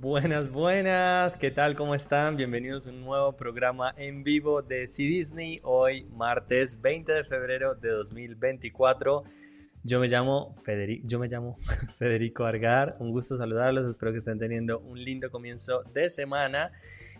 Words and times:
Buenas, 0.00 0.50
buenas, 0.50 1.36
¿qué 1.36 1.50
tal? 1.50 1.76
¿Cómo 1.76 1.94
están? 1.94 2.34
Bienvenidos 2.34 2.86
a 2.86 2.90
un 2.90 3.02
nuevo 3.02 3.36
programa 3.36 3.90
en 3.98 4.24
vivo 4.24 4.62
de 4.62 4.86
C 4.86 5.02
Disney, 5.02 5.60
hoy 5.62 6.04
martes 6.04 6.80
20 6.80 7.12
de 7.12 7.22
febrero 7.22 7.74
de 7.74 7.90
2024. 7.90 9.24
Yo 9.82 10.00
me 10.00 10.08
llamo 10.08 10.54
Federico, 10.64 11.06
yo 11.06 11.18
me 11.18 11.28
llamo 11.28 11.58
Federico 11.98 12.46
Argar, 12.46 12.96
un 12.98 13.10
gusto 13.10 13.36
saludarlos, 13.36 13.86
espero 13.86 14.10
que 14.12 14.18
estén 14.20 14.38
teniendo 14.38 14.80
un 14.80 15.04
lindo 15.04 15.30
comienzo 15.30 15.82
de 15.92 16.08
semana. 16.08 16.72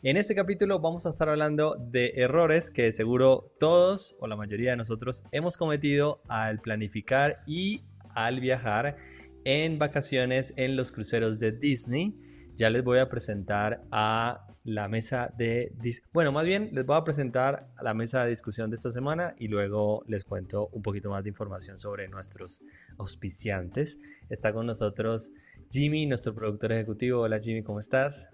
En 0.02 0.16
este 0.16 0.34
capítulo 0.34 0.80
vamos 0.80 1.04
a 1.04 1.10
estar 1.10 1.28
hablando 1.28 1.76
de 1.78 2.14
errores 2.16 2.70
que 2.70 2.92
seguro 2.92 3.52
todos 3.60 4.16
o 4.20 4.26
la 4.26 4.36
mayoría 4.36 4.70
de 4.70 4.78
nosotros 4.78 5.22
hemos 5.32 5.58
cometido 5.58 6.22
al 6.30 6.62
planificar 6.62 7.42
y 7.46 7.84
al 8.14 8.40
viajar 8.40 8.96
en 9.44 9.78
vacaciones 9.78 10.54
en 10.56 10.76
los 10.76 10.92
cruceros 10.92 11.38
de 11.38 11.52
Disney 11.52 12.29
ya 12.60 12.68
les 12.68 12.84
voy 12.84 12.98
a 12.98 13.08
presentar 13.08 13.82
a 13.90 14.46
la 14.64 14.86
mesa 14.86 15.32
de... 15.38 15.72
Bueno, 16.12 16.30
más 16.30 16.44
bien 16.44 16.68
les 16.72 16.84
voy 16.84 16.94
a 16.94 17.04
presentar 17.04 17.72
a 17.74 17.82
la 17.82 17.94
mesa 17.94 18.22
de 18.22 18.28
discusión 18.28 18.68
de 18.68 18.76
esta 18.76 18.90
semana 18.90 19.34
y 19.38 19.48
luego 19.48 20.04
les 20.06 20.24
cuento 20.24 20.68
un 20.72 20.82
poquito 20.82 21.08
más 21.08 21.22
de 21.22 21.30
información 21.30 21.78
sobre 21.78 22.06
nuestros 22.08 22.60
auspiciantes. 22.98 23.98
Está 24.28 24.52
con 24.52 24.66
nosotros 24.66 25.32
Jimmy, 25.70 26.04
nuestro 26.04 26.34
productor 26.34 26.72
ejecutivo. 26.72 27.22
Hola 27.22 27.40
Jimmy, 27.40 27.62
¿cómo 27.62 27.78
estás? 27.78 28.28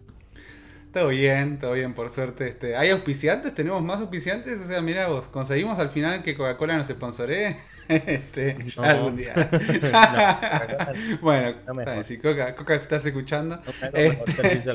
Todo 0.96 1.09
bien, 1.09 1.59
todo 1.59 1.74
bien, 1.74 1.92
por 1.92 2.09
suerte. 2.09 2.48
Este, 2.48 2.74
¿Hay 2.74 2.88
auspiciantes? 2.88 3.55
¿Tenemos 3.55 3.82
más 3.82 4.00
auspiciantes? 4.00 4.62
O 4.62 4.66
sea, 4.66 4.80
mira 4.80 5.09
vos, 5.09 5.27
conseguimos 5.27 5.78
al 5.78 5.91
final 5.91 6.22
que 6.22 6.34
Coca-Cola 6.34 6.74
nos 6.78 6.86
sponsoree 6.86 7.59
este, 7.88 8.56
algún 8.78 9.14
día. 9.14 9.34
bueno, 11.20 11.55
si 12.02 12.17
Coca, 12.17 12.56
Coca 12.56 12.77
estás 12.77 13.05
escuchando. 13.05 13.61
Este, 13.92 14.70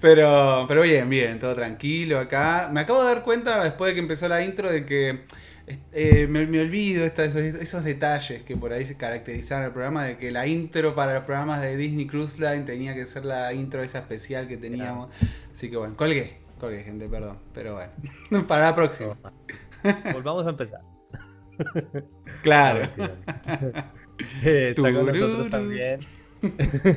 pero, 0.00 0.64
pero 0.66 0.80
bien, 0.80 1.10
bien, 1.10 1.38
todo 1.38 1.54
tranquilo 1.54 2.18
acá. 2.18 2.70
Me 2.72 2.80
acabo 2.80 3.02
de 3.02 3.14
dar 3.14 3.22
cuenta 3.22 3.64
después 3.64 3.90
de 3.90 3.96
que 3.96 4.00
empezó 4.00 4.28
la 4.28 4.42
intro 4.42 4.72
de 4.72 4.86
que 4.86 5.24
eh, 5.66 6.26
me, 6.28 6.40
olvido 6.60 7.06
esos, 7.06 7.84
detalles 7.84 8.42
que 8.42 8.54
por 8.56 8.72
ahí 8.72 8.84
se 8.84 8.96
caracterizaron 8.96 9.64
el 9.64 9.72
programa, 9.72 10.04
de 10.04 10.18
que 10.18 10.30
la 10.30 10.46
intro 10.46 10.94
para 10.94 11.14
los 11.14 11.24
programas 11.24 11.62
de 11.62 11.76
Disney 11.76 12.06
Cruise 12.06 12.38
Line 12.38 12.60
tenía 12.60 12.94
que 12.94 13.06
ser 13.06 13.24
la 13.24 13.52
intro 13.54 13.82
esa 13.82 14.00
especial 14.00 14.46
que 14.46 14.56
teníamos. 14.56 15.08
Así 15.52 15.70
que 15.70 15.76
bueno, 15.76 15.96
colgué, 15.96 16.38
colgué 16.60 16.82
gente, 16.82 17.08
perdón. 17.08 17.38
Pero 17.54 17.74
bueno, 17.74 18.46
para 18.46 18.66
la 18.66 18.74
próxima. 18.74 19.16
Volvamos 20.12 20.46
a 20.46 20.50
empezar. 20.50 20.80
Claro. 22.42 22.88
Eh, 24.44 24.68
está 24.76 24.92
con 24.92 25.06
nosotros 25.06 25.50
también 25.50 25.98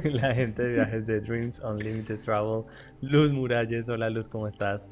la 0.03 0.35
gente 0.35 0.61
de 0.61 0.73
viajes 0.73 1.07
de 1.07 1.19
Dreams 1.19 1.59
Unlimited 1.59 2.19
Travel, 2.19 2.63
Luz 3.01 3.31
Muralles. 3.31 3.89
Hola 3.89 4.09
Luz, 4.11 4.27
¿cómo 4.27 4.47
estás? 4.47 4.89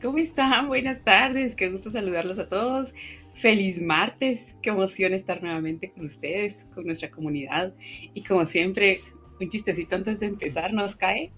¿Cómo 0.00 0.16
están? 0.16 0.68
Buenas 0.68 1.04
tardes, 1.04 1.54
qué 1.54 1.68
gusto 1.68 1.90
saludarlos 1.90 2.38
a 2.38 2.48
todos. 2.48 2.94
Feliz 3.34 3.82
martes, 3.82 4.56
qué 4.62 4.70
emoción 4.70 5.12
estar 5.12 5.42
nuevamente 5.42 5.90
con 5.90 6.06
ustedes, 6.06 6.66
con 6.74 6.86
nuestra 6.86 7.10
comunidad. 7.10 7.74
Y 8.14 8.22
como 8.24 8.46
siempre, 8.46 9.02
un 9.38 9.50
chistecito 9.50 9.96
antes 9.96 10.18
de 10.18 10.26
empezar 10.26 10.72
nos 10.72 10.96
cae 10.96 11.32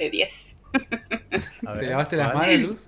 de 0.00 0.10
10. 0.10 0.58
¿Te 1.78 1.86
lavaste 1.86 2.16
las 2.16 2.34
manos, 2.34 2.60
Luz? 2.60 2.86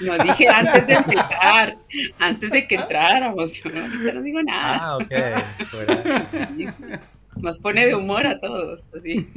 No 0.00 0.18
dije 0.18 0.48
antes 0.48 0.86
de 0.86 0.94
empezar, 0.94 1.78
antes 2.18 2.50
de 2.50 2.68
que 2.68 2.74
entráramos. 2.74 3.54
Yo 3.54 3.70
no, 3.70 3.88
no 3.88 4.22
digo 4.22 4.42
nada. 4.42 4.78
Ah, 4.82 4.96
ok. 4.98 5.12
Nos 7.36 7.58
pone 7.58 7.86
de 7.86 7.94
humor 7.94 8.26
a 8.26 8.40
todos, 8.40 8.88
así. 8.96 9.28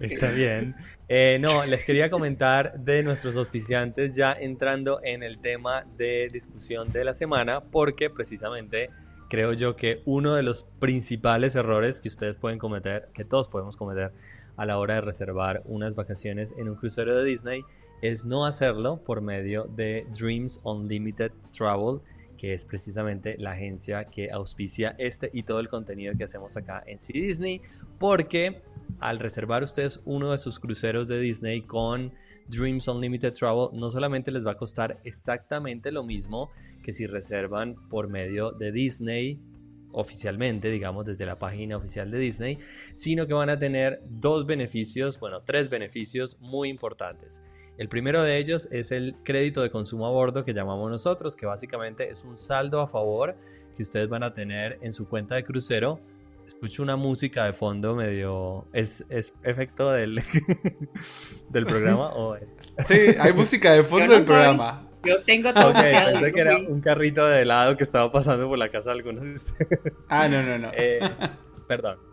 Está 0.00 0.30
bien. 0.30 0.74
Eh, 1.08 1.38
no, 1.40 1.66
les 1.66 1.84
quería 1.84 2.10
comentar 2.10 2.80
de 2.80 3.02
nuestros 3.02 3.36
auspiciantes 3.36 4.14
ya 4.14 4.32
entrando 4.32 5.00
en 5.02 5.22
el 5.22 5.40
tema 5.40 5.84
de 5.96 6.28
discusión 6.32 6.90
de 6.90 7.04
la 7.04 7.14
semana, 7.14 7.60
porque 7.60 8.10
precisamente 8.10 8.90
creo 9.28 9.52
yo 9.52 9.76
que 9.76 10.02
uno 10.06 10.34
de 10.34 10.42
los 10.42 10.66
principales 10.80 11.54
errores 11.54 12.00
que 12.00 12.08
ustedes 12.08 12.36
pueden 12.36 12.58
cometer, 12.58 13.08
que 13.14 13.24
todos 13.24 13.48
podemos 13.48 13.76
cometer 13.76 14.12
a 14.56 14.66
la 14.66 14.78
hora 14.78 14.94
de 14.94 15.00
reservar 15.02 15.62
unas 15.66 15.94
vacaciones 15.94 16.52
en 16.58 16.68
un 16.68 16.74
crucero 16.74 17.16
de 17.16 17.24
Disney, 17.24 17.62
es 18.02 18.24
no 18.24 18.44
hacerlo 18.44 19.02
por 19.04 19.20
medio 19.20 19.64
de 19.64 20.06
Dreams 20.18 20.60
Unlimited 20.64 21.32
Travel 21.56 22.00
que 22.40 22.54
es 22.54 22.64
precisamente 22.64 23.36
la 23.38 23.50
agencia 23.50 24.06
que 24.06 24.30
auspicia 24.30 24.94
este 24.96 25.28
y 25.34 25.42
todo 25.42 25.60
el 25.60 25.68
contenido 25.68 26.14
que 26.16 26.24
hacemos 26.24 26.56
acá 26.56 26.82
en 26.86 26.98
C 26.98 27.12
Disney, 27.12 27.60
porque 27.98 28.62
al 28.98 29.18
reservar 29.18 29.62
ustedes 29.62 30.00
uno 30.06 30.32
de 30.32 30.38
sus 30.38 30.58
cruceros 30.58 31.06
de 31.06 31.20
Disney 31.20 31.60
con 31.60 32.14
Dreams 32.48 32.88
Unlimited 32.88 33.34
Travel, 33.34 33.68
no 33.74 33.90
solamente 33.90 34.30
les 34.30 34.46
va 34.46 34.52
a 34.52 34.56
costar 34.56 35.02
exactamente 35.04 35.92
lo 35.92 36.02
mismo 36.02 36.48
que 36.82 36.94
si 36.94 37.06
reservan 37.06 37.76
por 37.90 38.08
medio 38.08 38.52
de 38.52 38.72
Disney 38.72 39.38
oficialmente, 39.92 40.70
digamos, 40.70 41.04
desde 41.04 41.26
la 41.26 41.38
página 41.38 41.76
oficial 41.76 42.10
de 42.10 42.20
Disney, 42.20 42.58
sino 42.94 43.26
que 43.26 43.34
van 43.34 43.50
a 43.50 43.58
tener 43.58 44.02
dos 44.08 44.46
beneficios, 44.46 45.20
bueno, 45.20 45.42
tres 45.42 45.68
beneficios 45.68 46.38
muy 46.40 46.70
importantes. 46.70 47.42
El 47.80 47.88
primero 47.88 48.22
de 48.22 48.36
ellos 48.36 48.68
es 48.70 48.92
el 48.92 49.16
crédito 49.24 49.62
de 49.62 49.70
consumo 49.70 50.06
a 50.06 50.10
bordo 50.10 50.44
que 50.44 50.52
llamamos 50.52 50.90
nosotros, 50.90 51.34
que 51.34 51.46
básicamente 51.46 52.10
es 52.10 52.24
un 52.24 52.36
saldo 52.36 52.82
a 52.82 52.86
favor 52.86 53.36
que 53.74 53.82
ustedes 53.82 54.06
van 54.06 54.22
a 54.22 54.34
tener 54.34 54.76
en 54.82 54.92
su 54.92 55.08
cuenta 55.08 55.36
de 55.36 55.44
crucero. 55.44 55.98
Escucho 56.46 56.82
una 56.82 56.96
música 56.96 57.46
de 57.46 57.54
fondo 57.54 57.96
medio... 57.96 58.66
¿Es, 58.74 59.02
efecto 59.42 59.92
del, 59.92 60.22
del 61.48 61.64
programa? 61.64 62.12
¿o 62.12 62.36
Sí, 62.86 62.98
hay 63.18 63.32
música 63.32 63.72
de 63.72 63.82
fondo 63.82 64.12
del 64.12 64.26
programa. 64.26 64.86
Yo 65.02 65.22
tengo 65.22 65.50
todo. 65.54 65.70
Okay, 65.70 65.94
pensé 66.12 66.32
que 66.34 66.40
era 66.42 66.58
un 66.58 66.82
carrito 66.82 67.26
de 67.26 67.40
helado 67.40 67.78
que 67.78 67.84
estaba 67.84 68.12
pasando 68.12 68.46
por 68.46 68.58
la 68.58 68.70
casa 68.70 68.90
de 68.90 68.96
algunos 68.96 69.24
de 69.24 69.32
ustedes. 69.32 69.94
Ah, 70.06 70.28
no, 70.28 70.42
no, 70.42 70.58
no. 70.58 70.70
Eh, 70.76 71.00
perdón. 71.66 72.09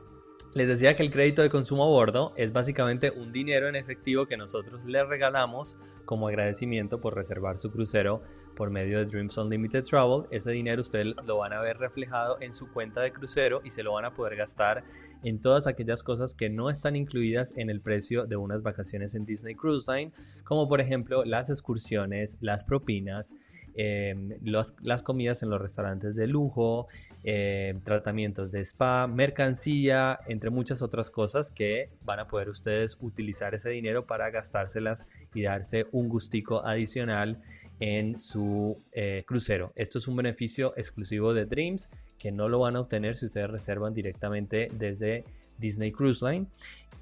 Les 0.58 0.68
decía 0.68 0.96
que 0.96 1.04
el 1.04 1.12
crédito 1.12 1.44
de 1.44 1.50
consumo 1.50 1.84
a 1.84 1.88
bordo 1.88 2.34
es 2.36 2.52
básicamente 2.52 3.12
un 3.12 3.32
dinero 3.32 3.68
en 3.68 3.76
efectivo 3.76 4.26
que 4.26 4.38
nosotros 4.38 4.84
le 4.86 5.04
regalamos 5.04 5.78
como 6.04 6.28
agradecimiento 6.28 7.00
por 7.00 7.14
reservar 7.14 7.60
su 7.60 7.70
crucero 7.70 8.24
por 8.56 8.72
medio 8.72 8.98
de 8.98 9.06
Dreams 9.06 9.38
Unlimited 9.38 9.84
Travel. 9.84 10.24
Ese 10.32 10.50
dinero 10.50 10.82
ustedes 10.82 11.14
lo 11.28 11.38
van 11.38 11.54
a 11.54 11.62
ver 11.62 11.78
reflejado 11.78 12.42
en 12.42 12.56
su 12.56 12.72
cuenta 12.72 13.02
de 13.02 13.12
crucero 13.12 13.62
y 13.64 13.70
se 13.70 13.84
lo 13.84 13.94
van 13.94 14.06
a 14.06 14.16
poder 14.16 14.36
gastar 14.36 14.84
en 15.22 15.40
todas 15.40 15.68
aquellas 15.68 16.02
cosas 16.02 16.34
que 16.34 16.50
no 16.50 16.72
están 16.72 16.96
incluidas 16.96 17.54
en 17.56 17.70
el 17.70 17.80
precio 17.80 18.26
de 18.26 18.38
unas 18.38 18.64
vacaciones 18.64 19.14
en 19.14 19.26
Disney 19.26 19.54
Cruise 19.54 19.88
Line, 19.88 20.12
como 20.44 20.68
por 20.68 20.82
ejemplo 20.82 21.24
las 21.24 21.52
excursiones, 21.52 22.36
las 22.42 22.66
propinas, 22.66 23.36
em, 23.78 24.38
las 24.42 25.04
comidas 25.04 25.44
en 25.44 25.50
los 25.50 25.62
restaurantes 25.62 26.16
de 26.16 26.28
lujo, 26.28 26.88
em, 27.24 27.80
tratamientos 27.82 28.52
de 28.52 28.62
spa, 28.62 29.08
mercancía, 29.08 30.20
entre 30.28 30.50
muchas 30.50 30.82
otras 30.82 31.10
cosas 31.10 31.52
que 31.52 31.90
van 32.04 32.20
a 32.20 32.28
poder 32.28 32.50
ustedes 32.50 32.98
utilizar 33.00 33.56
ese 33.56 33.70
dinero 33.70 34.08
para 34.08 34.30
gastárselas 34.32 35.06
y 35.34 35.44
darse 35.44 35.86
un 35.92 36.10
gustico 36.10 36.66
adicional 36.66 37.40
en 37.80 38.20
su 38.20 38.78
eh, 38.92 39.24
crucero. 39.26 39.72
Esto 39.76 40.00
es 40.00 40.08
un 40.08 40.16
beneficio 40.16 40.74
exclusivo 40.76 41.34
de 41.34 41.46
Dreams 41.46 41.90
que 42.18 42.32
no 42.32 42.50
lo 42.50 42.60
van 42.60 42.76
a 42.76 42.82
obtener 42.82 43.16
si 43.16 43.26
ustedes 43.26 43.50
reservan 43.50 43.94
directamente 43.94 44.70
desde 44.74 45.24
Disney 45.58 45.92
Cruise 45.92 46.22
Line. 46.22 46.48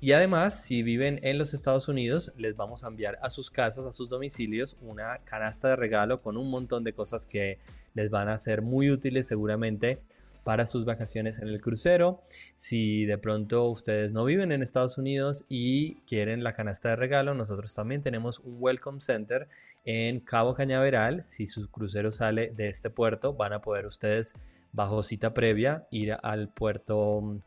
Y 0.01 0.11
además, 0.11 0.63
si 0.63 0.83
viven 0.83 1.19
en 1.23 1.37
los 1.37 1.53
Estados 1.53 1.87
Unidos, 1.87 2.31
les 2.37 2.55
vamos 2.55 2.83
a 2.83 2.87
enviar 2.87 3.17
a 3.21 3.29
sus 3.29 3.49
casas, 3.49 3.85
a 3.85 3.91
sus 3.91 4.09
domicilios, 4.09 4.77
una 4.81 5.17
canasta 5.19 5.69
de 5.69 5.75
regalo 5.77 6.21
con 6.21 6.37
un 6.37 6.49
montón 6.49 6.83
de 6.83 6.93
cosas 6.93 7.25
que 7.25 7.59
les 7.93 8.09
van 8.09 8.29
a 8.29 8.37
ser 8.37 8.61
muy 8.61 8.91
útiles 8.91 9.27
seguramente 9.27 10.01
para 10.45 10.67
sus 10.67 10.85
vacaciones 10.85 11.39
en 11.39 11.47
el 11.47 11.59
crucero. 11.59 12.21
Si 12.53 13.05
de 13.05 13.17
pronto 13.17 13.67
ustedes 13.67 14.13
no 14.13 14.23
viven 14.25 14.51
en 14.51 14.61
Estados 14.61 14.99
Unidos 14.99 15.43
y 15.49 15.95
quieren 16.01 16.43
la 16.43 16.53
canasta 16.53 16.89
de 16.89 16.97
regalo, 16.97 17.33
nosotros 17.33 17.73
también 17.73 18.01
tenemos 18.01 18.39
un 18.39 18.57
Welcome 18.59 19.01
Center 19.01 19.47
en 19.85 20.19
Cabo 20.19 20.53
Cañaveral. 20.53 21.23
Si 21.23 21.47
su 21.47 21.67
crucero 21.71 22.11
sale 22.11 22.51
de 22.55 22.69
este 22.69 22.91
puerto, 22.91 23.33
van 23.33 23.53
a 23.53 23.61
poder 23.61 23.87
ustedes, 23.87 24.33
bajo 24.71 25.01
cita 25.01 25.33
previa, 25.33 25.87
ir 25.89 26.15
al 26.21 26.49
puerto, 26.49 27.39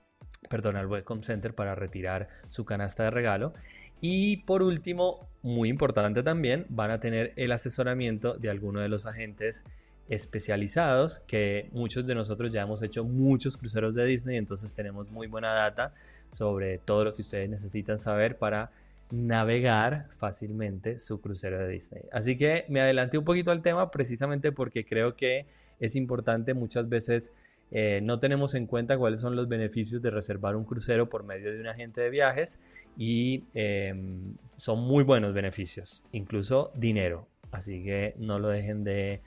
perdón, 0.48 0.76
al 0.76 0.86
Welcome 0.86 1.22
Center 1.22 1.54
para 1.54 1.74
retirar 1.74 2.28
su 2.46 2.64
canasta 2.64 3.04
de 3.04 3.10
regalo. 3.10 3.52
Y 4.00 4.38
por 4.38 4.62
último, 4.62 5.28
muy 5.42 5.68
importante 5.68 6.22
también, 6.22 6.66
van 6.68 6.90
a 6.90 7.00
tener 7.00 7.32
el 7.36 7.52
asesoramiento 7.52 8.34
de 8.34 8.50
alguno 8.50 8.80
de 8.80 8.88
los 8.88 9.06
agentes 9.06 9.64
especializados 10.08 11.20
que 11.26 11.68
muchos 11.72 12.06
de 12.06 12.14
nosotros 12.14 12.52
ya 12.52 12.62
hemos 12.62 12.82
hecho 12.82 13.04
muchos 13.04 13.56
cruceros 13.56 13.94
de 13.94 14.06
Disney, 14.06 14.38
entonces 14.38 14.72
tenemos 14.72 15.10
muy 15.10 15.26
buena 15.26 15.52
data 15.52 15.92
sobre 16.30 16.78
todo 16.78 17.04
lo 17.04 17.14
que 17.14 17.22
ustedes 17.22 17.48
necesitan 17.48 17.98
saber 17.98 18.38
para 18.38 18.70
navegar 19.10 20.08
fácilmente 20.16 20.98
su 20.98 21.20
crucero 21.20 21.58
de 21.58 21.68
Disney. 21.68 22.02
Así 22.12 22.36
que 22.36 22.66
me 22.68 22.80
adelanté 22.80 23.18
un 23.18 23.24
poquito 23.24 23.50
al 23.50 23.62
tema 23.62 23.90
precisamente 23.90 24.52
porque 24.52 24.84
creo 24.84 25.16
que 25.16 25.46
es 25.80 25.96
importante 25.96 26.54
muchas 26.54 26.88
veces 26.88 27.32
eh, 27.70 28.00
no 28.02 28.18
tenemos 28.18 28.54
en 28.54 28.66
cuenta 28.66 28.96
cuáles 28.96 29.20
son 29.20 29.36
los 29.36 29.48
beneficios 29.48 30.00
de 30.00 30.10
reservar 30.10 30.56
un 30.56 30.64
crucero 30.64 31.08
por 31.08 31.24
medio 31.24 31.52
de 31.52 31.60
un 31.60 31.66
agente 31.66 32.00
de 32.00 32.10
viajes 32.10 32.58
y 32.96 33.44
em, 33.54 34.36
son 34.56 34.80
muy 34.80 35.04
buenos 35.04 35.34
beneficios, 35.34 36.02
incluso 36.12 36.72
dinero. 36.74 37.28
Así 37.50 37.82
que 37.82 38.14
no 38.18 38.38
lo 38.38 38.48
dejen 38.48 38.84
de 38.84 39.22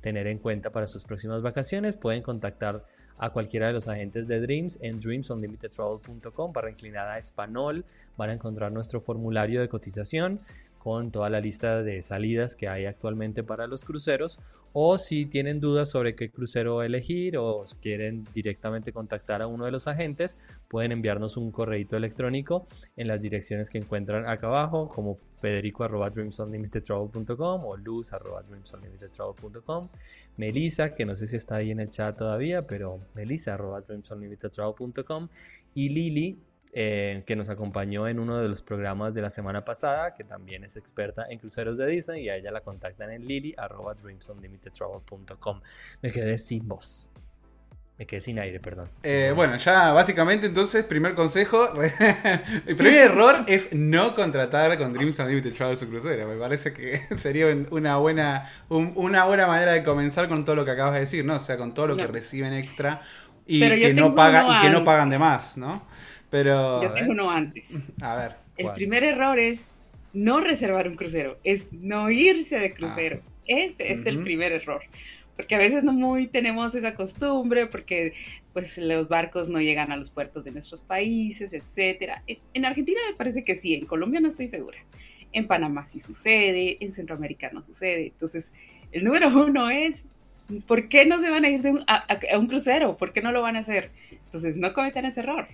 tener 0.00 0.26
en 0.26 0.38
cuenta 0.38 0.70
para 0.70 0.86
sus 0.86 1.04
próximas 1.04 1.42
vacaciones. 1.42 1.96
Pueden 1.96 2.22
contactar 2.22 2.84
a 3.18 3.30
cualquiera 3.30 3.68
de 3.68 3.72
los 3.72 3.88
agentes 3.88 4.28
de 4.28 4.40
Dreams 4.40 4.78
en 4.82 5.00
dreamsunlimitedtravel.com 5.00 6.52
para 6.52 6.70
inclinada 6.70 7.14
a 7.14 7.18
español. 7.18 7.84
Van 8.16 8.30
a 8.30 8.34
encontrar 8.34 8.72
nuestro 8.72 9.00
formulario 9.00 9.60
de 9.60 9.68
cotización 9.68 10.40
con 10.86 11.10
toda 11.10 11.28
la 11.30 11.40
lista 11.40 11.82
de 11.82 12.00
salidas 12.00 12.54
que 12.54 12.68
hay 12.68 12.86
actualmente 12.86 13.42
para 13.42 13.66
los 13.66 13.82
cruceros 13.82 14.38
o 14.72 14.98
si 14.98 15.26
tienen 15.26 15.58
dudas 15.58 15.90
sobre 15.90 16.14
qué 16.14 16.30
crucero 16.30 16.84
elegir 16.84 17.38
o 17.38 17.64
quieren 17.82 18.22
directamente 18.32 18.92
contactar 18.92 19.42
a 19.42 19.48
uno 19.48 19.64
de 19.64 19.72
los 19.72 19.88
agentes 19.88 20.38
pueden 20.68 20.92
enviarnos 20.92 21.36
un 21.36 21.50
correo 21.50 21.84
electrónico 21.90 22.68
en 22.94 23.08
las 23.08 23.20
direcciones 23.20 23.68
que 23.68 23.78
encuentran 23.78 24.28
acá 24.28 24.46
abajo 24.46 24.88
como 24.88 25.16
federico@dreamsunlimitedtravel.com 25.40 27.64
o 27.64 27.76
luz@dreamsunlimitedtravel.com 27.76 29.88
Melissa 30.36 30.94
que 30.94 31.04
no 31.04 31.16
sé 31.16 31.26
si 31.26 31.34
está 31.34 31.56
ahí 31.56 31.72
en 31.72 31.80
el 31.80 31.90
chat 31.90 32.16
todavía 32.16 32.64
pero 32.64 33.00
melissa@dreamsunlimitedtravel.com 33.14 35.30
y 35.74 35.88
Lili 35.88 36.38
eh, 36.78 37.22
que 37.24 37.36
nos 37.36 37.48
acompañó 37.48 38.06
en 38.06 38.18
uno 38.18 38.36
de 38.36 38.50
los 38.50 38.60
programas 38.60 39.14
de 39.14 39.22
la 39.22 39.30
semana 39.30 39.64
pasada, 39.64 40.12
que 40.12 40.24
también 40.24 40.62
es 40.62 40.76
experta 40.76 41.24
en 41.30 41.38
cruceros 41.38 41.78
de 41.78 41.86
Disney, 41.86 42.24
y 42.24 42.28
a 42.28 42.36
ella 42.36 42.50
la 42.50 42.60
contactan 42.60 43.10
en 43.12 43.26
lily.dreamsunlimitedtravel.com. 43.26 45.62
Me 46.02 46.12
quedé 46.12 46.36
sin 46.36 46.68
voz. 46.68 47.08
Me 47.98 48.04
quedé 48.04 48.20
sin 48.20 48.38
aire, 48.38 48.60
perdón. 48.60 48.90
Eh, 49.02 49.32
bueno, 49.34 49.56
ya 49.56 49.92
básicamente 49.92 50.48
entonces, 50.48 50.84
primer 50.84 51.14
consejo, 51.14 51.66
el 52.66 52.76
primer 52.76 52.98
error 52.98 53.36
es 53.46 53.72
no 53.72 54.14
contratar 54.14 54.76
con 54.76 54.92
Dreams 54.92 55.18
Unlimited 55.18 55.54
Travel 55.54 55.78
su 55.78 55.88
crucero. 55.88 56.28
Me 56.28 56.36
parece 56.36 56.74
que 56.74 57.06
sería 57.16 57.46
una 57.70 57.96
buena, 57.96 58.52
una 58.68 59.24
buena 59.24 59.46
manera 59.46 59.72
de 59.72 59.82
comenzar 59.82 60.28
con 60.28 60.44
todo 60.44 60.56
lo 60.56 60.66
que 60.66 60.72
acabas 60.72 60.92
de 60.92 61.00
decir, 61.00 61.24
¿no? 61.24 61.36
O 61.36 61.40
sea, 61.40 61.56
con 61.56 61.72
todo 61.72 61.86
lo 61.86 61.96
que 61.96 62.06
reciben 62.06 62.52
extra 62.52 63.00
y 63.46 63.60
que, 63.60 63.94
no 63.94 64.14
paga, 64.14 64.58
y 64.58 64.66
que 64.66 64.70
no 64.70 64.84
pagan 64.84 65.08
de 65.08 65.18
más, 65.18 65.56
¿no? 65.56 65.96
Pero. 66.30 66.82
Yo 66.82 66.92
tengo 66.92 67.12
uno 67.12 67.30
antes. 67.30 67.78
A 68.00 68.16
ver. 68.16 68.32
El 68.56 68.72
primer 68.72 69.04
error 69.04 69.38
es 69.38 69.68
no 70.12 70.40
reservar 70.40 70.88
un 70.88 70.96
crucero, 70.96 71.36
es 71.44 71.72
no 71.72 72.10
irse 72.10 72.58
de 72.58 72.72
crucero. 72.72 73.20
Ah. 73.22 73.32
Ese 73.46 73.92
es 73.92 74.06
el 74.06 74.22
primer 74.22 74.52
error. 74.52 74.82
Porque 75.36 75.54
a 75.54 75.58
veces 75.58 75.84
no 75.84 75.92
muy 75.92 76.26
tenemos 76.26 76.74
esa 76.74 76.94
costumbre, 76.94 77.66
porque 77.66 78.14
pues 78.54 78.78
los 78.78 79.08
barcos 79.08 79.50
no 79.50 79.60
llegan 79.60 79.92
a 79.92 79.96
los 79.96 80.08
puertos 80.08 80.42
de 80.44 80.50
nuestros 80.50 80.80
países, 80.80 81.52
etcétera. 81.52 82.22
En 82.54 82.64
Argentina 82.64 82.98
me 83.08 83.14
parece 83.14 83.44
que 83.44 83.54
sí, 83.54 83.74
en 83.74 83.84
Colombia 83.84 84.18
no 84.18 84.28
estoy 84.28 84.48
segura. 84.48 84.78
En 85.32 85.46
Panamá 85.46 85.86
sí 85.86 86.00
sucede, 86.00 86.78
en 86.80 86.94
Centroamérica 86.94 87.50
no 87.52 87.62
sucede. 87.62 88.06
Entonces, 88.06 88.52
el 88.92 89.04
número 89.04 89.28
uno 89.28 89.68
es, 89.68 90.06
¿por 90.66 90.88
qué 90.88 91.04
no 91.04 91.20
se 91.20 91.28
van 91.28 91.44
a 91.44 91.50
ir 91.50 91.60
a, 91.86 92.06
a, 92.32 92.38
un 92.38 92.46
crucero? 92.46 92.96
¿Por 92.96 93.12
qué 93.12 93.20
no 93.20 93.30
lo 93.30 93.42
van 93.42 93.56
a 93.56 93.60
hacer? 93.60 93.90
Entonces, 94.24 94.56
no 94.56 94.72
cometan 94.72 95.04
ese 95.04 95.20
error 95.20 95.46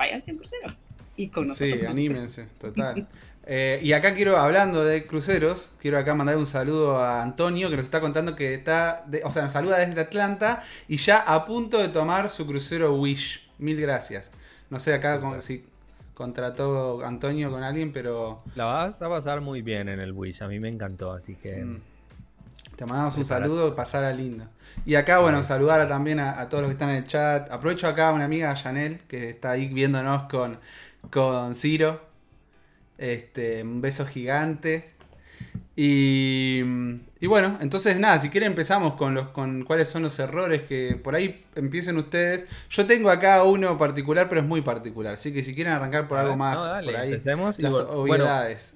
váyanse 0.00 0.32
un 0.32 0.38
crucero. 0.38 0.68
Y 1.16 1.28
con 1.28 1.48
nosotros. 1.48 1.80
Sí, 1.80 1.86
anímense, 1.86 2.46
total. 2.58 3.06
Eh, 3.52 3.80
y 3.82 3.94
acá 3.94 4.14
quiero, 4.14 4.36
hablando 4.36 4.84
de 4.84 5.06
cruceros, 5.06 5.72
quiero 5.80 5.98
acá 5.98 6.14
mandar 6.14 6.36
un 6.36 6.46
saludo 6.46 6.98
a 6.98 7.22
Antonio 7.22 7.68
que 7.68 7.76
nos 7.76 7.84
está 7.84 8.00
contando 8.00 8.36
que 8.36 8.54
está, 8.54 9.06
o 9.24 9.32
sea, 9.32 9.44
nos 9.44 9.52
saluda 9.52 9.78
desde 9.78 9.98
Atlanta 9.98 10.62
y 10.86 10.98
ya 10.98 11.18
a 11.18 11.46
punto 11.46 11.78
de 11.78 11.88
tomar 11.88 12.30
su 12.30 12.46
crucero 12.46 12.94
Wish. 12.94 13.40
Mil 13.58 13.80
gracias. 13.80 14.30
No 14.68 14.78
sé 14.78 14.92
acá 14.92 15.18
si 15.40 15.64
contrató 16.14 17.04
Antonio 17.04 17.50
con 17.50 17.64
alguien, 17.64 17.92
pero... 17.92 18.44
La 18.54 18.66
vas 18.66 19.00
a 19.02 19.08
pasar 19.08 19.40
muy 19.40 19.62
bien 19.62 19.88
en 19.88 19.98
el 20.00 20.12
Wish, 20.12 20.42
a 20.42 20.46
mí 20.46 20.60
me 20.60 20.68
encantó, 20.68 21.10
así 21.10 21.34
que... 21.34 21.64
Mm. 21.64 21.80
Te 22.80 22.86
mandamos 22.86 23.14
un 23.18 23.26
saludo, 23.26 23.76
pasar 23.76 24.04
a 24.04 24.10
lindo. 24.10 24.46
Y 24.86 24.94
acá, 24.94 25.18
bueno, 25.18 25.44
saludar 25.44 25.86
también 25.86 26.18
a, 26.18 26.48
todos 26.48 26.62
los 26.62 26.70
que 26.70 26.72
están 26.72 26.88
en 26.88 26.96
el 26.96 27.06
chat. 27.06 27.52
Aprovecho 27.52 27.86
acá 27.86 28.08
a 28.08 28.12
una 28.12 28.24
amiga, 28.24 28.56
Janel, 28.56 29.00
que 29.00 29.28
está 29.28 29.50
ahí 29.50 29.68
viéndonos 29.68 30.30
con, 30.30 30.58
con 31.10 31.54
Ciro. 31.54 32.00
Este, 32.96 33.64
un 33.64 33.82
beso 33.82 34.06
gigante. 34.06 34.94
Y, 35.76 36.62
y, 37.20 37.26
bueno, 37.26 37.58
entonces 37.60 37.98
nada, 37.98 38.18
si 38.18 38.30
quieren 38.30 38.52
empezamos 38.52 38.94
con 38.94 39.12
los 39.12 39.28
con 39.28 39.62
cuáles 39.64 39.90
son 39.90 40.02
los 40.02 40.18
errores 40.18 40.62
que 40.62 40.98
por 41.04 41.14
ahí 41.14 41.44
empiecen 41.56 41.98
ustedes. 41.98 42.46
Yo 42.70 42.86
tengo 42.86 43.10
acá 43.10 43.44
uno 43.44 43.76
particular, 43.76 44.30
pero 44.30 44.40
es 44.40 44.46
muy 44.46 44.62
particular, 44.62 45.16
así 45.16 45.34
que 45.34 45.42
si 45.42 45.54
quieren 45.54 45.74
arrancar 45.74 46.08
por 46.08 46.16
algo 46.16 46.34
más, 46.34 46.62
por 46.82 46.96
ahí, 46.96 47.10
empecemos. 47.12 47.58
las 47.58 47.74
obviedades. 47.74 48.72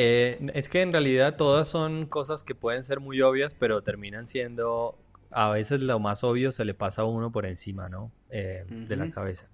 Eh, 0.00 0.38
es 0.54 0.68
que 0.68 0.80
en 0.80 0.92
realidad 0.92 1.34
todas 1.34 1.66
son 1.66 2.06
cosas 2.06 2.44
que 2.44 2.54
pueden 2.54 2.84
ser 2.84 3.00
muy 3.00 3.20
obvias, 3.20 3.54
pero 3.54 3.82
terminan 3.82 4.28
siendo, 4.28 4.96
a 5.32 5.50
veces 5.50 5.80
lo 5.80 5.98
más 5.98 6.22
obvio 6.22 6.52
se 6.52 6.64
le 6.64 6.72
pasa 6.72 7.02
a 7.02 7.04
uno 7.04 7.32
por 7.32 7.46
encima, 7.46 7.88
¿no? 7.88 8.12
Eh, 8.30 8.64
de 8.68 8.94
la 8.94 9.10
cabeza. 9.10 9.48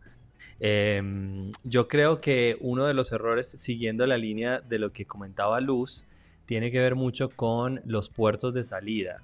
Em, 0.61 1.51
yo 1.63 1.89
creo 1.89 2.21
que 2.21 2.59
uno 2.61 2.85
de 2.85 2.93
los 2.93 3.11
errores, 3.11 3.49
siguiendo 3.49 4.07
la 4.07 4.19
línea 4.19 4.61
de 4.61 4.79
lo 4.79 4.93
que 4.93 5.07
comentaba 5.07 5.63
Luz, 5.63 6.05
tiene 6.45 6.71
que 6.71 6.79
ver 6.79 6.95
mucho 6.95 7.31
con 7.31 7.81
los 7.87 8.11
puertos 8.11 8.53
de 8.53 8.65
salida, 8.65 9.23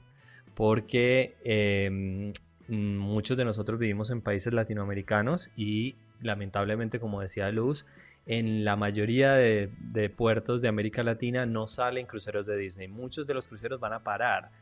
porque 0.54 1.36
em, 1.44 2.32
muchos 2.66 3.36
de 3.36 3.44
nosotros 3.44 3.78
vivimos 3.78 4.08
en 4.08 4.22
países 4.22 4.54
latinoamericanos 4.54 5.50
y 5.54 5.96
lamentablemente, 6.22 6.98
como 6.98 7.20
decía 7.20 7.50
Luz, 7.50 7.84
en 8.30 8.64
la 8.64 8.76
mayoría 8.76 9.34
de, 9.34 9.68
puertos 10.16 10.62
de 10.62 10.68
América 10.68 11.02
Latina 11.02 11.46
no 11.46 11.66
salen 11.66 12.06
cruceros 12.06 12.46
de 12.46 12.56
Disney. 12.56 12.86
Muchos 12.86 13.26
de 13.26 13.34
los 13.34 13.48
cruceros 13.48 13.80
van 13.80 13.92
a 13.92 14.04
parar 14.04 14.52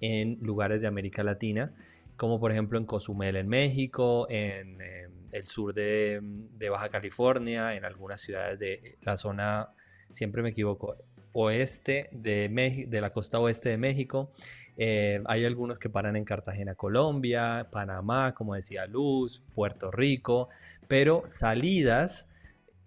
en 0.00 0.38
lugares 0.40 0.80
de 0.80 0.86
América 0.86 1.22
Latina, 1.22 1.74
como 2.16 2.40
por 2.40 2.52
ejemplo 2.52 2.78
en 2.78 2.86
Cozumel 2.86 3.36
en 3.36 3.46
México, 3.46 4.26
en 4.30 4.80
em, 4.80 5.10
el 5.30 5.42
sur 5.42 5.74
de, 5.74 6.22
Baja 6.70 6.88
California, 6.88 7.74
en 7.74 7.84
algunas 7.84 8.22
ciudades 8.22 8.58
de 8.58 8.96
la 9.02 9.18
zona, 9.18 9.74
siempre 10.08 10.40
me 10.40 10.48
equivoco, 10.48 10.96
oeste 11.34 12.08
de, 12.12 12.48
de 12.88 13.00
la 13.02 13.12
costa 13.12 13.40
oeste 13.40 13.68
de 13.68 13.76
México. 13.76 14.32
Eh, 14.78 15.20
hay 15.26 15.44
algunos 15.44 15.78
que 15.78 15.90
paran 15.90 16.16
en 16.16 16.24
Cartagena, 16.24 16.74
Colombia, 16.74 17.68
Panamá, 17.70 18.32
como 18.32 18.54
decía 18.54 18.86
Luz, 18.86 19.42
Puerto 19.54 19.90
Rico, 19.90 20.48
pero 20.88 21.24
salidas 21.26 22.26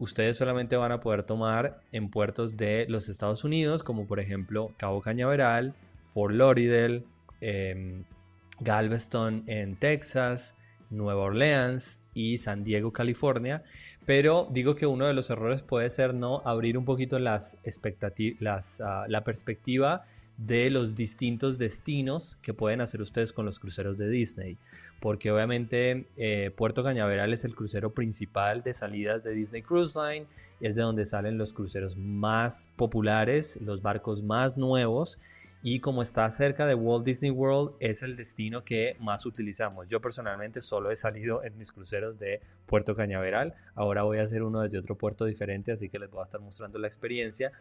ustedes 0.01 0.35
solamente 0.35 0.75
van 0.75 0.91
a 0.91 0.99
poder 0.99 1.21
tomar 1.21 1.79
en 1.91 2.09
puertos 2.09 2.57
de 2.57 2.87
los 2.89 3.07
Estados 3.07 3.43
Unidos, 3.43 3.83
como 3.83 4.07
por 4.07 4.19
ejemplo 4.19 4.73
Cabo 4.77 4.99
Cañaveral, 4.99 5.75
Fort 6.07 6.33
Lauderdale, 6.33 7.03
em, 7.39 8.03
Galveston 8.59 9.43
en 9.45 9.75
Texas, 9.75 10.55
Nueva 10.89 11.21
Orleans 11.21 12.01
y 12.15 12.39
San 12.39 12.63
Diego, 12.63 12.91
California. 12.91 13.63
Pero 14.07 14.47
digo 14.51 14.73
que 14.73 14.87
uno 14.87 15.05
de 15.05 15.13
los 15.13 15.29
errores 15.29 15.61
puede 15.61 15.89
ser 15.91 16.15
no 16.15 16.41
abrir 16.45 16.79
un 16.79 16.85
poquito 16.85 17.19
las 17.19 17.57
ah, 18.81 19.05
la 19.07 19.23
perspectiva 19.23 20.05
de 20.37 20.71
los 20.71 20.95
distintos 20.95 21.59
destinos 21.59 22.39
que 22.41 22.55
pueden 22.55 22.81
hacer 22.81 23.01
ustedes 23.01 23.31
con 23.31 23.45
los 23.45 23.59
cruceros 23.59 23.99
de 23.99 24.09
Disney 24.09 24.57
porque 25.01 25.31
obviamente 25.31 26.05
eh, 26.15 26.51
Puerto 26.55 26.83
Cañaveral 26.83 27.33
es 27.33 27.43
el 27.43 27.55
crucero 27.55 27.89
principal 27.93 28.61
de 28.61 28.73
salidas 28.73 29.23
de 29.23 29.33
Disney 29.33 29.63
Cruise 29.63 29.95
Line, 29.95 30.27
es 30.61 30.75
de 30.75 30.83
donde 30.83 31.05
salen 31.05 31.39
los 31.39 31.51
cruceros 31.51 31.97
más 31.97 32.69
populares, 32.77 33.59
los 33.61 33.81
barcos 33.81 34.21
más 34.21 34.57
nuevos 34.57 35.17
y 35.63 35.79
como 35.79 36.01
está 36.01 36.29
cerca 36.29 36.65
de 36.65 36.75
Walt 36.75 37.05
Disney 37.05 37.31
World 37.31 37.75
es 37.79 38.03
el 38.03 38.15
destino 38.15 38.63
que 38.63 38.95
más 38.99 39.25
utilizamos. 39.25 39.87
Yo 39.87 40.01
personalmente 40.01 40.61
solo 40.61 40.91
he 40.91 40.95
salido 40.95 41.43
en 41.43 41.57
mis 41.57 41.71
cruceros 41.71 42.19
de 42.19 42.41
Puerto 42.65 42.95
Cañaveral, 42.95 43.53
ahora 43.75 44.03
voy 44.03 44.19
a 44.19 44.23
hacer 44.23 44.43
uno 44.43 44.61
desde 44.61 44.77
otro 44.77 44.97
puerto 44.97 45.25
diferente, 45.25 45.71
así 45.71 45.89
que 45.89 45.99
les 45.99 46.09
voy 46.09 46.21
a 46.21 46.23
estar 46.23 46.41
mostrando 46.41 46.79
la 46.79 46.87
experiencia, 46.87 47.51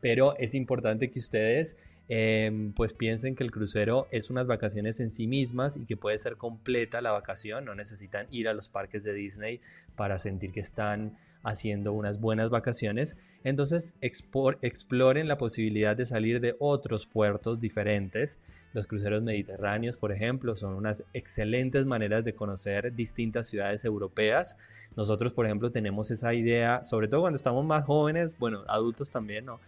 pero 0.00 0.36
es 0.38 0.54
importante 0.54 1.10
que 1.10 1.18
ustedes 1.18 1.76
Em, 2.10 2.72
pues 2.72 2.94
piensen 2.94 3.34
que 3.34 3.44
el 3.44 3.50
crucero 3.50 4.08
es 4.10 4.30
unas 4.30 4.46
vacaciones 4.46 4.98
en 4.98 5.10
sí 5.10 5.26
mismas 5.26 5.76
y 5.76 5.84
que 5.84 5.98
puede 5.98 6.16
ser 6.16 6.38
completa 6.38 7.02
la 7.02 7.12
vacación, 7.12 7.66
no 7.66 7.74
necesitan 7.74 8.26
ir 8.30 8.48
a 8.48 8.54
los 8.54 8.70
parques 8.70 9.04
de 9.04 9.12
Disney 9.12 9.60
para 9.94 10.18
sentir 10.18 10.50
que 10.50 10.60
están 10.60 11.18
haciendo 11.42 11.92
unas 11.92 12.20
buenas 12.20 12.50
vacaciones. 12.50 13.16
Entonces 13.44 13.94
exploren 14.00 15.28
la 15.28 15.38
posibilidad 15.38 15.96
de 15.96 16.06
salir 16.06 16.40
de 16.40 16.56
otros 16.58 17.06
puertos 17.06 17.60
diferentes. 17.60 18.38
Los 18.74 18.86
cruceros 18.86 19.22
mediterráneos, 19.22 19.96
por 19.96 20.12
ejemplo, 20.12 20.54
son 20.56 20.74
unas 20.74 21.04
excelentes 21.14 21.86
maneras 21.86 22.24
de 22.24 22.34
conocer 22.34 22.94
distintas 22.94 23.46
ciudades 23.46 23.84
europeas. 23.84 24.56
Nosotros, 24.96 25.32
por 25.32 25.46
ejemplo, 25.46 25.70
tenemos 25.70 26.10
esa 26.10 26.34
idea, 26.34 26.84
sobre 26.84 27.08
todo 27.08 27.22
cuando 27.22 27.36
estamos 27.36 27.64
más 27.64 27.84
jóvenes, 27.84 28.36
bueno, 28.38 28.64
adultos 28.68 29.10
también, 29.10 29.46
¿no? 29.46 29.60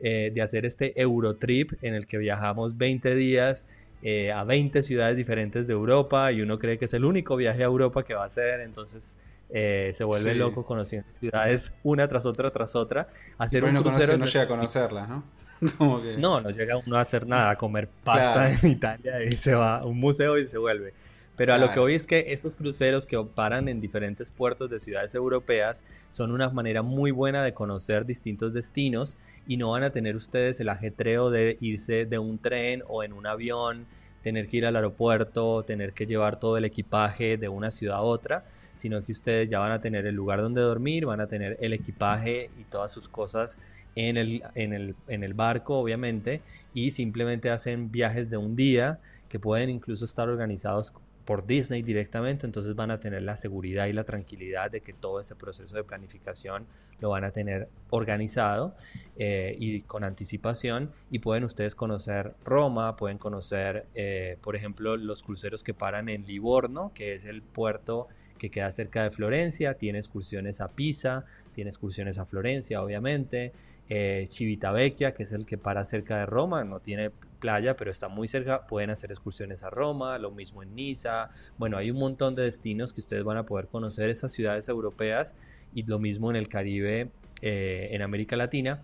Eh, 0.00 0.32
de 0.34 0.42
hacer 0.42 0.66
este 0.66 1.00
Eurotrip 1.00 1.72
en 1.82 1.94
el 1.94 2.06
que 2.06 2.18
viajamos 2.18 2.76
20 2.76 3.14
días 3.14 3.64
eh, 4.02 4.30
a 4.30 4.44
20 4.44 4.82
ciudades 4.82 5.16
diferentes 5.16 5.66
de 5.66 5.72
Europa 5.72 6.30
y 6.30 6.40
uno 6.40 6.58
cree 6.60 6.78
que 6.78 6.84
es 6.84 6.94
el 6.94 7.04
único 7.04 7.34
viaje 7.34 7.62
a 7.62 7.66
Europa 7.66 8.04
que 8.04 8.14
va 8.14 8.22
a 8.22 8.26
hacer, 8.26 8.60
entonces 8.60 9.18
eh, 9.50 9.92
se 9.94 10.04
vuelve 10.04 10.34
loco 10.34 10.64
conociendo 10.64 11.08
ciudades 11.12 11.72
una 11.82 12.08
tras 12.08 12.26
otra 12.26 12.50
tras 12.50 12.74
otra. 12.76 13.08
Hacer 13.38 13.64
un 13.64 13.76
crucero 13.76 14.18
no 14.18 14.26
llega 14.26 14.42
a 14.42 14.48
conocerlas, 14.48 15.08
¿no? 15.08 15.24
No, 16.18 16.40
no 16.40 16.50
llega 16.50 16.76
uno 16.76 16.96
a 16.96 17.00
hacer 17.00 17.26
nada, 17.26 17.50
a 17.50 17.56
comer 17.56 17.88
pasta 18.04 18.50
en 18.50 18.70
Italia 18.70 19.24
y 19.24 19.32
se 19.32 19.54
va 19.54 19.78
a 19.78 19.86
un 19.86 19.98
museo 19.98 20.38
y 20.38 20.46
se 20.46 20.58
vuelve. 20.58 20.94
Pero 21.38 21.54
a 21.54 21.58
lo 21.58 21.70
que 21.70 21.78
voy 21.78 21.94
es 21.94 22.04
que 22.08 22.32
estos 22.32 22.56
cruceros 22.56 23.06
que 23.06 23.16
paran 23.22 23.68
en 23.68 23.78
diferentes 23.78 24.32
puertos 24.32 24.68
de 24.70 24.80
ciudades 24.80 25.14
europeas 25.14 25.84
son 26.10 26.32
una 26.32 26.50
manera 26.50 26.82
muy 26.82 27.12
buena 27.12 27.44
de 27.44 27.54
conocer 27.54 28.04
distintos 28.04 28.52
destinos 28.52 29.16
y 29.46 29.56
no 29.56 29.70
van 29.70 29.84
a 29.84 29.90
tener 29.90 30.16
ustedes 30.16 30.58
el 30.58 30.68
ajetreo 30.68 31.30
de 31.30 31.56
irse 31.60 32.06
de 32.06 32.18
un 32.18 32.40
tren 32.40 32.82
o 32.88 33.04
en 33.04 33.12
un 33.12 33.28
avión, 33.28 33.86
tener 34.20 34.48
que 34.48 34.56
ir 34.56 34.66
al 34.66 34.74
aeropuerto, 34.74 35.62
tener 35.64 35.92
que 35.92 36.06
llevar 36.06 36.40
todo 36.40 36.56
el 36.56 36.64
equipaje 36.64 37.36
de 37.36 37.48
una 37.48 37.70
ciudad 37.70 37.98
a 37.98 38.02
otra, 38.02 38.44
sino 38.78 39.02
que 39.02 39.12
ustedes 39.12 39.48
ya 39.48 39.58
van 39.58 39.72
a 39.72 39.80
tener 39.80 40.06
el 40.06 40.14
lugar 40.14 40.40
donde 40.40 40.60
dormir, 40.60 41.06
van 41.06 41.20
a 41.20 41.26
tener 41.26 41.56
el 41.60 41.72
equipaje 41.72 42.50
y 42.58 42.64
todas 42.64 42.90
sus 42.90 43.08
cosas 43.08 43.58
en 43.94 44.16
el, 44.16 44.42
en 44.54 44.72
el, 44.72 44.94
en 45.08 45.24
el 45.24 45.34
barco, 45.34 45.78
obviamente, 45.78 46.42
y 46.72 46.92
simplemente 46.92 47.50
hacen 47.50 47.90
viajes 47.90 48.30
de 48.30 48.36
un 48.36 48.56
día 48.56 49.00
que 49.28 49.38
pueden 49.40 49.70
incluso 49.70 50.04
estar 50.04 50.28
organizados 50.28 50.92
por 51.28 51.44
Disney 51.44 51.82
directamente, 51.82 52.46
entonces 52.46 52.74
van 52.74 52.90
a 52.90 53.00
tener 53.00 53.20
la 53.20 53.36
seguridad 53.36 53.84
y 53.86 53.92
la 53.92 54.04
tranquilidad 54.04 54.70
de 54.70 54.80
que 54.80 54.94
todo 54.94 55.20
ese 55.20 55.36
proceso 55.36 55.76
de 55.76 55.84
planificación 55.84 56.66
lo 57.00 57.10
van 57.10 57.24
a 57.24 57.32
tener 57.32 57.68
organizado 57.90 58.74
eh, 59.16 59.54
y 59.58 59.82
con 59.82 60.04
anticipación 60.04 60.90
y 61.10 61.18
pueden 61.18 61.44
ustedes 61.44 61.74
conocer 61.74 62.34
Roma, 62.46 62.96
pueden 62.96 63.18
conocer, 63.18 63.86
eh, 63.94 64.38
por 64.40 64.56
ejemplo, 64.56 64.96
los 64.96 65.22
cruceros 65.22 65.62
que 65.62 65.74
paran 65.74 66.08
en 66.08 66.24
Livorno, 66.24 66.92
que 66.94 67.12
es 67.12 67.26
el 67.26 67.42
puerto 67.42 68.08
que 68.38 68.50
queda 68.50 68.70
cerca 68.70 69.02
de 69.02 69.10
Florencia, 69.10 69.74
tiene 69.74 69.98
excursiones 69.98 70.60
a 70.60 70.68
Pisa, 70.68 71.24
tiene 71.52 71.70
excursiones 71.70 72.18
a 72.18 72.24
Florencia, 72.24 72.82
obviamente, 72.82 73.52
eh, 73.88 74.26
Civitavecchia, 74.30 75.14
que 75.14 75.22
es 75.22 75.32
el 75.32 75.44
que 75.46 75.58
para 75.58 75.84
cerca 75.84 76.18
de 76.18 76.26
Roma, 76.26 76.64
no 76.64 76.80
tiene 76.80 77.10
playa, 77.38 77.76
pero 77.76 77.90
está 77.90 78.08
muy 78.08 78.28
cerca, 78.28 78.66
pueden 78.66 78.90
hacer 78.90 79.10
excursiones 79.10 79.62
a 79.62 79.70
Roma, 79.70 80.18
lo 80.18 80.30
mismo 80.30 80.62
en 80.62 80.74
Niza. 80.74 81.30
Bueno, 81.56 81.76
hay 81.76 81.90
un 81.90 81.98
montón 81.98 82.34
de 82.34 82.42
destinos 82.42 82.92
que 82.92 83.00
ustedes 83.00 83.24
van 83.24 83.36
a 83.36 83.46
poder 83.46 83.68
conocer 83.68 84.10
estas 84.10 84.32
ciudades 84.32 84.68
europeas 84.68 85.34
y 85.74 85.84
lo 85.84 85.98
mismo 85.98 86.30
en 86.30 86.36
el 86.36 86.48
Caribe, 86.48 87.10
eh, 87.40 87.88
en 87.92 88.02
América 88.02 88.36
Latina, 88.36 88.82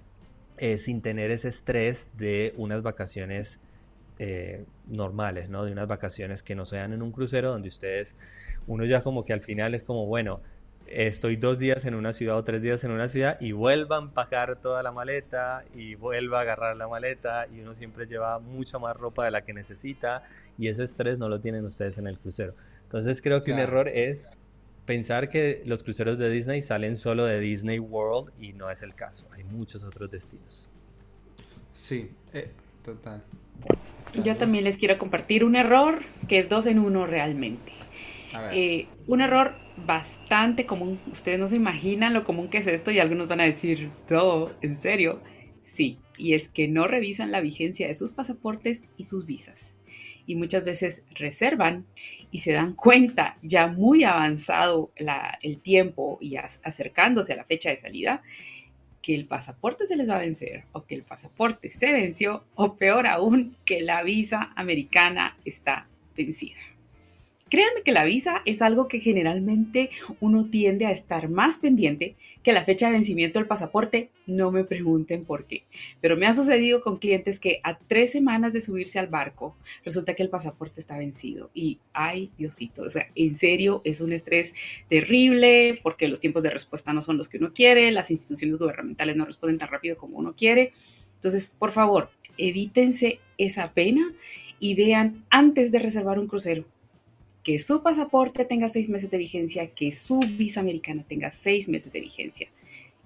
eh, 0.59 0.79
sin 0.79 1.03
tener 1.03 1.31
ese 1.31 1.49
estrés 1.49 2.11
de 2.17 2.55
unas 2.57 2.83
vacaciones 2.83 3.61
eh, 4.19 4.65
normales, 4.87 5.49
¿no? 5.49 5.65
De 5.65 5.73
unas 5.73 5.89
vacaciones 5.89 6.43
que 6.43 6.55
no 6.55 6.67
sean 6.67 6.93
en 6.93 7.03
un 7.03 7.13
crucero 7.13 7.51
donde 7.51 7.69
ustedes, 7.69 8.17
uno 8.67 8.85
ya 8.85 9.03
como 9.03 9.25
que 9.25 9.33
al 9.33 9.43
final 9.43 9.75
es 9.75 9.83
como, 9.83 10.07
bueno, 10.07 10.41
estoy 10.87 11.37
dos 11.37 11.59
días 11.59 11.85
en 11.85 11.95
una 11.95 12.13
ciudad 12.13 12.37
o 12.37 12.45
tres 12.45 12.63
días 12.63 12.85
en 12.85 12.91
una 12.91 13.09
ciudad 13.09 13.41
y 13.41 13.53
vuelva 13.53 13.97
a 13.97 14.01
empacar 14.01 14.57
toda 14.57 14.83
la 14.83 14.93
maleta 14.93 15.65
y 15.75 15.95
vuelva 15.95 16.39
a 16.39 16.43
agarrar 16.43 16.77
la 16.77 16.89
maleta 16.89 17.47
y 17.49 17.61
uno 17.61 17.75
siempre 17.75 18.07
lleva 18.07 18.39
mucha 18.39 18.79
más 18.79 18.97
ropa 18.97 19.25
de 19.25 19.31
la 19.31 19.43
que 19.43 19.55
necesita 19.55 20.23
y 20.59 20.69
ese 20.69 20.85
estrés 20.85 21.19
no 21.19 21.29
lo 21.29 21.41
tienen 21.41 21.65
ustedes 21.65 21.99
en 21.99 22.07
el 22.07 22.19
crucero. 22.19 22.55
Entonces 22.83 23.23
creo 23.23 23.43
que 23.43 23.53
un 23.53 23.59
error 23.59 23.89
es 23.89 24.29
pensar 24.85 25.29
que 25.29 25.63
los 25.65 25.83
cruceros 25.83 26.19
de 26.19 26.29
Disney 26.29 26.61
salen 26.61 26.97
solo 26.97 27.25
de 27.25 27.41
Disney 27.41 27.79
World 27.79 28.33
y 28.39 28.53
no 28.53 28.71
es 28.71 28.83
el 28.83 28.95
caso. 28.95 29.27
Hay 29.33 29.45
muchos 29.45 29.83
otros 29.85 30.11
destinos. 30.11 30.69
Sí, 31.73 32.11
eh, 32.33 32.51
total. 32.85 33.23
Yo 34.23 34.37
también 34.37 34.65
les 34.65 34.77
quiero 34.77 34.97
compartir 34.97 35.45
un 35.45 35.57
error 35.57 36.01
que 36.29 36.39
es 36.39 36.49
dos 36.49 36.67
en 36.67 36.79
uno 36.79 37.07
realmente. 37.07 37.73
Eh, 38.53 38.87
un 39.07 39.21
error 39.21 39.57
bastante 39.77 40.67
común. 40.67 41.01
Ustedes 41.13 41.39
no 41.39 41.49
se 41.49 41.57
imaginan 41.57 42.15
lo 42.15 42.25
común 42.25 42.49
que 42.49 42.59
es 42.59 42.67
esto 42.67 42.91
y 42.91 42.99
algunos 42.99 43.29
van 43.29 43.41
a 43.41 43.45
decir, 43.45 43.91
todo, 44.09 44.55
¿en 44.61 44.77
serio? 44.77 45.21
Sí, 45.65 45.99
y 46.17 46.35
es 46.35 46.49
que 46.49 46.69
no 46.69 46.87
revisan 46.87 47.33
la 47.33 47.41
vigencia 47.41 47.89
de 47.89 47.95
sus 47.95 48.13
pasaportes 48.13 48.89
y 48.97 49.05
sus 49.05 49.27
visas. 49.27 49.77
Y 50.27 50.37
muchas 50.37 50.65
veces 50.65 51.03
reservan 51.11 51.87
y 52.31 52.39
se 52.39 52.53
dan 52.53 52.75
cuenta 52.75 53.37
ya 53.43 53.67
muy 53.67 54.05
avanzado 54.05 54.93
el 55.43 55.59
tiempo 55.59 56.19
y 56.21 56.37
acercándose 56.37 57.33
a 57.33 57.37
la 57.37 57.45
fecha 57.45 57.71
de 57.71 57.77
salida 57.77 58.23
que 59.05 59.15
el 59.15 59.27
pasaporte 59.27 59.87
se 59.87 59.97
les 59.97 60.09
va 60.09 60.17
a 60.17 60.21
vencer 60.21 60.65
o 60.73 60.87
que 60.87 60.95
el 60.95 61.03
pasaporte 61.03 61.71
se 61.71 61.93
venció 61.93 62.47
o 62.55 62.77
peor 62.77 63.07
aún 63.07 63.55
que 63.67 63.83
la 63.83 64.03
visa 64.03 64.55
americana 64.57 65.37
está 65.45 65.89
vencida. 66.17 66.61
Créanme 67.55 67.83
que 67.85 67.93
la 67.93 68.03
visa 68.03 68.43
es 68.47 68.63
algo 68.63 68.89
que 68.89 68.99
generalmente 68.99 69.91
uno 70.19 70.51
tiende 70.51 70.87
a 70.87 70.91
estar 70.91 71.29
más 71.29 71.57
pendiente 71.57 72.17
que 72.43 72.53
la 72.53 72.65
fecha 72.65 72.87
de 72.87 72.95
vencimiento 72.95 73.39
del 73.39 73.47
pasaporte. 73.47 74.11
No 74.27 74.51
me 74.51 74.65
pregunten 74.65 75.25
por 75.25 75.47
qué, 75.47 75.63
pero 76.01 76.17
me 76.17 76.27
ha 76.27 76.35
sucedido 76.35 76.81
con 76.81 76.99
clientes 76.99 77.39
que 77.39 77.61
a 77.63 77.79
tres 77.79 78.11
semanas 78.11 78.53
de 78.53 78.61
subirse 78.61 78.99
al 78.99 79.07
barco 79.07 79.57
resulta 79.85 80.15
que 80.15 80.25
el 80.25 80.31
pasaporte 80.31 80.81
está 80.81 80.99
vencido 80.99 81.53
y 81.55 81.79
ay 81.93 82.33
Diosito, 82.37 82.83
o 82.83 82.91
sea, 82.91 83.07
en 83.15 83.37
serio 83.37 83.83
es 83.85 84.01
un 84.01 84.11
estrés 84.11 84.53
terrible 84.89 85.79
porque 85.81 86.09
los 86.09 86.19
tiempos 86.19 86.43
de 86.43 86.51
respuesta 86.51 86.93
no 86.93 87.03
son 87.03 87.19
los 87.19 87.29
que 87.29 87.39
uno 87.39 87.53
quiere, 87.53 87.93
las 87.93 88.11
instituciones 88.11 88.59
gubernamentales 88.59 89.15
no 89.15 89.27
responden 89.27 89.59
tan 89.59 89.69
rápido 89.69 89.97
como 89.97 90.19
uno 90.19 90.35
quiere. 90.35 90.73
Entonces, 91.15 91.55
por 91.57 91.71
favor, 91.71 92.11
evítense 92.37 93.21
esa 93.39 93.73
pena 93.75 94.13
y 94.59 94.75
vean 94.75 95.25
antes 95.31 95.71
de 95.71 95.79
reservar 95.79 96.19
un 96.19 96.27
crucero 96.27 96.65
que 97.45 97.59
su 97.59 97.83
pasaporte 97.83 98.45
tenga 98.45 98.69
seis 98.69 98.89
meses 98.89 99.11
de 99.11 99.19
vigencia, 99.19 99.69
que 99.69 99.93
su 99.93 100.19
visa 100.19 100.61
americana 100.61 101.05
tenga 101.07 101.31
seis 101.31 101.69
meses 101.69 101.93
de 101.93 102.01
vigencia. 102.01 102.49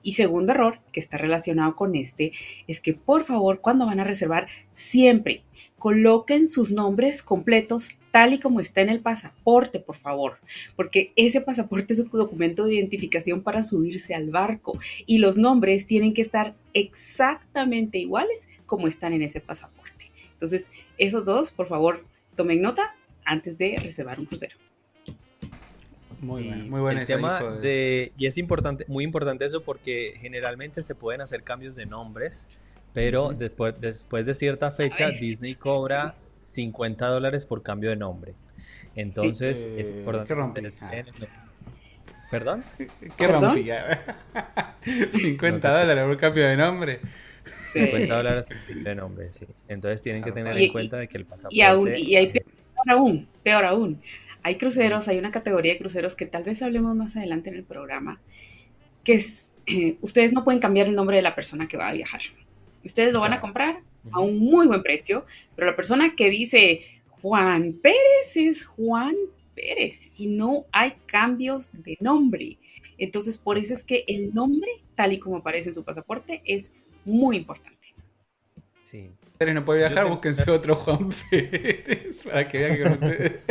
Y 0.02 0.12
segundo 0.12 0.52
error, 0.52 0.78
que 0.92 1.00
está 1.00 1.18
relacionado 1.18 1.74
con 1.74 1.96
este, 1.96 2.32
es 2.68 2.80
que 2.80 2.94
por 2.94 3.24
favor 3.24 3.60
cuando 3.60 3.84
van 3.84 4.00
a 4.00 4.04
reservar, 4.04 4.46
siempre 4.74 5.42
coloquen 5.76 6.48
sus 6.48 6.70
nombres 6.70 7.22
completos 7.22 7.90
tal 8.10 8.32
y 8.32 8.38
como 8.38 8.60
está 8.60 8.80
en 8.80 8.88
el 8.88 9.00
pasaporte, 9.00 9.80
por 9.80 9.96
favor, 9.96 10.38
porque 10.76 11.12
ese 11.16 11.40
pasaporte 11.40 11.92
es 11.92 12.00
un 12.00 12.08
documento 12.10 12.64
de 12.64 12.74
identificación 12.74 13.42
para 13.42 13.62
subirse 13.62 14.14
al 14.14 14.30
barco 14.30 14.78
y 15.04 15.18
los 15.18 15.36
nombres 15.36 15.86
tienen 15.86 16.14
que 16.14 16.22
estar 16.22 16.54
exactamente 16.74 17.98
iguales 17.98 18.48
como 18.66 18.86
están 18.86 19.12
en 19.12 19.22
ese 19.22 19.40
pasaporte. 19.40 20.10
Entonces, 20.32 20.70
esos 20.96 21.24
dos, 21.24 21.50
por 21.50 21.68
favor, 21.68 22.06
tomen 22.34 22.62
nota 22.62 22.94
antes 23.28 23.58
de 23.58 23.78
reservar 23.80 24.18
un 24.18 24.26
crucero. 24.26 24.56
Muy 26.20 26.44
bien, 26.44 26.68
muy 26.68 26.80
buen 26.80 27.04
tema 27.04 27.42
de... 27.42 28.12
Y 28.16 28.26
es 28.26 28.38
importante, 28.38 28.84
muy 28.88 29.04
importante 29.04 29.44
eso 29.44 29.62
porque 29.62 30.14
generalmente 30.18 30.82
se 30.82 30.94
pueden 30.94 31.20
hacer 31.20 31.44
cambios 31.44 31.76
de 31.76 31.86
nombres, 31.86 32.48
pero 32.92 33.32
después, 33.32 33.74
después 33.80 34.26
de 34.26 34.34
cierta 34.34 34.72
fecha 34.72 35.10
Disney 35.10 35.54
cobra 35.54 36.16
50 36.42 37.06
dólares 37.06 37.44
por 37.44 37.62
cambio 37.62 37.90
de 37.90 37.96
nombre. 37.96 38.34
Entonces 38.96 39.68
es 39.76 39.92
eh, 39.92 39.98
importante. 39.98 40.72
¿Qué 40.90 41.04
¿Perdón? 42.30 42.64
¿Qué 43.16 43.26
rompí? 43.26 43.68
50 45.12 45.80
dólares 45.80 46.04
por 46.04 46.16
cambio 46.16 46.48
de 46.48 46.56
nombre. 46.56 47.00
50 47.58 48.16
dólares 48.16 48.44
por 48.44 48.56
cambio 48.56 48.84
de 48.84 48.94
nombre, 48.94 49.30
sí. 49.30 49.46
Entonces 49.68 50.02
tienen 50.02 50.22
que 50.24 50.32
tener 50.32 50.56
en 50.56 50.72
cuenta 50.72 50.96
de 50.96 51.06
que 51.06 51.18
el 51.18 51.26
pasaporte... 51.26 51.56
Y, 51.56 51.62
aún, 51.62 51.90
y 51.94 52.16
hay 52.16 52.32
peor 52.84 52.98
aún, 52.98 53.28
peor 53.42 53.64
aún. 53.64 54.02
Hay 54.42 54.56
cruceros, 54.56 55.08
hay 55.08 55.18
una 55.18 55.30
categoría 55.30 55.72
de 55.72 55.78
cruceros 55.78 56.14
que 56.14 56.26
tal 56.26 56.44
vez 56.44 56.62
hablemos 56.62 56.94
más 56.96 57.16
adelante 57.16 57.50
en 57.50 57.56
el 57.56 57.64
programa, 57.64 58.20
que 59.04 59.14
es, 59.14 59.52
ustedes 60.00 60.32
no 60.32 60.44
pueden 60.44 60.60
cambiar 60.60 60.86
el 60.86 60.94
nombre 60.94 61.16
de 61.16 61.22
la 61.22 61.34
persona 61.34 61.68
que 61.68 61.76
va 61.76 61.88
a 61.88 61.92
viajar. 61.92 62.20
Ustedes 62.84 63.12
lo 63.12 63.20
van 63.20 63.32
a 63.32 63.40
comprar 63.40 63.82
a 64.12 64.20
un 64.20 64.38
muy 64.38 64.66
buen 64.66 64.82
precio, 64.82 65.26
pero 65.54 65.66
la 65.70 65.76
persona 65.76 66.14
que 66.14 66.30
dice 66.30 66.82
Juan 67.08 67.74
Pérez 67.74 68.36
es 68.36 68.66
Juan 68.66 69.14
Pérez 69.54 70.10
y 70.16 70.28
no 70.28 70.66
hay 70.72 70.92
cambios 71.06 71.72
de 71.72 71.98
nombre. 72.00 72.58
Entonces, 72.96 73.38
por 73.38 73.58
eso 73.58 73.74
es 73.74 73.84
que 73.84 74.04
el 74.08 74.34
nombre, 74.34 74.70
tal 74.94 75.12
y 75.12 75.18
como 75.18 75.36
aparece 75.36 75.70
en 75.70 75.74
su 75.74 75.84
pasaporte, 75.84 76.42
es 76.44 76.72
muy 77.04 77.36
importante. 77.36 77.94
Sí. 78.82 79.10
Ustedes 79.40 79.54
no 79.54 79.64
pueden 79.64 79.86
viajar, 79.88 80.08
búsquense 80.10 80.50
otro 80.50 80.74
Juan 80.74 81.10
Pérez 81.30 82.24
para 82.24 82.48
que 82.48 82.58
vean 82.58 82.76
que 82.76 82.82
con 82.82 82.92
ustedes. 82.94 83.46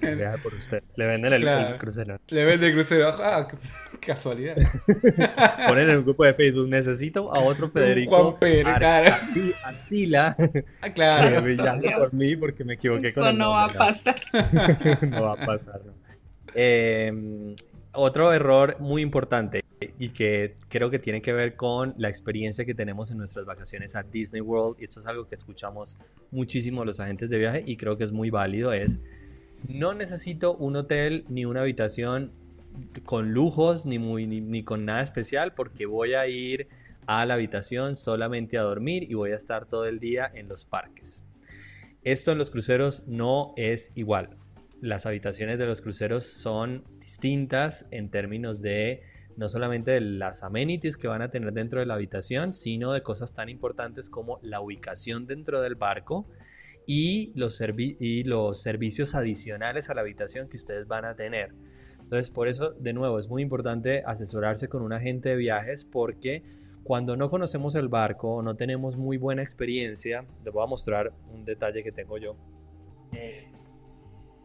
Que 0.00 0.14
viaje 0.16 0.38
por 0.38 0.54
ustedes. 0.54 0.98
Le 0.98 1.06
venden 1.06 1.32
el, 1.34 1.42
Claro. 1.42 1.68
el 1.74 1.78
crucero. 1.78 2.18
Le 2.26 2.44
vende 2.44 2.66
el 2.66 2.72
crucero. 2.74 3.08
Ah, 3.22 3.46
qué 3.92 3.98
casualidad. 4.08 4.56
Ponen 5.68 5.90
en 5.90 5.98
un 5.98 6.04
grupo 6.04 6.24
de 6.24 6.34
Facebook, 6.34 6.68
necesito 6.68 7.32
a 7.32 7.38
otro 7.38 7.70
Federico 7.70 8.16
Juan 8.30 8.40
Pérez, 8.40 8.66
Ar- 8.66 8.78
claro. 8.80 9.10
Arci- 9.10 9.54
Arcila 9.62 10.36
Ah, 10.80 10.88
que 10.88 10.92
claro. 10.94 11.42
Dios. 11.42 11.94
por 11.96 12.14
mí 12.14 12.34
porque 12.34 12.64
me 12.64 12.74
equivoqué 12.74 13.12
con 13.14 13.22
Eso 13.28 13.32
no 13.38 13.50
va 13.50 13.66
a 13.66 13.72
pasar. 13.72 14.20
no 15.08 15.22
va 15.22 15.32
a 15.34 15.46
pasar. 15.46 15.80
¿no? 15.86 15.92
Eh, 16.56 17.54
otro 17.92 18.32
error 18.32 18.76
muy 18.80 19.02
importante 19.02 19.62
y 19.98 20.10
que 20.10 20.56
creo 20.68 20.90
que 20.90 20.98
tiene 20.98 21.22
que 21.22 21.32
ver 21.32 21.56
con 21.56 21.94
la 21.96 22.08
experiencia 22.08 22.64
que 22.64 22.74
tenemos 22.74 23.10
en 23.10 23.18
nuestras 23.18 23.44
vacaciones 23.44 23.94
a 23.94 24.02
Disney 24.02 24.40
World, 24.40 24.80
y 24.80 24.84
esto 24.84 25.00
es 25.00 25.06
algo 25.06 25.28
que 25.28 25.34
escuchamos 25.34 25.96
muchísimo 26.30 26.84
los 26.84 27.00
agentes 27.00 27.30
de 27.30 27.38
viaje 27.38 27.62
y 27.66 27.76
creo 27.76 27.96
que 27.96 28.04
es 28.04 28.12
muy 28.12 28.30
válido, 28.30 28.72
es 28.72 28.98
no 29.68 29.94
necesito 29.94 30.56
un 30.56 30.76
hotel 30.76 31.24
ni 31.28 31.44
una 31.44 31.60
habitación 31.60 32.32
con 33.04 33.32
lujos 33.32 33.86
ni, 33.86 33.98
muy, 33.98 34.26
ni, 34.26 34.40
ni 34.40 34.62
con 34.62 34.84
nada 34.84 35.02
especial 35.02 35.54
porque 35.54 35.86
voy 35.86 36.14
a 36.14 36.26
ir 36.28 36.68
a 37.06 37.24
la 37.24 37.34
habitación 37.34 37.96
solamente 37.96 38.58
a 38.58 38.62
dormir 38.62 39.04
y 39.08 39.14
voy 39.14 39.32
a 39.32 39.36
estar 39.36 39.66
todo 39.66 39.86
el 39.86 39.98
día 39.98 40.30
en 40.34 40.48
los 40.48 40.64
parques. 40.64 41.24
Esto 42.04 42.32
en 42.32 42.38
los 42.38 42.50
cruceros 42.50 43.02
no 43.06 43.54
es 43.56 43.90
igual. 43.94 44.36
Las 44.80 45.06
habitaciones 45.06 45.58
de 45.58 45.66
los 45.66 45.80
cruceros 45.80 46.24
son 46.24 46.84
distintas 47.00 47.86
en 47.90 48.10
términos 48.10 48.62
de 48.62 49.02
no 49.38 49.48
solamente 49.48 49.92
de 49.92 50.00
las 50.00 50.42
amenities 50.42 50.96
que 50.96 51.06
van 51.06 51.22
a 51.22 51.30
tener 51.30 51.52
dentro 51.52 51.78
de 51.78 51.86
la 51.86 51.94
habitación, 51.94 52.52
sino 52.52 52.92
de 52.92 53.02
cosas 53.02 53.32
tan 53.32 53.48
importantes 53.48 54.10
como 54.10 54.40
la 54.42 54.60
ubicación 54.60 55.28
dentro 55.28 55.62
del 55.62 55.76
barco 55.76 56.26
y 56.88 57.32
los, 57.36 57.62
y 57.78 58.24
los 58.24 58.60
servicios 58.60 59.14
adicionales 59.14 59.90
a 59.90 59.94
la 59.94 60.00
habitación 60.00 60.48
que 60.48 60.56
ustedes 60.56 60.88
van 60.88 61.04
a 61.04 61.14
tener. 61.14 61.54
Entonces, 62.00 62.32
por 62.32 62.48
eso, 62.48 62.72
de 62.72 62.92
nuevo, 62.92 63.16
es 63.20 63.28
muy 63.28 63.42
importante 63.42 64.02
asesorarse 64.04 64.68
con 64.68 64.82
un 64.82 64.92
agente 64.92 65.28
de 65.28 65.36
viajes 65.36 65.84
porque 65.84 66.42
cuando 66.82 67.16
no 67.16 67.30
conocemos 67.30 67.76
el 67.76 67.86
barco 67.86 68.36
o 68.36 68.42
no 68.42 68.56
tenemos 68.56 68.96
muy 68.96 69.18
buena 69.18 69.42
experiencia, 69.42 70.26
les 70.44 70.52
voy 70.52 70.64
a 70.64 70.66
mostrar 70.66 71.12
un 71.32 71.44
detalle 71.44 71.84
que 71.84 71.92
tengo 71.92 72.18
yo. 72.18 72.34
Eh, 73.12 73.47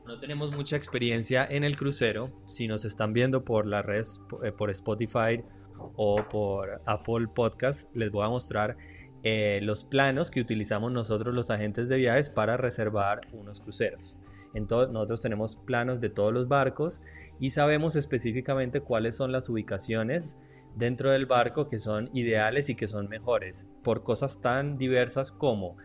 no 0.06 0.20
tenemos 0.20 0.56
mucha 0.56 0.76
experiencia 0.76 1.46
en 1.50 1.64
el 1.64 1.78
crucero. 1.78 2.32
Si 2.46 2.68
nos 2.68 2.86
están 2.86 3.14
viendo 3.14 3.46
por 3.46 3.66
las 3.66 3.86
redes, 3.86 4.22
eh, 4.44 4.52
por 4.52 4.70
Spotify 4.70 5.44
o 5.96 6.28
por 6.30 6.82
Apple 6.86 7.28
Podcast, 7.34 7.90
les 7.96 8.12
voy 8.12 8.26
a 8.26 8.30
mostrar 8.30 8.78
eh, 9.24 9.60
los 9.64 9.86
planos 9.86 10.30
que 10.30 10.42
utilizamos 10.42 10.92
nosotros 10.92 11.34
los 11.34 11.50
agentes 11.50 11.88
de 11.88 11.98
viajes 11.98 12.30
para 12.30 12.58
reservar 12.58 13.22
unos 13.32 13.60
cruceros. 13.62 14.20
Entonces, 14.54 14.92
nosotros 14.92 15.22
tenemos 15.22 15.56
planos 15.56 16.00
de 16.00 16.10
todos 16.10 16.34
los 16.34 16.48
barcos 16.48 17.02
y 17.40 17.52
sabemos 17.52 17.96
específicamente 17.96 18.82
cuáles 18.82 19.16
son 19.16 19.32
las 19.32 19.50
ubicaciones 19.50 20.38
dentro 20.76 21.12
del 21.12 21.26
barco 21.26 21.68
que 21.68 21.80
son 21.80 22.10
ideales 22.14 22.70
y 22.70 22.76
que 22.76 22.88
son 22.88 23.08
mejores 23.08 23.68
por 23.84 24.04
cosas 24.04 24.42
tan 24.42 24.78
diversas 24.78 25.32
como 25.32 25.78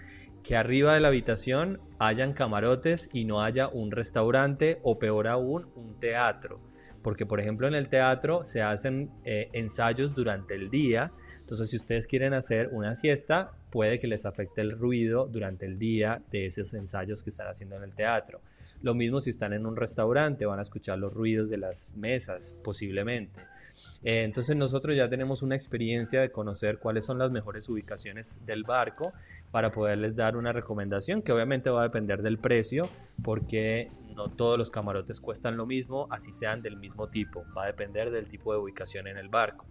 que 0.49 0.57
arriba 0.57 0.95
de 0.95 1.01
la 1.01 1.09
habitación 1.09 1.79
hayan 1.99 2.33
camarotes 2.33 3.11
y 3.13 3.27
no 3.27 3.43
haya 3.43 3.69
un 3.69 3.91
restaurante 3.91 4.81
o 4.83 4.99
peor 4.99 5.29
aún 5.29 5.71
un 5.75 6.01
teatro. 6.01 6.59
Porque 7.03 7.27
por 7.27 7.39
ejemplo 7.39 7.69
en 7.69 7.75
el 7.75 7.91
teatro 7.91 8.43
se 8.45 8.63
hacen 8.63 9.11
eh, 9.27 9.51
ensayos 9.53 10.15
durante 10.15 10.55
el 10.55 10.71
día. 10.71 11.13
Entonces 11.41 11.69
si 11.69 11.77
ustedes 11.77 12.07
quieren 12.07 12.33
hacer 12.33 12.71
una 12.73 12.95
siesta, 12.95 13.53
puede 13.69 13.99
que 13.99 14.07
les 14.07 14.25
afecte 14.25 14.63
el 14.63 14.73
ruido 14.73 15.27
durante 15.27 15.67
el 15.67 15.79
día 15.79 16.23
de 16.31 16.47
esos 16.47 16.73
ensayos 16.73 17.23
que 17.23 17.29
están 17.29 17.49
haciendo 17.49 17.77
en 17.77 17.83
el 17.83 17.95
teatro. 17.95 18.41
Lo 18.81 18.95
mismo 18.95 19.21
si 19.21 19.29
están 19.29 19.53
en 19.53 19.67
un 19.67 19.77
restaurante, 19.77 20.47
van 20.47 20.61
a 20.61 20.63
escuchar 20.63 20.99
los 20.99 21.13
ruidos 21.13 21.51
de 21.51 21.59
las 21.59 21.95
mesas 21.95 22.57
posiblemente. 22.65 23.39
Eh, 24.03 24.23
entonces 24.23 24.57
nosotros 24.57 24.97
ya 24.97 25.09
tenemos 25.09 25.43
una 25.43 25.55
experiencia 25.55 26.21
de 26.21 26.31
conocer 26.31 26.79
cuáles 26.79 27.05
son 27.05 27.19
las 27.19 27.31
mejores 27.31 27.69
ubicaciones 27.69 28.39
del 28.47 28.65
barco 28.65 29.13
para 29.51 29.73
poderles 29.73 30.15
dar 30.15 30.37
una 30.37 30.53
recomendación 30.53 31.23
que 31.23 31.33
obviamente 31.33 31.71
va 31.71 31.81
a 31.81 31.85
depender 31.85 32.23
del 32.23 32.39
precio 32.39 32.89
porque 33.23 33.91
no 34.19 34.29
todos 34.29 34.59
los 34.59 34.69
camarotes 34.71 35.21
cuestan 35.21 35.57
lo 35.57 35.65
mismo, 35.65 36.09
así 36.11 36.33
sean 36.33 36.61
del 36.61 36.77
mismo 36.77 37.09
tipo, 37.09 37.45
va 37.57 37.63
a 37.63 37.67
depender 37.67 38.11
del 38.11 38.29
tipo 38.29 38.53
de 38.53 38.59
ubicación 38.59 39.07
en 39.07 39.17
el 39.17 39.29
barco. 39.29 39.65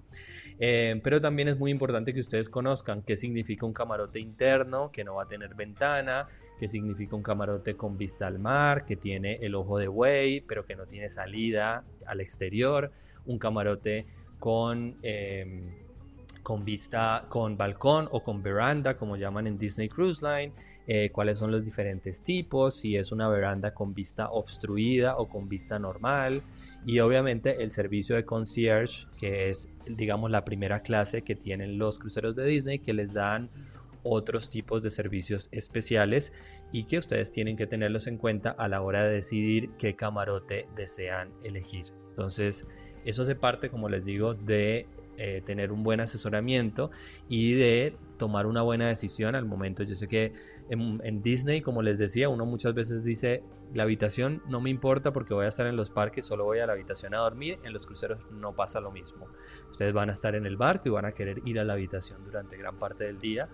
Eh, 0.57 1.01
pero 1.03 1.19
también 1.19 1.50
es 1.50 1.60
muy 1.60 1.69
importante 1.69 2.13
que 2.13 2.22
ustedes 2.22 2.48
conozcan 2.48 3.01
qué 3.01 3.17
significa 3.17 3.65
un 3.65 3.74
camarote 3.74 4.22
interno, 4.22 4.89
que 4.89 5.03
no 5.03 5.15
va 5.15 5.24
a 5.24 5.27
tener 5.27 5.53
ventana, 5.53 6.27
qué 6.57 6.69
significa 6.69 7.17
un 7.17 7.24
camarote 7.24 7.75
con 7.75 7.97
vista 7.97 8.25
al 8.25 8.39
mar, 8.39 8.86
que 8.86 8.95
tiene 8.95 9.38
el 9.41 9.54
ojo 9.54 9.78
de 9.78 9.89
buey, 9.89 10.39
pero 10.39 10.63
que 10.63 10.78
no 10.78 10.88
tiene 10.88 11.10
salida 11.10 11.84
al 12.06 12.21
exterior, 12.21 12.91
un 13.25 13.38
camarote 13.39 14.06
con... 14.39 14.97
Eh, 15.04 15.84
con 16.47 16.63
vista, 16.63 17.26
con 17.28 17.58
balcón 17.58 18.08
o 18.10 18.23
con 18.23 18.41
veranda, 18.41 18.95
como 18.95 19.17
llaman 19.17 19.47
en 19.47 19.58
Disney 19.58 19.89
Cruise 19.89 20.21
Line, 20.21 20.54
eh, 20.88 21.10
cuáles 21.12 21.39
son 21.39 21.52
los 21.52 21.65
diferentes 21.65 22.23
tipos, 22.23 22.78
si 22.78 22.95
es 22.95 23.12
una 23.12 23.28
veranda 23.28 23.73
con 23.73 23.93
vista 23.93 24.30
obstruida 24.30 25.17
o 25.17 25.28
con 25.28 25.50
vista 25.50 25.78
normal, 25.78 26.41
y 26.86 27.00
obviamente 27.00 27.62
el 27.62 27.69
servicio 27.71 28.15
de 28.15 28.23
concierge, 28.23 29.08
que 29.17 29.50
es, 29.50 29.67
digamos, 29.88 30.32
la 30.32 30.45
primera 30.45 30.84
clase 30.84 31.21
que 31.21 31.36
tienen 31.36 31.78
los 31.78 32.00
cruceros 32.00 32.34
de 32.34 32.45
Disney, 32.45 32.80
que 32.80 32.93
les 32.93 33.12
dan 33.12 33.50
otros 34.04 34.50
tipos 34.50 34.82
de 34.82 34.89
servicios 34.89 35.50
especiales 35.52 36.32
y 36.71 36.86
que 36.86 36.97
ustedes 36.97 37.30
tienen 37.30 37.58
que 37.58 37.67
tenerlos 37.67 38.08
en 38.08 38.17
cuenta 38.17 38.52
a 38.52 38.69
la 38.69 38.82
hora 38.82 39.04
de 39.04 39.15
decidir 39.15 39.71
qué 39.78 39.97
camarote 39.97 40.69
desean 40.78 41.34
elegir. 41.43 41.91
Entonces, 42.12 42.65
eso 43.10 43.22
hace 43.22 43.36
parte, 43.36 43.70
como 43.70 43.88
les 43.88 44.04
digo, 44.04 44.34
de 44.34 44.86
eh, 45.15 45.41
tener 45.46 45.72
un 45.72 45.82
buen 45.82 46.00
asesoramiento 46.00 46.91
y 47.30 47.54
de 47.54 47.98
tomar 48.17 48.46
una 48.46 48.62
buena 48.62 48.88
decisión 48.88 49.34
al 49.34 49.46
momento. 49.46 49.84
Yo 49.84 49.96
sé 49.96 50.08
que 50.08 50.34
en, 50.70 51.00
en, 51.04 51.22
Disney, 51.22 51.62
como 51.62 51.82
les 51.82 51.98
decía, 51.98 52.28
uno 52.28 52.46
muchas 52.46 52.74
veces 52.74 53.06
dice, 53.06 53.43
la 53.74 53.84
habitación 53.84 54.43
no 54.48 54.60
me 54.60 54.70
importa 54.70 55.13
porque 55.13 55.34
voy 55.34 55.46
a 55.46 55.48
estar 55.48 55.67
en 55.67 55.78
los 55.78 55.89
parques, 55.89 56.26
solo 56.26 56.43
voy 56.43 56.60
a 56.60 56.67
la 56.67 56.74
habitación 56.74 57.13
a 57.13 57.20
dormir. 57.20 57.60
En 57.63 57.72
los 57.72 57.86
cruceros 57.86 58.20
no 58.30 58.56
pasa 58.56 58.82
lo 58.82 58.91
mismo. 58.91 59.28
Ustedes 59.72 59.93
van 59.93 60.10
a 60.10 60.13
estar 60.13 60.36
en 60.36 60.46
el 60.46 60.58
barco 60.58 60.89
y 60.89 60.91
van 60.91 61.06
a 61.06 61.13
querer 61.13 61.41
ir 61.46 61.60
a 61.60 61.63
la 61.63 61.74
habitación 61.74 62.26
durante 62.26 62.58
gran 62.58 62.78
parte 62.78 63.06
del 63.06 63.20
día. 63.20 63.50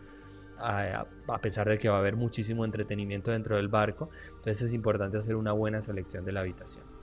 A, 0.58 1.08
a 1.28 1.42
pesar 1.42 1.70
de 1.70 1.78
que 1.78 1.89
va 1.89 1.96
a 1.96 2.00
haber 2.00 2.16
muchísimo 2.16 2.66
entretenimiento 2.66 3.32
dentro 3.32 3.56
del 3.56 3.68
barco, 3.68 4.10
entonces 4.36 4.63
es 4.63 4.74
importante 4.74 5.18
hacer 5.18 5.36
una 5.36 5.52
buena 5.52 5.82
selección 5.82 6.26
de 6.26 6.32
la 6.32 6.42
habitación. 6.42 7.03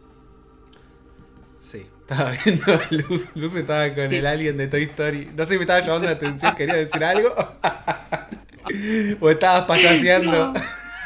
Sí, 1.61 1.87
estaba 2.01 2.33
viendo 2.45 2.73
a 2.75 2.81
Luz. 2.91 3.27
Luz 3.35 3.55
estaba 3.57 3.95
con 3.95 4.09
Sí. 4.09 4.17
el 4.17 4.27
alien 4.27 4.57
de 4.57 4.67
Toy 4.67 4.85
Story. 4.85 5.29
No 5.37 5.45
sé 5.45 5.51
si 5.53 5.57
me 5.57 5.63
estaba 5.65 5.81
llamando 5.81 6.07
la 6.07 6.13
atención, 6.15 6.57
quería 6.57 6.75
decir 6.75 7.05
algo. 7.05 7.35
o 9.21 9.31
estabas 9.31 9.67
payaseando. 9.67 10.53
No. 10.53 10.55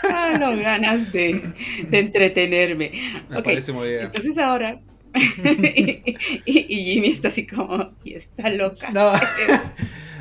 Ah, 0.04 0.36
no, 0.38 0.56
ganas 0.56 1.10
de, 1.12 1.42
de 1.88 1.98
entretenerme. 1.98 2.92
Me 3.28 3.42
parece 3.42 3.72
muy 3.72 3.88
bien. 3.88 4.04
Entonces 4.04 4.36
ahora. 4.38 4.78
y, 5.14 6.02
y- 6.44 6.66
y 6.68 6.84
Jimmy 6.94 7.08
está 7.08 7.28
así 7.28 7.46
como. 7.46 7.92
Y 8.04 8.14
está 8.14 8.48
loca. 8.50 8.90
No. 8.90 9.12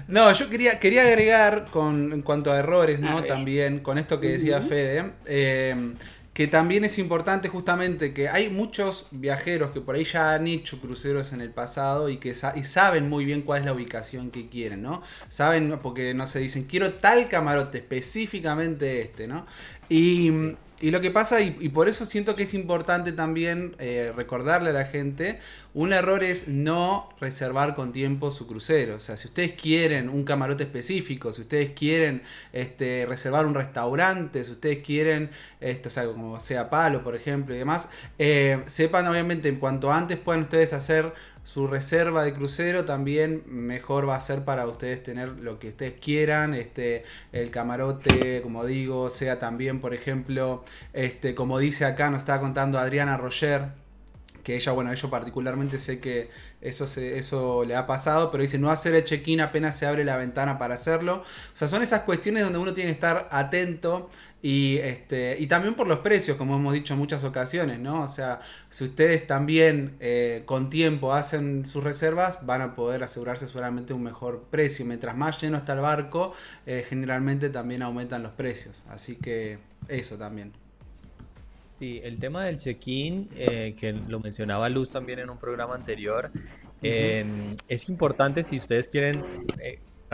No, 0.06 0.32
yo 0.34 0.50
quería, 0.50 0.80
quería 0.80 1.04
agregar 1.04 1.64
con, 1.72 2.12
en 2.12 2.22
cuanto 2.24 2.52
a 2.52 2.60
errores, 2.60 3.00
¿no? 3.00 3.24
También 3.24 3.80
con 3.80 3.98
esto 3.98 4.20
que 4.20 4.28
decía 4.34 4.60
Ujú. 4.60 4.68
Fede, 4.68 5.12
eh, 5.26 5.94
que 6.34 6.48
también 6.48 6.84
es 6.84 6.98
importante 6.98 7.48
justamente 7.48 8.14
que 8.14 8.28
hay 8.28 8.50
muchos 8.50 9.08
viajeros 9.12 9.72
que 9.72 9.82
por 9.82 9.96
ahí 9.96 10.04
ya 10.04 10.34
han 10.34 10.48
hecho 10.48 10.80
cruceros 10.82 11.32
en 11.32 11.42
el 11.42 11.52
pasado 11.52 12.10
y 12.10 12.18
que 12.18 12.34
saben 12.34 13.08
muy 13.08 13.24
bien 13.24 13.44
cuál 13.44 13.60
es 13.60 13.66
la 13.66 13.74
ubicación 13.74 14.32
que 14.32 14.50
quieren, 14.50 14.82
¿no? 14.82 15.04
Saben, 15.30 15.80
porque 15.82 16.14
no 16.16 16.26
se 16.26 16.40
dicen, 16.40 16.64
quiero 16.64 16.94
tal 16.94 17.30
camarote, 17.30 17.78
específicamente 17.80 19.02
este, 19.02 19.28
¿no? 19.28 19.46
Y, 19.90 20.56
y 20.84 20.92
lo 20.92 21.00
que 21.00 21.12
pasa, 21.12 21.40
y, 21.40 21.70
por 21.70 21.88
eso 21.88 22.04
siento 22.04 22.36
que 22.36 22.44
es 22.44 22.54
importante 22.54 23.14
también 23.14 23.74
eh, 23.80 24.12
recordarle 24.14 24.72
a 24.72 24.74
la 24.74 24.84
gente, 24.84 25.40
un 25.74 25.94
error 25.94 26.26
es 26.26 26.50
no 26.50 27.08
reservar 27.22 27.74
con 27.74 27.94
tiempo 27.94 28.32
su 28.32 28.48
crucero. 28.48 28.98
O 28.98 29.00
sea, 29.00 29.16
si 29.16 29.30
ustedes 29.30 29.54
quieren 29.54 30.10
un 30.10 30.26
camarote 30.26 30.64
específico, 30.64 31.32
si 31.32 31.40
ustedes 31.40 31.72
quieren 31.72 32.22
este, 32.52 33.06
reservar 33.08 33.46
un 33.46 33.56
restaurante, 33.56 34.44
si 34.44 34.52
ustedes 34.52 34.80
quieren, 34.84 35.32
esto, 35.62 35.88
o 35.88 35.90
sea, 35.90 36.06
como 36.06 36.38
sea 36.42 36.70
palo, 36.70 37.02
por 37.02 37.16
ejemplo, 37.16 37.56
y 37.56 37.60
demás, 37.60 37.88
eh, 38.20 38.62
sepan 38.66 39.08
obviamente 39.08 39.48
en 39.48 39.60
cuanto 39.60 39.90
antes 39.90 40.18
puedan 40.18 40.42
ustedes 40.42 40.74
hacer 40.74 41.14
su 41.44 41.68
reserva 41.68 42.24
de 42.24 42.34
crucero 42.34 42.86
también 42.86 43.44
mejor 43.48 44.08
va 44.08 44.16
a 44.16 44.22
ser 44.22 44.46
para 44.46 44.66
ustedes 44.66 45.04
tener 45.04 45.30
lo 45.40 45.60
que 45.60 45.70
ustedes 45.70 45.96
quieran 46.00 46.54
este 46.54 47.04
el 47.32 47.52
camarote 47.52 48.42
como 48.42 48.66
digo 48.66 49.10
sea 49.10 49.40
también 49.40 49.80
por 49.82 49.94
ejemplo 49.94 50.64
este 50.94 51.36
como 51.36 51.60
dice 51.60 51.86
acá 51.86 52.10
nos 52.10 52.20
estaba 52.20 52.40
contando 52.40 52.80
Adriana 52.80 53.18
Roger 53.18 53.84
que 54.44 54.56
ella, 54.56 54.72
bueno, 54.74 54.94
yo 54.94 55.10
particularmente 55.10 55.80
sé 55.80 56.00
que 56.00 56.30
eso, 56.62 56.86
se, 56.86 57.18
eso 57.18 57.64
le 57.66 57.76
ha 57.76 57.88
pasado, 57.88 58.30
pero 58.30 58.44
dice 58.44 58.60
no 58.60 58.70
hacer 58.70 58.94
el 58.94 59.06
check-in 59.06 59.42
apenas 59.42 59.78
se 59.78 59.86
abre 59.86 60.04
la 60.04 60.18
ventana 60.18 60.58
para 60.58 60.76
hacerlo. 60.76 61.24
O 61.24 61.56
sea, 61.56 61.68
son 61.68 61.82
esas 61.82 62.02
cuestiones 62.02 62.44
donde 62.44 62.60
uno 62.60 62.74
tiene 62.74 62.90
que 62.90 62.96
estar 62.96 63.28
atento 63.32 64.10
y, 64.46 64.76
este, 64.80 65.38
y 65.40 65.48
también 65.48 65.74
por 65.74 65.88
los 65.88 66.00
precios, 66.00 66.36
como 66.36 66.58
hemos 66.58 66.74
dicho 66.74 66.94
en 66.94 67.00
muchas 67.00 67.24
ocasiones, 67.24 67.80
¿no? 67.80 68.04
O 68.04 68.10
sea, 68.10 68.42
si 68.70 68.84
ustedes 68.84 69.26
también 69.26 69.96
eh, 70.02 70.44
con 70.46 70.70
tiempo 70.70 71.14
hacen 71.14 71.66
sus 71.66 71.82
reservas, 71.82 72.46
van 72.46 72.62
a 72.62 72.76
poder 72.76 73.04
asegurarse 73.04 73.48
seguramente 73.48 73.94
un 73.94 74.04
mejor 74.04 74.44
precio. 74.52 74.86
Mientras 74.86 75.16
más 75.16 75.42
lleno 75.42 75.56
está 75.56 75.72
el 75.72 75.80
barco, 75.80 76.34
eh, 76.66 76.86
generalmente 76.90 77.50
también 77.50 77.84
aumentan 77.84 78.22
los 78.22 78.34
precios. 78.34 78.84
Así 78.90 79.16
que 79.16 79.60
eso 79.88 80.18
también. 80.18 80.52
Sí, 81.80 82.02
el 82.04 82.20
tema 82.20 82.44
del 82.44 82.58
check-in, 82.58 83.30
eh, 83.38 83.78
que 83.80 83.94
lo 83.94 84.20
mencionaba 84.20 84.68
Luz 84.68 84.90
también 84.90 85.20
en 85.20 85.30
un 85.30 85.38
programa 85.38 85.74
anterior, 85.74 86.30
em, 86.82 87.56
es 87.70 87.88
importante 87.88 88.44
si 88.44 88.58
ustedes 88.58 88.90
quieren 88.90 89.24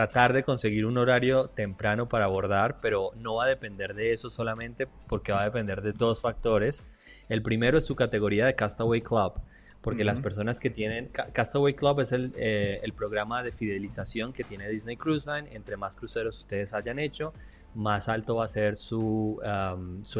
tratar 0.00 0.32
de 0.32 0.42
conseguir 0.42 0.86
un 0.86 0.96
horario 0.96 1.48
temprano 1.48 2.08
para 2.08 2.24
abordar, 2.24 2.80
pero 2.80 3.10
no 3.16 3.34
va 3.34 3.44
a 3.44 3.48
depender 3.48 3.92
de 3.92 4.14
eso 4.14 4.30
solamente 4.30 4.88
porque 5.06 5.30
va 5.30 5.42
a 5.42 5.44
depender 5.44 5.82
de 5.82 5.92
dos 5.92 6.22
factores. 6.22 6.84
El 7.28 7.42
primero 7.42 7.76
es 7.76 7.84
su 7.84 7.96
categoría 7.96 8.46
de 8.46 8.54
Castaway 8.54 9.02
Club, 9.02 9.34
porque 9.82 10.02
las 10.02 10.22
personas 10.22 10.58
que 10.58 10.70
tienen... 10.70 11.08
Castaway 11.08 11.74
Club 11.74 12.00
es 12.00 12.12
el, 12.12 12.32
eh, 12.36 12.80
el 12.82 12.94
programa 12.94 13.42
de 13.42 13.52
fidelización 13.52 14.32
que 14.32 14.42
tiene 14.42 14.70
Disney 14.70 14.96
Cruise 14.96 15.26
Line, 15.26 15.54
entre 15.54 15.76
más 15.76 15.96
cruceros 15.96 16.38
ustedes 16.38 16.72
hayan 16.72 16.98
hecho 16.98 17.34
más 17.74 18.08
alto 18.08 18.36
va 18.36 18.46
a 18.46 18.48
ser 18.48 18.76
su 18.76 19.38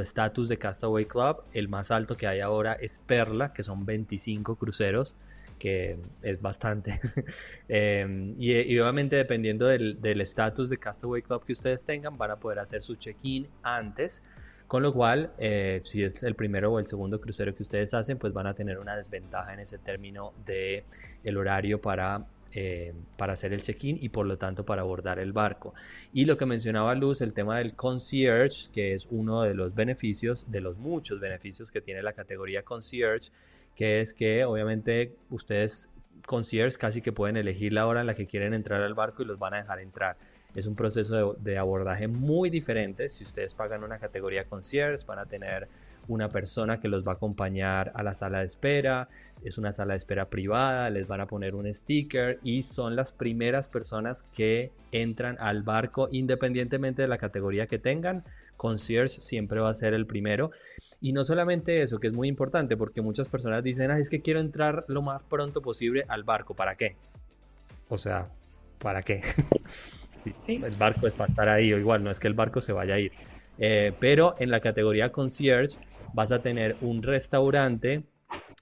estatus 0.00 0.48
de 0.48 0.58
Castaway 0.58 1.06
Club. 1.06 1.42
El 1.52 1.68
más 1.68 1.90
alto 1.90 2.16
que 2.18 2.26
hay 2.26 2.40
ahora 2.40 2.74
es 2.74 3.00
Perla, 3.06 3.52
que 3.52 3.62
son 3.62 3.84
25 3.86 4.54
cruceros, 4.56 5.16
que 5.60 5.98
es 6.22 6.40
bastante. 6.40 6.98
Em, 7.68 8.34
y, 8.36 8.78
obviamente 8.80 9.14
dependiendo 9.14 9.66
del 9.66 10.20
estatus 10.20 10.70
de 10.70 10.78
Castaway 10.78 11.22
Club 11.22 11.44
que 11.44 11.52
ustedes 11.52 11.84
tengan, 11.84 12.18
van 12.18 12.32
a 12.32 12.40
poder 12.40 12.58
hacer 12.58 12.82
su 12.82 12.96
check-in 12.96 13.46
antes. 13.62 14.22
Con 14.66 14.82
lo 14.82 14.92
cual, 14.92 15.32
eh, 15.38 15.80
si 15.84 16.02
es 16.02 16.22
el 16.22 16.34
primero 16.34 16.72
o 16.72 16.78
el 16.78 16.86
segundo 16.86 17.20
crucero 17.20 17.54
que 17.54 17.62
ustedes 17.62 17.92
hacen, 17.92 18.18
pues 18.18 18.32
van 18.32 18.46
a 18.46 18.54
tener 18.54 18.78
una 18.78 18.96
desventaja 18.96 19.52
en 19.52 19.60
ese 19.60 19.78
término 19.78 20.32
de 20.44 20.84
el 21.24 21.36
horario 21.36 21.80
para 21.80 22.26
eh, 22.52 22.92
para 23.16 23.34
hacer 23.34 23.52
el 23.52 23.60
check-in 23.62 23.96
y 24.00 24.08
por 24.08 24.26
lo 24.26 24.36
tanto 24.36 24.64
para 24.64 24.82
abordar 24.82 25.20
el 25.20 25.32
barco. 25.32 25.72
Y 26.12 26.24
lo 26.24 26.36
que 26.36 26.46
mencionaba 26.46 26.96
Luz, 26.96 27.20
el 27.20 27.32
tema 27.32 27.58
del 27.58 27.76
concierge, 27.76 28.70
que 28.72 28.92
es 28.92 29.06
uno 29.08 29.42
de 29.42 29.54
los 29.54 29.76
beneficios, 29.76 30.50
de 30.50 30.60
los 30.60 30.76
muchos 30.76 31.20
beneficios 31.20 31.70
que 31.70 31.80
tiene 31.80 32.02
la 32.02 32.12
categoría 32.12 32.64
concierge, 32.64 33.30
que 33.80 34.02
es 34.02 34.12
que 34.12 34.44
obviamente 34.44 35.16
ustedes 35.30 35.88
concierge 36.26 36.76
casi 36.76 37.00
que 37.00 37.12
pueden 37.12 37.38
elegir 37.38 37.72
la 37.72 37.86
hora 37.86 38.02
en 38.02 38.06
la 38.08 38.12
que 38.12 38.26
quieren 38.26 38.52
entrar 38.52 38.82
al 38.82 38.92
barco 38.92 39.22
y 39.22 39.24
los 39.24 39.38
van 39.38 39.54
a 39.54 39.56
dejar 39.56 39.80
entrar. 39.80 40.18
Es 40.54 40.66
un 40.66 40.74
proceso 40.74 41.32
de, 41.32 41.56
abordaje 41.56 42.06
muy 42.06 42.50
diferente. 42.50 43.08
Si 43.08 43.24
ustedes 43.24 43.54
pagan 43.54 43.82
una 43.82 43.98
categoría 43.98 44.44
concierge, 44.44 45.06
van 45.06 45.18
a 45.18 45.24
tener 45.24 45.66
una 46.08 46.28
persona 46.28 46.78
que 46.78 46.88
los 46.88 47.06
va 47.06 47.12
a 47.12 47.14
acompañar 47.14 47.90
a 47.94 48.02
la 48.02 48.12
sala 48.12 48.40
de 48.40 48.44
espera. 48.44 49.08
Es 49.42 49.56
una 49.56 49.72
sala 49.72 49.94
de 49.94 49.98
espera 49.98 50.28
privada, 50.28 50.90
les 50.90 51.06
van 51.06 51.22
a 51.22 51.26
poner 51.26 51.54
un 51.54 51.72
sticker 51.72 52.38
y 52.42 52.62
son 52.64 52.96
las 52.96 53.12
primeras 53.12 53.70
personas 53.70 54.24
que 54.36 54.72
entran 54.92 55.38
al 55.40 55.62
barco 55.62 56.06
independientemente 56.12 57.00
de 57.00 57.08
la 57.08 57.16
categoría 57.16 57.66
que 57.66 57.78
tengan. 57.78 58.24
Concierge 58.60 59.22
siempre 59.22 59.58
va 59.58 59.70
a 59.70 59.74
ser 59.74 59.94
el 59.94 60.06
primero. 60.06 60.50
Y 61.00 61.14
no 61.14 61.24
solamente 61.24 61.80
eso, 61.80 61.98
que 61.98 62.08
es 62.08 62.12
muy 62.12 62.28
importante, 62.28 62.76
porque 62.76 63.00
muchas 63.00 63.30
personas 63.30 63.64
dicen, 63.64 63.90
es 63.90 64.10
que 64.10 64.20
quiero 64.20 64.38
entrar 64.38 64.84
lo 64.86 65.00
más 65.00 65.22
pronto 65.22 65.62
posible 65.62 66.04
al 66.08 66.24
barco. 66.24 66.54
¿Para 66.54 66.74
qué? 66.74 66.94
O 67.88 67.96
sea, 67.96 68.28
¿para 68.78 69.00
qué? 69.00 69.22
El 70.46 70.76
barco 70.76 71.06
es 71.06 71.14
para 71.14 71.30
estar 71.30 71.48
ahí, 71.48 71.72
o 71.72 71.78
igual 71.78 72.04
no 72.04 72.10
es 72.10 72.20
que 72.20 72.28
el 72.28 72.34
barco 72.34 72.60
se 72.60 72.74
vaya 72.74 72.96
a 72.96 72.98
ir. 72.98 73.12
Eh, 73.56 73.94
pero 73.98 74.34
en 74.38 74.50
la 74.50 74.60
categoría 74.60 75.10
concierge 75.10 75.78
vas 76.12 76.30
a 76.30 76.42
tener 76.42 76.76
un 76.82 77.02
restaurante 77.02 78.02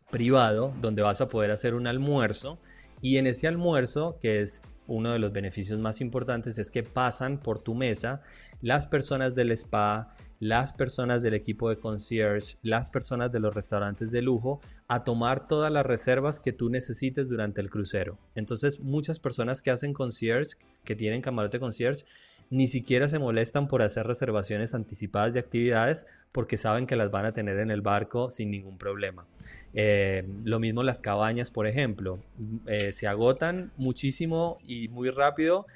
privado 0.09 0.73
donde 0.81 1.03
vas 1.03 1.21
a 1.21 1.29
poder 1.29 1.51
hacer 1.51 1.75
un 1.75 1.89
almuerzo 1.89 2.61
y 3.01 3.17
en 3.17 3.27
ese 3.27 3.49
almuerzo, 3.49 4.17
que 4.21 4.41
es 4.41 4.63
uno 4.87 5.11
de 5.11 5.19
los 5.19 5.33
beneficios 5.33 5.81
más 5.81 6.01
importantes, 6.01 6.57
es 6.59 6.71
que 6.71 6.85
pasan 6.85 7.39
por 7.39 7.59
tu 7.59 7.75
mesa 7.75 8.23
las 8.61 8.87
personas 8.87 9.35
del 9.35 9.53
spa, 9.53 10.15
las 10.41 10.73
personas 10.73 11.23
del 11.23 11.35
equipo 11.35 11.69
de 11.69 11.79
concierge, 11.79 12.57
las 12.63 12.91
personas 12.91 13.33
de 13.33 13.41
los 13.41 13.55
restaurantes 13.55 14.13
de 14.13 14.23
lujo 14.23 14.61
a 14.87 15.05
tomar 15.05 15.49
todas 15.49 15.73
las 15.73 15.85
reservas 15.85 16.41
que 16.41 16.53
tú 16.53 16.71
necesites 16.71 17.29
durante 17.29 17.61
el 17.61 17.71
crucero. 17.71 18.19
Entonces, 18.35 18.81
muchas 18.81 19.19
personas 19.19 19.63
que 19.63 19.71
hacen 19.71 19.93
concierge, 19.93 20.57
que 20.85 20.95
tienen 20.97 21.23
camarote 21.23 21.59
concierge, 21.59 22.05
ni 22.51 22.67
siquiera 22.67 23.09
se 23.09 23.19
molestan 23.19 23.69
por 23.69 23.83
hacer 23.83 24.07
reservaciones 24.07 24.75
anticipadas 24.75 25.35
de 25.35 25.41
actividades 25.41 26.07
porque 26.33 26.57
saben 26.57 26.87
que 26.87 26.97
las 26.97 27.11
van 27.11 27.27
a 27.27 27.33
tener 27.33 27.59
en 27.59 27.71
el 27.71 27.83
barco 27.83 28.31
sin 28.31 28.51
ningún 28.51 28.79
problema. 28.79 29.27
Eh, 29.75 30.27
lo 30.45 30.59
mismo 30.59 30.83
las 30.83 31.03
cabañas, 31.03 31.51
por 31.51 31.67
ejemplo, 31.67 32.19
eh, 32.67 32.93
se 32.93 33.07
agotan 33.07 33.73
muchísimo 33.77 34.57
y 34.67 34.89
muy 34.89 35.11
rápido 35.11 35.67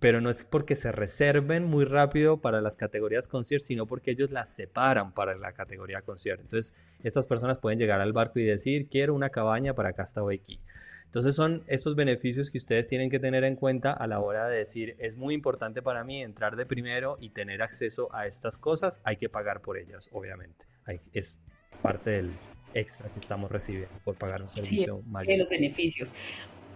pero 0.00 0.20
no 0.20 0.30
es 0.30 0.44
porque 0.44 0.76
se 0.76 0.92
reserven 0.92 1.64
muy 1.64 1.84
rápido 1.84 2.40
para 2.40 2.60
las 2.60 2.76
categorías 2.76 3.26
concierge, 3.26 3.66
sino 3.66 3.86
porque 3.86 4.12
ellos 4.12 4.30
las 4.30 4.48
separan 4.48 5.12
para 5.12 5.36
la 5.36 5.52
categoría 5.52 6.02
concierge. 6.02 6.42
Entonces, 6.42 6.74
estas 7.02 7.26
personas 7.26 7.58
pueden 7.58 7.78
llegar 7.78 8.00
al 8.00 8.12
barco 8.12 8.38
y 8.38 8.44
decir, 8.44 8.88
quiero 8.88 9.14
una 9.14 9.30
cabaña 9.30 9.74
para 9.74 9.92
Castaway 9.92 10.38
Key. 10.38 10.60
Entonces 11.08 11.34
son 11.34 11.64
estos 11.68 11.96
beneficios 11.96 12.50
que 12.50 12.58
ustedes 12.58 12.86
tienen 12.86 13.08
que 13.08 13.18
tener 13.18 13.42
en 13.44 13.56
cuenta 13.56 13.92
a 13.94 14.06
la 14.06 14.20
hora 14.20 14.46
de 14.46 14.58
decir, 14.58 14.94
es 14.98 15.16
muy 15.16 15.32
importante 15.32 15.80
para 15.80 16.04
mí 16.04 16.22
entrar 16.22 16.54
de 16.54 16.66
primero 16.66 17.16
y 17.18 17.30
tener 17.30 17.62
acceso 17.62 18.14
a 18.14 18.26
estas 18.26 18.58
cosas, 18.58 19.00
hay 19.04 19.16
que 19.16 19.30
pagar 19.30 19.62
por 19.62 19.78
ellas, 19.78 20.10
obviamente. 20.12 20.66
es 21.14 21.38
parte 21.80 22.10
del 22.10 22.32
extra 22.74 23.08
que 23.08 23.20
estamos 23.20 23.50
recibiendo 23.50 23.98
por 24.04 24.16
pagar 24.16 24.42
un 24.42 24.50
servicio 24.50 25.00
sí, 25.02 25.10
mayor. 25.10 25.38
los 25.38 25.48
beneficios. 25.48 26.14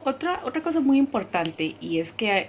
Otra, 0.04 0.40
otra 0.44 0.62
cosa 0.62 0.80
muy 0.80 0.96
importante 0.96 1.76
y 1.78 2.00
es 2.00 2.12
que 2.12 2.48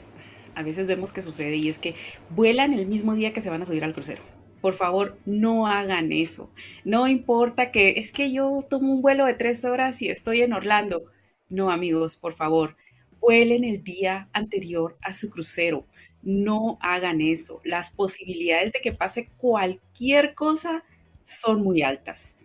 a 0.55 0.63
veces 0.63 0.87
vemos 0.87 1.11
que 1.11 1.21
sucede 1.21 1.55
y 1.55 1.69
es 1.69 1.79
que 1.79 1.95
vuelan 2.29 2.73
el 2.73 2.85
mismo 2.85 3.15
día 3.15 3.33
que 3.33 3.41
se 3.41 3.49
van 3.49 3.61
a 3.61 3.65
subir 3.65 3.83
al 3.83 3.93
crucero. 3.93 4.21
Por 4.61 4.75
favor, 4.75 5.17
no 5.25 5.67
hagan 5.67 6.13
eso. 6.13 6.49
No 6.85 7.07
importa 7.07 7.71
que 7.71 7.95
es 7.97 8.11
que 8.11 8.31
yo 8.31 8.65
tomo 8.69 8.93
un 8.93 9.01
vuelo 9.01 9.25
de 9.25 9.33
tres 9.33 9.65
horas 9.65 10.01
y 10.01 10.09
estoy 10.09 10.41
en 10.41 10.53
Orlando. 10.53 11.03
No, 11.49 11.69
amigos, 11.69 12.15
por 12.15 12.33
favor, 12.33 12.77
vuelen 13.19 13.65
el 13.65 13.83
día 13.83 14.29
anterior 14.31 14.97
a 15.01 15.13
su 15.13 15.29
crucero. 15.29 15.85
No 16.21 16.77
hagan 16.81 17.19
eso. 17.19 17.59
Las 17.65 17.89
posibilidades 17.89 18.71
de 18.71 18.79
que 18.79 18.93
pase 18.93 19.27
cualquier 19.37 20.33
cosa 20.33 20.85
son 21.25 21.61
muy 21.61 21.81
altas. 21.81 22.37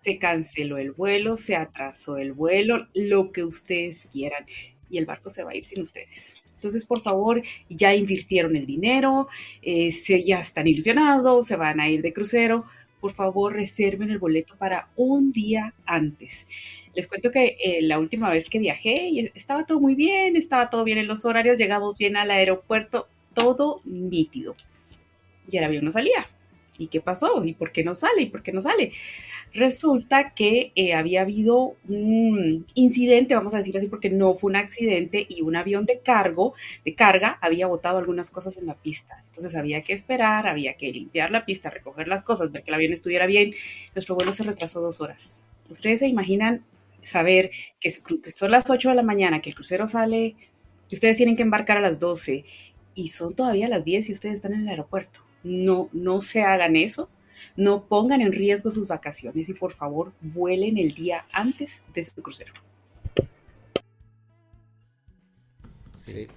Se 0.00 0.18
canceló 0.18 0.78
el 0.78 0.92
vuelo, 0.92 1.36
se 1.36 1.56
atrasó 1.56 2.16
el 2.16 2.32
vuelo, 2.32 2.88
lo 2.94 3.32
que 3.32 3.44
ustedes 3.44 4.08
quieran 4.10 4.46
y 4.88 4.98
el 4.98 5.06
barco 5.06 5.30
se 5.30 5.44
va 5.44 5.52
a 5.52 5.56
ir 5.56 5.64
sin 5.64 5.82
ustedes. 5.82 6.36
Entonces, 6.60 6.84
por 6.84 7.00
favor, 7.00 7.40
ya 7.70 7.94
invirtieron 7.94 8.54
el 8.54 8.66
dinero, 8.66 9.28
eh, 9.62 9.92
se, 9.92 10.22
ya 10.24 10.40
están 10.40 10.66
ilusionados, 10.66 11.46
se 11.46 11.56
van 11.56 11.80
a 11.80 11.88
ir 11.88 12.02
de 12.02 12.12
crucero. 12.12 12.66
Por 13.00 13.12
favor, 13.12 13.54
reserven 13.54 14.10
el 14.10 14.18
boleto 14.18 14.56
para 14.58 14.90
un 14.94 15.32
día 15.32 15.72
antes. 15.86 16.46
Les 16.94 17.06
cuento 17.06 17.30
que 17.30 17.56
eh, 17.64 17.80
la 17.80 17.98
última 17.98 18.28
vez 18.28 18.50
que 18.50 18.58
viajé 18.58 19.30
estaba 19.34 19.64
todo 19.64 19.80
muy 19.80 19.94
bien, 19.94 20.36
estaba 20.36 20.68
todo 20.68 20.84
bien 20.84 20.98
en 20.98 21.06
los 21.06 21.24
horarios, 21.24 21.56
llegamos 21.56 21.96
bien 21.98 22.18
al 22.18 22.30
aeropuerto, 22.30 23.08
todo 23.32 23.80
nítido. 23.86 24.54
Y 25.50 25.56
el 25.56 25.64
avión 25.64 25.86
no 25.86 25.90
salía. 25.90 26.28
¿Y 26.78 26.88
qué 26.88 27.00
pasó? 27.00 27.44
¿Y 27.44 27.54
por 27.54 27.72
qué 27.72 27.84
no 27.84 27.94
sale? 27.94 28.22
¿Y 28.22 28.26
por 28.26 28.42
qué 28.42 28.52
no 28.52 28.60
sale? 28.60 28.92
Resulta 29.52 30.32
que 30.34 30.72
eh, 30.76 30.94
había 30.94 31.22
habido 31.22 31.74
un 31.88 32.66
incidente, 32.74 33.34
vamos 33.34 33.54
a 33.54 33.58
decir 33.58 33.76
así, 33.76 33.88
porque 33.88 34.08
no 34.08 34.34
fue 34.34 34.50
un 34.50 34.56
accidente 34.56 35.26
y 35.28 35.42
un 35.42 35.56
avión 35.56 35.86
de 35.86 36.00
cargo, 36.00 36.54
de 36.84 36.94
carga, 36.94 37.38
había 37.40 37.66
botado 37.66 37.98
algunas 37.98 38.30
cosas 38.30 38.56
en 38.56 38.66
la 38.66 38.74
pista. 38.74 39.24
Entonces 39.26 39.56
había 39.56 39.82
que 39.82 39.92
esperar, 39.92 40.46
había 40.46 40.74
que 40.74 40.92
limpiar 40.92 41.30
la 41.32 41.44
pista, 41.44 41.68
recoger 41.68 42.06
las 42.06 42.22
cosas, 42.22 42.52
ver 42.52 42.62
que 42.62 42.70
el 42.70 42.74
avión 42.74 42.92
estuviera 42.92 43.26
bien. 43.26 43.54
Nuestro 43.94 44.14
vuelo 44.14 44.32
se 44.32 44.44
retrasó 44.44 44.80
dos 44.80 45.00
horas. 45.00 45.40
Ustedes 45.68 46.00
se 46.00 46.06
imaginan 46.06 46.64
saber 47.02 47.50
que, 47.80 47.90
son 47.90 48.50
las 48.50 48.70
8 48.70 48.90
de 48.90 48.94
la 48.94 49.02
mañana, 49.02 49.40
que 49.40 49.50
el 49.50 49.54
crucero 49.54 49.86
sale, 49.86 50.36
que 50.88 50.94
ustedes 50.94 51.16
tienen 51.16 51.36
que 51.36 51.42
embarcar 51.42 51.78
a 51.78 51.80
las 51.80 51.98
12 51.98 52.44
y 52.94 53.08
son 53.08 53.34
todavía 53.34 53.68
las 53.68 53.84
10 53.84 54.08
y 54.08 54.12
ustedes 54.12 54.36
están 54.36 54.54
en 54.54 54.62
el 54.62 54.68
aeropuerto. 54.68 55.20
No, 55.42 55.88
no 55.92 56.20
se 56.20 56.42
hagan 56.42 56.76
eso 56.76 57.08
no 57.56 57.84
pongan 57.84 58.20
en 58.20 58.32
riesgo 58.32 58.70
sus 58.70 58.86
vacaciones 58.86 59.48
y 59.48 59.54
por 59.54 59.72
favor 59.72 60.12
vuelen 60.20 60.78
el 60.78 60.94
día 60.94 61.26
antes 61.32 61.84
de 61.94 62.04
su 62.04 62.22
crucero. 62.22 62.52
Sí. 65.96 66.28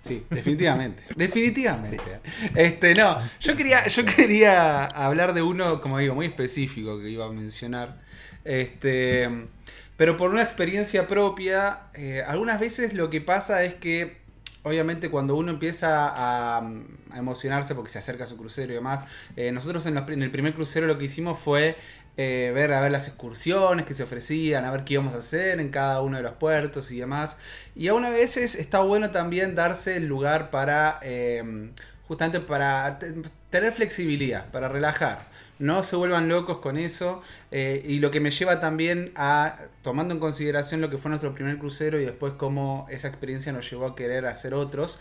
Sí, 0.00 0.24
definitivamente. 0.30 1.04
definitivamente. 1.16 2.02
Este, 2.56 2.92
no, 2.94 3.18
yo 3.38 3.56
quería, 3.56 3.86
yo 3.86 4.04
quería 4.04 4.86
hablar 4.86 5.32
de 5.32 5.42
uno, 5.42 5.80
como 5.80 5.98
digo, 5.98 6.16
muy 6.16 6.26
específico 6.26 7.00
que 7.00 7.10
iba 7.10 7.26
a 7.26 7.30
mencionar. 7.30 8.02
Este, 8.44 9.30
pero 9.96 10.16
por 10.16 10.30
una 10.30 10.42
experiencia 10.42 11.06
propia, 11.06 11.82
eh, 11.94 12.24
algunas 12.26 12.58
veces 12.58 12.94
lo 12.94 13.10
que 13.10 13.20
pasa 13.20 13.62
es 13.62 13.74
que 13.74 14.21
obviamente 14.62 15.10
cuando 15.10 15.34
uno 15.34 15.50
empieza 15.50 16.12
a, 16.14 16.72
emocionarse 17.14 17.74
porque 17.74 17.90
se 17.90 17.98
acerca 17.98 18.24
a 18.24 18.26
su 18.26 18.36
crucero 18.36 18.72
y 18.72 18.76
demás, 18.76 19.04
eh, 19.36 19.52
nosotros 19.52 19.84
en, 19.86 19.96
el 19.96 20.30
primer 20.30 20.54
crucero 20.54 20.86
lo 20.86 20.98
que 20.98 21.04
hicimos 21.04 21.38
fue 21.38 21.76
eh, 22.16 22.52
ver 22.54 22.72
a 22.72 22.80
ver 22.80 22.90
las 22.90 23.08
excursiones 23.08 23.86
que 23.86 23.94
se 23.94 24.02
ofrecían, 24.02 24.64
a 24.64 24.70
ver 24.70 24.84
qué 24.84 24.94
íbamos 24.94 25.14
a 25.14 25.18
hacer 25.18 25.60
en 25.60 25.70
cada 25.70 26.00
uno 26.02 26.16
de 26.16 26.22
los 26.22 26.34
puertos 26.34 26.90
y 26.90 26.98
demás. 26.98 27.36
Y 27.74 27.88
a 27.88 27.94
veces 27.94 28.54
está 28.54 28.80
bueno 28.80 29.10
también 29.10 29.54
darse 29.54 29.96
el 29.96 30.06
lugar 30.06 30.50
para, 30.50 31.00
justamente 32.06 32.40
para 32.40 32.98
tener 33.50 33.72
flexibilidad, 33.72 34.50
para 34.50 34.68
relajar 34.68 35.31
no 35.62 35.84
se 35.84 35.94
vuelvan 35.94 36.28
locos 36.28 36.58
con 36.58 36.76
eso. 36.76 37.22
Eh, 37.52 37.84
y 37.86 38.00
lo 38.00 38.10
que 38.10 38.18
me 38.18 38.32
lleva 38.32 38.58
también 38.58 39.12
a, 39.14 39.58
tomando 39.82 40.12
en 40.12 40.18
consideración 40.18 40.80
lo 40.80 40.90
que 40.90 40.98
fue 40.98 41.08
nuestro 41.08 41.34
primer 41.34 41.56
crucero 41.58 42.00
y 42.00 42.04
después 42.04 42.32
cómo 42.36 42.86
esa 42.90 43.06
experiencia 43.06 43.52
nos 43.52 43.70
llevó 43.70 43.86
a 43.86 43.94
querer 43.94 44.26
hacer 44.26 44.54
otros. 44.54 44.98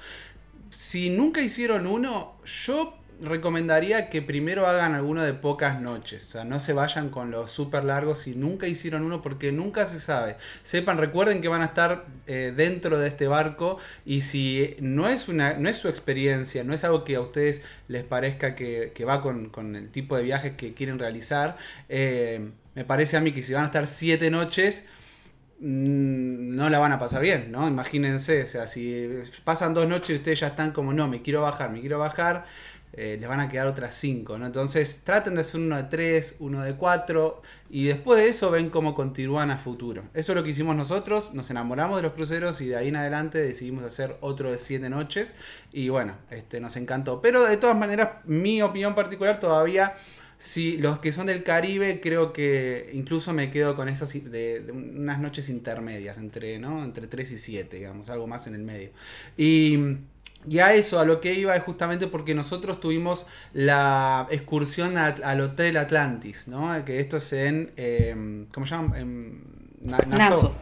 Si 0.70 1.10
nunca 1.10 1.42
hicieron 1.42 1.88
uno, 1.88 2.36
yo 2.46 2.94
recomendaría 3.22 4.10
que 4.10 4.22
primero 4.22 4.68
hagan 4.68 4.96
alguno 4.96 5.24
de 5.24 5.34
pocas 5.34 5.80
noches. 5.80 6.28
O 6.28 6.32
sea, 6.32 6.44
no 6.44 6.60
se 6.60 6.74
vayan 6.74 7.10
con 7.10 7.32
los 7.32 7.52
súper 7.52 7.84
largos 7.84 8.20
si 8.20 8.36
nunca 8.36 8.68
hicieron 8.68 9.04
uno 9.04 9.22
porque 9.22 9.52
nunca 9.52 9.86
se 9.86 10.00
sabe. 10.00 10.38
Sepan, 10.64 10.98
recuerden 10.98 11.42
que 11.42 11.48
van 11.48 11.62
a 11.62 11.66
estar 11.66 12.06
eh, 12.28 12.54
dentro 12.56 13.00
de 13.00 13.08
este 13.08 13.28
barco 13.28 13.78
y 14.06 14.22
si 14.22 14.76
no 14.80 15.08
es, 15.10 15.28
una, 15.28 15.54
no 15.54 15.70
es 15.70 15.78
su 15.78 15.88
experiencia, 15.88 16.64
no 16.64 16.74
es 16.74 16.84
algo 16.84 17.04
que 17.04 17.16
a 17.16 17.22
ustedes 17.22 17.62
les 17.88 18.04
parezca 18.04 18.56
que, 18.56 19.06
va 19.08 19.22
con, 19.22 19.76
el 19.76 19.90
tipo 19.90 20.18
de 20.18 20.24
viajes 20.24 20.54
que 20.54 20.74
quieren 20.74 21.00
realizar, 21.00 21.58
eh, 21.90 22.52
me 22.76 22.86
parece 22.86 23.18
a 23.18 23.22
mí 23.22 23.34
que 23.34 23.44
si 23.44 23.54
van 23.54 23.64
a 23.64 23.68
estar 23.68 23.88
siete 23.88 24.30
noches, 24.30 24.86
mm, 25.60 26.56
no 26.56 26.70
la 26.70 26.80
van 26.80 26.92
a 26.94 27.00
pasar 27.00 27.22
bien, 27.22 27.52
¿no? 27.52 27.68
Imagínense, 27.68 28.44
o 28.44 28.48
sea, 28.48 28.68
si 28.68 29.10
pasan 29.44 29.74
dos 29.74 29.88
noches 29.88 30.12
y 30.12 30.16
ustedes 30.16 30.40
ya 30.40 30.48
están 30.48 30.72
como, 30.72 30.94
no, 30.94 31.08
me 31.08 31.22
quiero 31.22 31.42
bajar, 31.42 31.72
me 31.72 31.82
quiero 31.82 32.00
bajar, 32.00 32.46
eh, 32.94 33.18
les 33.20 33.30
van 33.30 33.40
a 33.40 33.48
quedar 33.48 33.68
otras 33.68 33.96
5, 33.96 34.38
¿no? 34.38 34.46
Entonces 34.46 35.04
traten 35.06 35.36
de 35.36 35.42
hacer 35.42 35.62
uno 35.62 35.78
de 35.78 35.84
3, 35.84 36.38
uno 36.40 36.62
de 36.62 36.76
4 36.76 37.42
y 37.70 37.86
después 37.86 38.20
de 38.20 38.28
eso 38.28 38.52
ven 38.52 38.70
cómo 38.70 38.96
continúan 38.96 39.50
a 39.50 39.58
futuro. 39.58 40.04
Eso 40.14 40.34
es 40.34 40.36
lo 40.36 40.44
que 40.44 40.50
hicimos 40.50 40.76
nosotros, 40.76 41.34
nos 41.34 41.50
enamoramos 41.50 41.98
de 41.98 42.04
los 42.04 42.14
cruceros 42.14 42.60
y 42.60 42.68
de 42.68 42.76
ahí 42.76 42.90
en 42.90 42.98
adelante 42.98 43.38
decidimos 43.38 43.86
hacer 43.86 44.18
otro 44.20 44.52
de 44.52 44.58
7 44.58 44.90
noches 44.90 45.36
y 45.72 45.88
bueno, 45.88 46.18
este, 46.30 46.60
nos 46.60 46.76
encantó. 46.76 47.22
Pero 47.22 47.46
de 47.46 47.56
todas 47.56 47.78
maneras, 47.78 48.10
mi 48.26 48.62
opinión 48.62 48.94
particular 48.96 49.40
todavía... 49.40 49.96
Si 50.38 50.78
los 50.78 50.98
que 50.98 51.14
son 51.14 51.28
del 51.28 51.44
Caribe, 51.44 52.02
creo 52.02 52.34
que 52.34 52.90
incluso 52.94 53.32
me 53.32 53.52
quedo 53.52 53.76
con 53.76 53.88
esos 53.88 54.12
de, 54.12 54.66
unas 54.74 55.20
noches 55.20 55.50
intermedias, 55.50 56.18
entre, 56.18 56.58
¿no? 56.58 56.84
entre 56.84 57.06
3 57.06 57.34
y 57.34 57.38
7, 57.38 57.78
digamos, 57.78 58.10
algo 58.10 58.26
más 58.26 58.48
en 58.48 58.56
el 58.56 58.64
medio. 58.64 58.90
Y 59.38 59.78
y 60.50 60.60
a 60.60 60.74
eso, 60.74 61.00
a 61.00 61.06
lo 61.06 61.22
que 61.22 61.34
iba 61.34 61.56
es 61.56 61.64
justamente 61.64 62.08
porque 62.08 62.34
nosotros 62.34 62.80
tuvimos 62.80 63.28
la 63.54 64.28
excursión 64.32 64.98
al 64.98 65.42
Hotel 65.42 65.78
Atlantis, 65.78 66.48
¿no? 66.48 66.84
Que 66.84 67.00
esto 67.00 67.18
es 67.18 67.34
en, 67.34 67.72
eh, 67.78 68.46
¿cómo 68.54 68.66
se 68.66 68.76
llama? 68.76 69.00
En 69.00 69.44
Naso. 69.82 70.56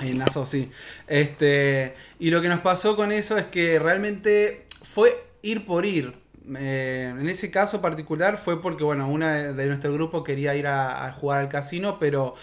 En 0.00 0.18
Naso, 0.18 0.46
sí. 0.46 0.70
Este, 1.08 1.94
y 2.18 2.30
lo 2.30 2.40
que 2.40 2.48
nos 2.48 2.60
pasó 2.60 2.96
con 2.96 3.12
eso 3.12 3.36
es 3.36 3.46
que 3.46 3.78
realmente 3.78 4.66
fue 4.82 5.24
ir 5.42 5.66
por 5.66 5.84
ir. 5.84 6.14
Eh, 6.56 7.14
en 7.16 7.28
ese 7.28 7.50
caso 7.50 7.80
particular 7.80 8.38
fue 8.38 8.62
porque, 8.62 8.84
bueno, 8.84 9.08
una 9.08 9.52
de, 9.52 9.66
nuestro 9.66 9.92
grupo 9.92 10.22
quería 10.22 10.54
ir 10.54 10.66
a 10.66 11.12
jugar 11.12 11.40
al 11.40 11.48
casino, 11.48 11.98
pero 11.98 12.34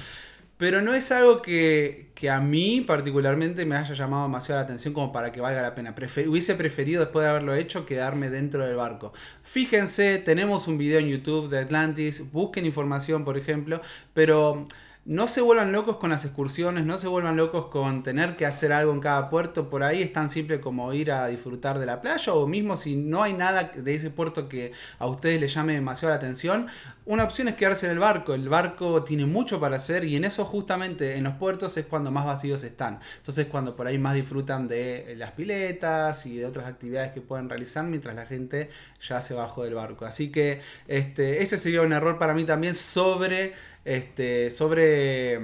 pero 0.59 0.81
no 0.81 0.93
es 0.93 1.09
algo 1.13 1.41
que, 1.41 2.11
a 2.29 2.41
mí 2.41 2.81
particularmente 2.81 3.63
me 3.65 3.77
haya 3.77 3.93
llamado 3.93 4.23
demasiado 4.23 4.59
la 4.59 4.65
atención 4.65 4.93
como 4.93 5.13
para 5.13 5.31
que 5.31 5.39
valga 5.39 5.61
la 5.61 5.73
pena. 5.73 5.95
hubiese 6.27 6.53
preferido 6.55 6.99
después 6.99 7.23
de 7.23 7.29
haberlo 7.29 7.55
hecho 7.55 7.85
quedarme 7.85 8.29
dentro 8.29 8.67
del 8.67 8.75
barco. 8.75 9.13
Fíjense, 9.41 10.17
tenemos 10.17 10.67
un 10.67 10.77
video 10.77 10.99
en 10.99 11.07
YouTube 11.07 11.49
de 11.49 11.59
Atlantis, 11.59 12.29
busquen 12.33 12.65
información 12.65 13.23
por 13.23 13.37
ejemplo, 13.37 13.79
pero 14.13 14.65
no 15.05 15.27
se 15.27 15.41
vuelvan 15.41 15.71
locos 15.71 15.95
con 15.97 16.11
las 16.11 16.25
excursiones, 16.25 16.85
no 16.85 16.97
se 16.97 17.07
vuelvan 17.07 17.37
locos 17.37 17.67
con 17.67 18.03
tener 18.03 18.35
que 18.35 18.45
hacer 18.45 18.71
algo 18.71 18.91
en 18.91 18.99
cada 18.99 19.29
puerto. 19.29 19.69
Por 19.69 19.81
ahí 19.81 20.01
es 20.01 20.13
tan 20.13 20.29
simple 20.29 20.59
como 20.59 20.93
ir 20.93 21.11
a 21.11 21.27
disfrutar 21.27 21.79
de 21.79 21.85
la 21.85 22.01
playa 22.01 22.33
o 22.33 22.45
mismo 22.45 22.77
si 22.77 22.95
no 22.95 23.23
hay 23.23 23.33
nada 23.33 23.71
de 23.75 23.95
ese 23.95 24.11
puerto 24.11 24.49
que 24.49 24.73
a 24.99 25.07
ustedes 25.07 25.41
les 25.41 25.53
llame 25.53 25.73
demasiado 25.73 26.11
la 26.13 26.17
atención. 26.17 26.67
Una 27.05 27.23
opción 27.23 27.47
es 27.47 27.55
quedarse 27.55 27.87
en 27.87 27.93
el 27.93 27.99
barco. 27.99 28.35
El 28.35 28.49
barco 28.49 29.03
tiene 29.03 29.25
mucho 29.25 29.59
para 29.59 29.77
hacer 29.77 30.03
y 30.03 30.15
en 30.15 30.25
eso 30.25 30.45
justamente 30.45 31.15
en 31.15 31.23
los 31.23 31.35
puertos 31.35 31.75
es 31.77 31.85
cuando 31.85 32.11
más 32.11 32.25
vacíos 32.25 32.63
están. 32.63 32.99
Entonces 33.17 33.47
cuando 33.47 33.75
por 33.75 33.87
ahí 33.87 33.97
más 33.97 34.13
disfrutan 34.13 34.67
de 34.67 35.15
las 35.17 35.31
piletas 35.31 36.25
y 36.25 36.37
de 36.37 36.45
otras 36.45 36.67
actividades 36.67 37.13
que 37.13 37.21
pueden 37.21 37.49
realizar 37.49 37.83
mientras 37.85 38.15
la 38.15 38.25
gente 38.25 38.69
ya 39.07 39.21
se 39.21 39.33
bajó 39.33 39.63
del 39.63 39.73
barco. 39.73 40.05
Así 40.05 40.29
que 40.31 40.61
este, 40.87 41.41
ese 41.41 41.57
sería 41.57 41.81
un 41.81 41.93
error 41.93 42.19
para 42.19 42.33
mí 42.33 42.43
también 42.45 42.75
sobre 42.75 43.53
este, 43.85 44.51
sobre, 44.51 45.39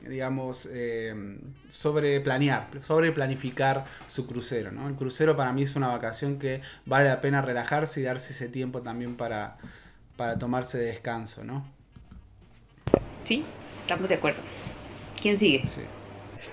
digamos, 0.00 0.68
eh, 0.72 1.14
sobre 1.68 2.20
planear, 2.20 2.68
sobre 2.80 3.12
planificar 3.12 3.84
su 4.06 4.26
crucero. 4.26 4.72
¿no? 4.72 4.88
El 4.88 4.94
crucero 4.94 5.36
para 5.36 5.52
mí 5.52 5.62
es 5.62 5.76
una 5.76 5.88
vacación 5.88 6.38
que 6.38 6.60
vale 6.86 7.08
la 7.08 7.20
pena 7.20 7.42
relajarse 7.42 8.00
y 8.00 8.04
darse 8.04 8.32
ese 8.32 8.48
tiempo 8.48 8.82
también 8.82 9.16
para, 9.16 9.56
para 10.16 10.38
tomarse 10.38 10.78
de 10.78 10.86
descanso. 10.86 11.44
¿no? 11.44 11.66
Sí, 13.24 13.44
estamos 13.82 14.08
de 14.08 14.14
acuerdo. 14.14 14.42
¿Quién 15.20 15.38
sigue? 15.38 15.64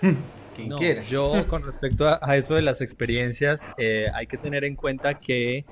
Quien 0.56 0.72
quiera. 0.72 1.02
Yo 1.02 1.48
con 1.48 1.64
respecto 1.64 2.08
a, 2.08 2.36
eso 2.36 2.56
de 2.56 2.64
las 2.64 2.82
experiencias, 2.82 3.72
eh, 3.78 4.08
hay 4.14 4.26
que 4.26 4.38
tener 4.38 4.64
en 4.64 4.76
cuenta 4.76 5.20
que 5.20 5.66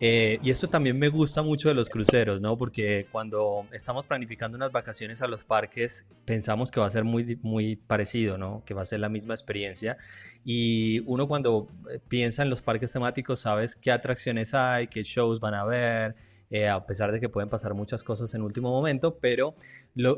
eh, 0.00 0.38
y 0.42 0.50
esto 0.50 0.68
también 0.68 0.98
me 0.98 1.08
gusta 1.08 1.42
mucho 1.42 1.68
de 1.68 1.74
los 1.74 1.88
cruceros, 1.88 2.40
¿no? 2.40 2.58
Porque 2.58 3.06
cuando 3.12 3.66
estamos 3.72 4.06
planificando 4.06 4.56
unas 4.56 4.72
vacaciones 4.72 5.22
a 5.22 5.28
los 5.28 5.44
parques, 5.44 6.06
pensamos 6.24 6.70
que 6.70 6.80
va 6.80 6.86
a 6.86 6.90
ser 6.90 7.04
muy, 7.04 7.38
muy 7.42 7.76
parecido, 7.76 8.36
¿no? 8.36 8.62
Que 8.64 8.74
va 8.74 8.82
a 8.82 8.86
ser 8.86 9.00
la 9.00 9.08
misma 9.08 9.34
experiencia. 9.34 9.96
Y 10.44 11.00
uno 11.06 11.28
cuando 11.28 11.68
eh, 11.90 12.00
piensa 12.08 12.42
en 12.42 12.50
los 12.50 12.60
parques 12.62 12.92
temáticos, 12.92 13.40
sabes 13.40 13.76
qué 13.76 13.92
atracciones 13.92 14.52
hay, 14.54 14.88
qué 14.88 15.04
shows 15.04 15.38
van 15.40 15.54
a 15.54 15.60
haber, 15.60 16.16
eh, 16.50 16.68
a 16.68 16.84
pesar 16.86 17.10
de 17.12 17.20
que 17.20 17.28
pueden 17.28 17.48
pasar 17.48 17.74
muchas 17.74 18.04
cosas 18.04 18.34
en 18.34 18.42
último 18.42 18.70
momento, 18.70 19.18
pero 19.18 19.54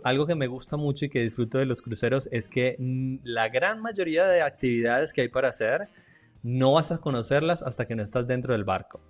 algo 0.04 0.26
que 0.26 0.34
me 0.34 0.46
gusta 0.48 0.76
mucho 0.76 1.04
y 1.04 1.08
que 1.08 1.20
disfruto 1.20 1.58
de 1.58 1.66
los 1.66 1.82
cruceros 1.82 2.28
es 2.32 2.48
que 2.48 2.76
mm, 2.78 3.18
la 3.24 3.48
gran 3.48 3.80
mayoría 3.80 4.26
de 4.26 4.42
actividades 4.42 5.12
que 5.12 5.22
hay 5.22 5.28
para 5.28 5.48
hacer, 5.48 5.88
no 6.42 6.72
vas 6.72 6.92
a 6.92 6.98
conocerlas 6.98 7.62
hasta 7.62 7.86
que 7.86 7.94
no 7.94 8.02
estás 8.02 8.26
dentro 8.26 8.52
del 8.52 8.64
barco. 8.64 9.00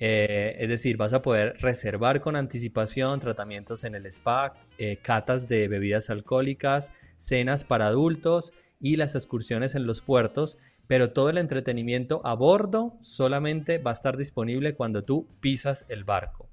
Eh, 0.00 0.56
es 0.60 0.68
decir, 0.68 0.96
vas 0.96 1.12
a 1.12 1.22
poder 1.22 1.56
reservar 1.60 2.20
con 2.20 2.36
anticipación 2.36 3.18
tratamientos 3.18 3.84
en 3.84 3.94
el 3.94 4.06
spa, 4.06 4.54
eh, 4.78 4.98
catas 5.02 5.48
de 5.48 5.68
bebidas 5.68 6.08
alcohólicas, 6.10 6.92
cenas 7.16 7.64
para 7.64 7.88
adultos 7.88 8.52
y 8.80 8.96
las 8.96 9.14
excursiones 9.16 9.74
en 9.74 9.86
los 9.86 10.00
puertos, 10.00 10.58
pero 10.86 11.12
todo 11.12 11.30
el 11.30 11.38
entretenimiento 11.38 12.20
a 12.24 12.34
bordo 12.34 12.96
solamente 13.02 13.78
va 13.78 13.90
a 13.90 13.94
estar 13.94 14.16
disponible 14.16 14.74
cuando 14.74 15.04
tú 15.04 15.26
pisas 15.40 15.84
el 15.88 16.04
barco. 16.04 16.48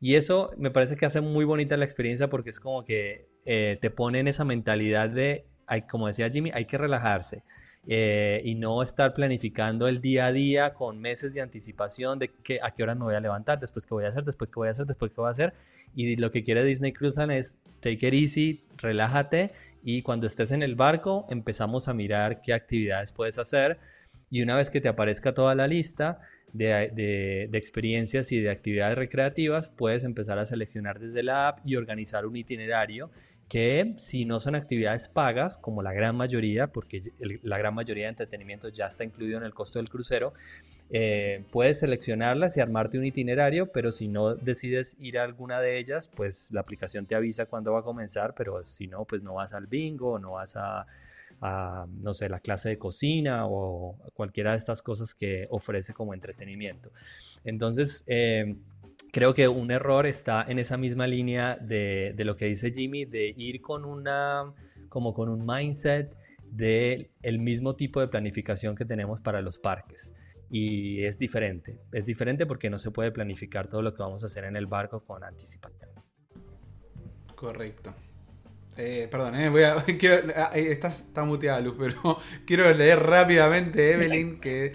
Y 0.00 0.14
eso 0.14 0.50
me 0.56 0.70
parece 0.70 0.96
que 0.96 1.06
hace 1.06 1.20
muy 1.20 1.44
bonita 1.44 1.76
la 1.76 1.84
experiencia 1.84 2.28
porque 2.28 2.50
es 2.50 2.60
como 2.60 2.84
que 2.84 3.28
eh, 3.44 3.78
te 3.80 3.90
pone 3.90 4.18
en 4.18 4.28
esa 4.28 4.44
mentalidad 4.44 5.08
de, 5.08 5.46
como 5.88 6.06
decía 6.06 6.28
Jimmy, 6.30 6.50
hay 6.52 6.64
que 6.64 6.78
relajarse. 6.78 7.42
Eh, 7.88 8.42
y 8.44 8.56
no 8.56 8.82
estar 8.82 9.14
planificando 9.14 9.86
el 9.86 10.00
día 10.00 10.26
a 10.26 10.32
día 10.32 10.74
con 10.74 10.98
meses 10.98 11.32
de 11.32 11.40
anticipación 11.40 12.18
de 12.18 12.32
que, 12.32 12.58
a 12.60 12.72
qué 12.72 12.82
horas 12.82 12.96
me 12.96 13.04
voy 13.04 13.14
a 13.14 13.20
levantar, 13.20 13.60
después 13.60 13.86
qué 13.86 13.94
voy 13.94 14.04
a 14.04 14.08
hacer, 14.08 14.24
después 14.24 14.50
qué 14.50 14.54
voy 14.56 14.66
a 14.66 14.72
hacer, 14.72 14.86
después 14.86 15.12
qué 15.12 15.20
voy 15.20 15.28
a 15.28 15.30
hacer. 15.30 15.54
Y 15.94 16.16
lo 16.16 16.32
que 16.32 16.42
quiere 16.42 16.64
Disney 16.64 16.92
Cruise 16.92 17.16
Line 17.16 17.38
es 17.38 17.58
take 17.78 18.08
it 18.08 18.14
easy, 18.14 18.64
relájate 18.76 19.52
y 19.84 20.02
cuando 20.02 20.26
estés 20.26 20.50
en 20.50 20.64
el 20.64 20.74
barco 20.74 21.26
empezamos 21.30 21.86
a 21.86 21.94
mirar 21.94 22.40
qué 22.40 22.52
actividades 22.52 23.12
puedes 23.12 23.38
hacer 23.38 23.78
y 24.30 24.42
una 24.42 24.56
vez 24.56 24.68
que 24.68 24.80
te 24.80 24.88
aparezca 24.88 25.32
toda 25.32 25.54
la 25.54 25.68
lista 25.68 26.18
de, 26.52 26.90
de, 26.92 27.46
de, 27.48 27.58
experiencias 27.58 28.32
y 28.32 28.40
de 28.40 28.50
actividades 28.50 28.96
recreativas, 28.96 29.70
puedes 29.70 30.02
empezar 30.02 30.40
a 30.40 30.44
seleccionar 30.44 30.98
desde 30.98 31.22
la 31.22 31.48
app 31.48 31.60
y 31.64 31.76
organizar 31.76 32.26
un 32.26 32.34
itinerario 32.34 33.10
que 33.48 33.94
si 33.98 34.24
no 34.24 34.40
son 34.40 34.56
actividades 34.56 35.08
pagas, 35.08 35.56
como 35.56 35.82
la 35.82 35.92
gran 35.92 36.16
mayoría, 36.16 36.66
porque 36.66 37.12
la 37.42 37.58
gran 37.58 37.74
mayoría 37.74 38.04
de 38.04 38.10
entretenimiento 38.10 38.68
ya 38.68 38.86
está 38.86 39.04
incluido 39.04 39.38
en 39.38 39.44
el 39.44 39.54
costo 39.54 39.78
del 39.78 39.88
crucero, 39.88 40.32
eh, 40.90 41.44
puedes 41.50 41.80
seleccionarlas 41.80 42.56
y 42.56 42.60
armarte 42.60 42.98
un 42.98 43.04
itinerario, 43.04 43.70
pero 43.72 43.92
si 43.92 44.08
no 44.08 44.34
decides 44.34 44.96
ir 44.98 45.18
a 45.18 45.24
alguna 45.24 45.60
de 45.60 45.78
ellas, 45.78 46.08
pues 46.08 46.50
la 46.52 46.60
aplicación 46.60 47.06
te 47.06 47.14
avisa 47.14 47.46
cuándo 47.46 47.72
va 47.72 47.80
a 47.80 47.82
comenzar, 47.82 48.34
pero 48.34 48.64
si 48.64 48.88
no, 48.88 49.04
pues 49.04 49.22
no 49.22 49.34
vas 49.34 49.52
al 49.52 49.66
bingo, 49.68 50.18
no 50.18 50.32
vas 50.32 50.56
a, 50.56 50.86
no 51.86 52.14
sé, 52.14 52.28
la 52.28 52.40
clase 52.40 52.70
de 52.70 52.78
cocina 52.78 53.46
o 53.46 53.96
cualquiera 54.14 54.52
de 54.52 54.58
estas 54.58 54.82
cosas 54.82 55.14
que 55.14 55.46
ofrece 55.50 55.92
como 55.92 56.14
entretenimiento. 56.14 56.90
Entonces, 57.44 58.02
eh, 58.06 58.56
creo 59.16 59.32
que 59.32 59.48
un 59.48 59.70
error 59.70 60.04
está 60.04 60.44
en 60.46 60.58
esa 60.58 60.76
misma 60.76 61.06
línea 61.06 61.56
de, 61.56 62.14
lo 62.18 62.36
que 62.36 62.44
dice 62.44 62.70
Jimmy, 62.70 63.06
de 63.06 63.32
ir 63.34 63.62
con 63.62 63.86
una 63.86 64.52
como 64.90 65.14
con 65.14 65.30
un 65.30 65.46
mindset 65.46 66.14
del 66.44 67.10
el 67.22 67.38
mismo 67.38 67.76
tipo 67.76 67.98
de 67.98 68.08
planificación 68.08 68.76
que 68.76 68.84
tenemos 68.84 69.22
para 69.22 69.40
los 69.40 69.58
parques. 69.58 70.12
Y 70.50 71.02
es 71.04 71.16
diferente, 71.16 71.80
es 71.92 72.04
diferente 72.04 72.44
porque 72.44 72.68
no 72.68 72.76
se 72.76 72.90
puede 72.90 73.10
planificar 73.10 73.68
todo 73.68 73.80
lo 73.80 73.94
que 73.94 74.02
vamos 74.02 74.22
a 74.22 74.26
hacer 74.26 74.44
en 74.44 74.54
el 74.54 74.66
barco 74.66 75.02
con 75.02 75.24
anticipación. 75.24 75.88
Correcto. 77.34 77.94
Eh, 78.78 79.08
perdón, 79.10 79.34
eh, 79.36 79.48
voy 79.48 79.62
a, 79.62 79.82
quiero, 79.98 80.32
ah, 80.36 80.50
eh, 80.54 80.78
está 80.82 81.24
muteada 81.24 81.60
Luz, 81.60 81.76
pero 81.78 82.18
quiero 82.46 82.70
leer 82.74 82.98
rápidamente 83.00 83.92
Evelyn, 83.92 84.38
que 84.38 84.74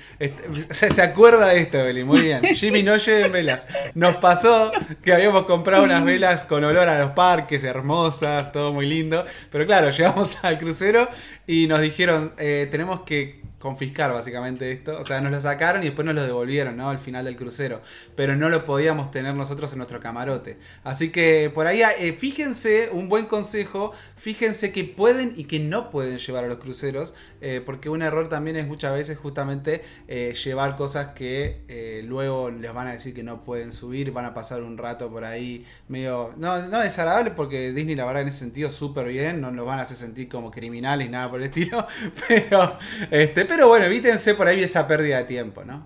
se, 0.71 1.01
acuerda 1.01 1.49
de 1.49 1.61
esto, 1.61 1.77
Evelyn, 1.77 2.07
muy 2.07 2.21
bien. 2.21 2.41
Jimmy, 2.55 2.81
no 2.81 2.97
lleven 2.97 3.31
velas. 3.31 3.67
Nos 3.93 4.15
pasó 4.17 4.71
que 5.03 5.13
habíamos 5.13 5.45
comprado 5.45 5.83
unas 5.83 6.03
velas 6.03 6.45
con 6.45 6.63
olor 6.63 6.89
a 6.89 6.99
los 6.99 7.11
parques, 7.11 7.63
hermosas, 7.63 8.51
todo 8.51 8.73
muy 8.73 8.87
lindo, 8.87 9.23
pero 9.51 9.67
claro, 9.67 9.91
llegamos 9.91 10.43
al 10.43 10.57
crucero 10.57 11.07
y 11.45 11.67
nos 11.67 11.81
dijeron, 11.81 12.33
eh, 12.37 12.67
tenemos 12.71 13.01
que 13.01 13.41
confiscar 13.61 14.11
básicamente 14.11 14.71
esto. 14.71 14.99
O 14.99 15.05
sea, 15.05 15.21
nos 15.21 15.31
lo 15.31 15.39
sacaron 15.39 15.83
y 15.83 15.85
después 15.85 16.05
nos 16.05 16.15
lo 16.15 16.23
devolvieron, 16.23 16.75
¿no? 16.75 16.89
Al 16.89 16.99
final 16.99 17.23
del 17.23 17.37
crucero. 17.37 17.81
Pero 18.15 18.35
no 18.35 18.49
lo 18.49 18.65
podíamos 18.65 19.11
tener 19.11 19.33
nosotros 19.35 19.71
en 19.71 19.77
nuestro 19.77 19.99
camarote. 19.99 20.57
Así 20.83 21.11
que 21.11 21.51
por 21.53 21.67
ahí, 21.67 21.81
eh, 21.81 22.13
fíjense, 22.13 22.89
un 22.91 23.07
buen 23.07 23.25
consejo, 23.27 23.93
fíjense 24.17 24.71
que 24.71 24.83
pueden 24.83 25.33
y 25.37 25.45
que 25.45 25.59
no 25.59 25.89
pueden 25.89 26.17
llevar 26.17 26.43
a 26.43 26.47
los 26.47 26.57
cruceros. 26.57 27.13
Eh, 27.39 27.61
porque 27.65 27.89
un 27.89 28.01
error 28.01 28.27
también 28.27 28.57
es 28.57 28.67
muchas 28.67 28.93
veces 28.93 29.17
justamente 29.17 29.83
eh, 30.07 30.33
llevar 30.43 30.75
cosas 30.75 31.13
que 31.13 31.61
luego 32.05 32.49
les 32.49 32.73
van 32.73 32.87
a 32.87 32.91
decir 32.91 33.13
que 33.13 33.23
no 33.23 33.43
pueden 33.43 33.71
subir, 33.71 34.11
van 34.11 34.25
a 34.25 34.33
pasar 34.33 34.61
un 34.63 34.77
rato 34.77 35.09
por 35.09 35.23
ahí 35.23 35.65
medio... 35.87 36.33
No, 36.37 36.67
no 36.67 36.79
desagradable 36.79 37.31
porque 37.31 37.71
Disney 37.71 37.95
la 37.95 38.05
verdad 38.05 38.23
en 38.23 38.29
ese 38.29 38.39
sentido 38.39 38.71
súper 38.71 39.07
bien, 39.07 39.41
no 39.41 39.51
nos 39.51 39.65
van 39.65 39.79
a 39.79 39.83
hacer 39.83 39.97
sentir 39.97 40.27
como 40.27 40.51
criminales, 40.51 41.09
nada 41.09 41.29
por 41.29 41.39
el 41.39 41.47
estilo. 41.47 41.87
Pero, 42.27 42.77
este, 43.09 43.45
pero 43.51 43.67
bueno, 43.67 43.87
evítense 43.87 44.33
por 44.33 44.47
ahí 44.47 44.63
esa 44.63 44.87
pérdida 44.87 45.17
de 45.17 45.23
tiempo, 45.25 45.65
¿no? 45.65 45.85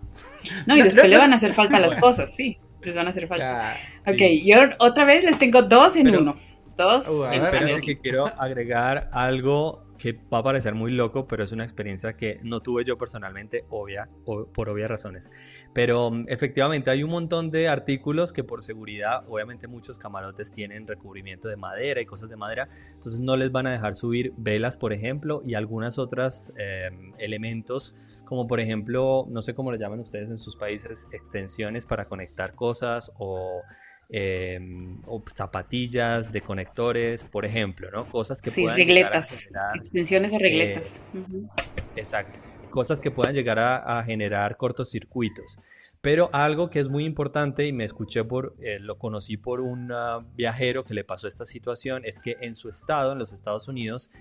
No, 0.67 0.78
y 0.78 0.84
después 0.84 1.10
le 1.10 1.17
van 1.17 1.34
a 1.34 1.38
hacer 1.38 1.51
falta 1.51 1.80
las 1.80 1.95
cosas, 1.95 2.32
sí. 2.32 2.60
Les 2.84 2.95
van 2.95 3.08
a 3.08 3.10
hacer 3.10 3.28
falta. 3.28 3.75
ok, 4.06 4.21
yo 4.43 4.58
otra 4.78 5.04
vez 5.04 5.23
les 5.23 5.39
tengo 5.39 5.63
dos 5.63 5.95
en 5.95 6.15
uno. 6.15 6.38
Dos. 6.78 7.08
Uh, 7.08 7.25
en 7.32 7.82
que 7.82 7.97
quiero 7.97 8.28
agregar 8.38 9.10
algo 9.12 9.84
que 10.05 10.13
va 10.31 10.37
a 10.37 10.43
parecer 10.43 10.75
muy 10.75 10.91
loco, 10.91 11.27
pero 11.27 11.43
es 11.43 11.51
una 11.51 11.63
experiencia 11.63 12.15
que 12.15 12.39
no 12.43 12.59
tuve 12.59 12.83
yo 12.83 12.95
personalmente, 12.95 13.65
obvia, 13.71 14.07
por 14.23 14.69
obvias 14.69 14.87
razones. 14.87 15.31
Pero 15.73 16.11
mm, 16.11 16.25
efectivamente 16.27 16.91
hay 16.91 17.01
un 17.01 17.09
montón 17.09 17.49
de 17.49 17.69
artículos 17.69 18.31
que 18.31 18.43
por 18.43 18.61
seguridad, 18.61 19.23
obviamente 19.27 19.67
muchos 19.67 19.97
camarotes 19.97 20.51
tienen 20.51 20.85
recubrimiento 20.85 21.47
de 21.47 21.57
madera 21.57 22.01
y 22.01 22.05
cosas 22.05 22.29
de 22.29 22.37
madera, 22.37 22.69
entonces 22.93 23.19
no 23.19 23.35
les 23.35 23.51
van 23.51 23.65
a 23.65 23.71
dejar 23.71 23.95
subir 23.95 24.31
velas, 24.37 24.77
por 24.77 24.93
ejemplo, 24.93 25.41
y 25.43 25.55
algunas 25.55 25.97
otras 25.97 26.53
em, 26.55 27.13
elementos, 27.17 27.95
como 28.25 28.45
por 28.45 28.59
ejemplo, 28.59 29.25
no 29.31 29.41
sé 29.41 29.55
cómo 29.55 29.71
le 29.71 29.79
llaman 29.79 30.01
ustedes 30.01 30.29
en 30.29 30.37
sus 30.37 30.55
países, 30.55 31.07
extensiones 31.13 31.87
para 31.87 32.05
conectar 32.05 32.53
cosas 32.53 33.11
o 33.17 33.63
Em, 34.09 34.99
o 35.07 35.23
zapatillas 35.31 36.31
de 36.31 36.41
conectores, 36.41 37.23
por 37.23 37.43
ejemplo, 37.43 37.89
¿no? 37.89 38.05
Cosas 38.05 38.39
que 38.39 38.51
sí, 38.51 38.61
puedan 38.61 38.77
regletas, 38.77 39.49
extensiones 39.73 40.31
o 40.31 40.37
regletas. 40.37 41.01
Eh, 41.15 41.47
exacto, 41.95 42.37
cosas 42.69 42.99
que 42.99 43.09
puedan 43.09 43.33
llegar 43.33 43.57
a, 43.57 44.03
generar 44.03 44.57
cortocircuitos. 44.57 45.57
Pero 46.01 46.29
algo 46.33 46.69
que 46.69 46.79
es 46.79 46.87
muy 46.87 47.03
importante 47.03 47.65
y 47.65 47.73
me 47.73 47.83
escuché 47.83 48.23
por, 48.23 48.55
eh, 48.61 48.77
lo 48.79 48.99
conocí 48.99 49.37
por 49.37 49.59
un 49.59 49.91
viajero 50.35 50.83
que 50.83 50.93
le 50.93 51.03
pasó 51.03 51.27
esta 51.27 51.47
situación, 51.47 52.03
es 52.05 52.19
que 52.19 52.37
en 52.41 52.53
su 52.53 52.69
estado, 52.69 53.13
en 53.13 53.17
los 53.17 53.33
Estados 53.33 53.67
Unidos, 53.67 54.11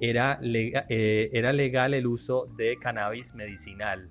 era, 0.00 0.40
eh, 0.42 1.28
era 1.34 1.52
legal 1.52 1.92
el 1.92 2.06
uso 2.06 2.48
de 2.56 2.78
cannabis 2.78 3.34
medicinal. 3.34 4.08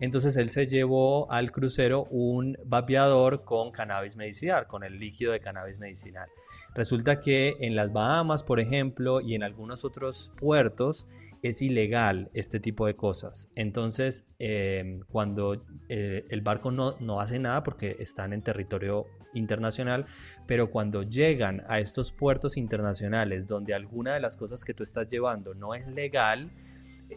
Entonces 0.00 0.36
él 0.36 0.50
se 0.50 0.66
llevó 0.66 1.30
al 1.30 1.52
crucero 1.52 2.06
un 2.10 2.56
vapeador 2.64 3.44
con 3.44 3.70
cannabis 3.70 4.16
medicinal, 4.16 4.66
con 4.66 4.84
el 4.84 4.98
líquido 4.98 5.32
de 5.32 5.40
cannabis 5.40 5.78
medicinal. 5.78 6.28
Resulta 6.74 7.20
que 7.20 7.56
en 7.60 7.76
las 7.76 7.92
Bahamas, 7.92 8.42
por 8.42 8.60
ejemplo, 8.60 9.20
y 9.20 9.34
en 9.34 9.42
algunos 9.42 9.84
otros 9.84 10.32
puertos, 10.36 11.06
es 11.42 11.60
ilegal 11.60 12.30
este 12.34 12.60
tipo 12.60 12.86
de 12.86 12.94
cosas. 12.94 13.48
Entonces, 13.56 14.24
em, 14.38 15.00
cuando 15.10 15.64
eh, 15.88 16.24
el 16.30 16.40
barco 16.40 16.70
no, 16.70 16.96
no 17.00 17.20
hace 17.20 17.38
nada 17.38 17.62
porque 17.64 17.96
están 17.98 18.32
en 18.32 18.42
territorio 18.42 19.06
internacional, 19.34 20.06
pero 20.46 20.70
cuando 20.70 21.02
llegan 21.02 21.64
a 21.66 21.80
estos 21.80 22.12
puertos 22.12 22.56
internacionales 22.56 23.46
donde 23.46 23.74
alguna 23.74 24.14
de 24.14 24.20
las 24.20 24.36
cosas 24.36 24.64
que 24.64 24.74
tú 24.74 24.84
estás 24.84 25.10
llevando 25.10 25.54
no 25.54 25.74
es 25.74 25.86
legal, 25.88 26.52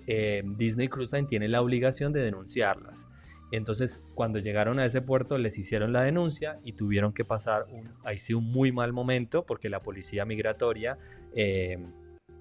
eh, 0.08 0.44
Disney 0.46 0.88
Cruise 0.88 1.12
Line 1.12 1.28
tiene 1.28 1.48
la 1.48 1.62
obligación 1.62 2.14
de 2.14 2.22
denunciarlas. 2.22 3.08
Entonces, 3.52 4.02
cuando 4.16 4.40
llegaron 4.40 4.80
a 4.80 4.86
ese 4.86 5.02
puerto, 5.02 5.38
les 5.38 5.58
hicieron 5.58 5.94
la 5.94 6.02
denuncia 6.02 6.60
y 6.64 6.74
tuvieron 6.74 7.14
que 7.14 7.26
pasar 7.26 7.68
un, 7.72 7.94
ahí 8.04 8.18
sí, 8.18 8.34
un 8.34 8.46
muy 8.46 8.72
mal 8.72 8.92
momento 8.92 9.46
porque 9.46 9.70
la 9.70 9.82
policía 9.82 10.26
migratoria 10.26 10.98
eh, 11.36 11.78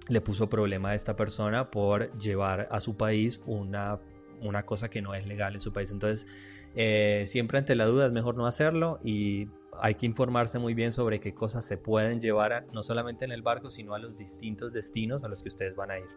le 0.09 0.21
puso 0.21 0.49
problema 0.49 0.91
a 0.91 0.95
esta 0.95 1.15
persona 1.15 1.71
por 1.71 2.17
llevar 2.19 2.69
a 2.71 2.81
su 2.81 2.97
país 2.97 3.41
una, 3.47 4.01
una 4.41 4.65
cosa 4.65 4.89
que 4.89 5.03
no 5.03 5.15
es 5.15 5.27
legal 5.27 5.55
en 5.55 5.61
su 5.61 5.73
país. 5.73 5.91
Entonces, 5.91 6.27
eh, 6.75 7.25
siempre 7.27 7.59
ante 7.59 7.75
la 7.77 7.85
duda 7.85 8.07
es 8.07 8.13
mejor 8.13 8.37
no 8.37 8.47
hacerlo 8.47 8.99
y 9.05 9.49
hay 9.81 9.95
que 9.95 10.07
informarse 10.07 10.59
muy 10.59 10.75
bien 10.75 10.93
sobre 10.93 11.21
qué 11.21 11.35
cosas 11.35 11.65
se 11.65 11.77
pueden 11.77 12.21
llevar 12.21 12.67
no 12.73 12.83
solamente 12.83 13.25
en 13.25 13.33
el 13.33 13.43
barco, 13.43 13.71
sino 13.71 13.95
a 13.95 13.99
los 13.99 14.17
distintos 14.17 14.73
destinos 14.73 15.25
a 15.25 15.29
los 15.29 15.43
que 15.43 15.49
ustedes 15.49 15.75
van 15.77 15.91
a 15.91 15.99
ir. 15.99 16.09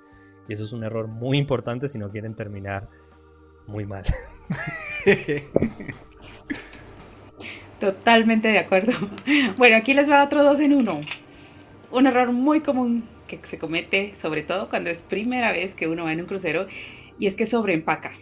Y 0.48 0.54
eso 0.54 0.64
es 0.64 0.72
un 0.72 0.84
error 0.84 1.08
muy 1.08 1.38
importante 1.38 1.90
si 1.90 1.98
no 1.98 2.10
quieren 2.10 2.36
terminar 2.36 2.90
muy 3.68 3.86
mal. 3.86 4.04
Totalmente 7.80 8.48
de 8.48 8.60
acuerdo. 8.60 8.94
Bueno, 9.58 9.76
aquí 9.76 9.94
les 9.94 10.10
va 10.10 10.24
otro 10.24 10.44
dos 10.44 10.60
en 10.60 10.74
uno. 10.74 11.00
Un 11.92 12.08
error 12.08 12.32
muy 12.32 12.62
común 12.62 13.04
que 13.28 13.40
se 13.44 13.60
comete, 13.60 14.14
sobre 14.14 14.42
todo 14.42 14.70
cuando 14.70 14.90
es 14.90 15.02
primera 15.02 15.52
vez 15.52 15.76
que 15.76 15.88
uno 15.88 16.06
va 16.06 16.14
en 16.14 16.22
un 16.22 16.26
crucero, 16.26 16.68
y 17.20 17.28
es 17.28 17.36
que 17.36 17.46
sobreempaca. 17.46 18.14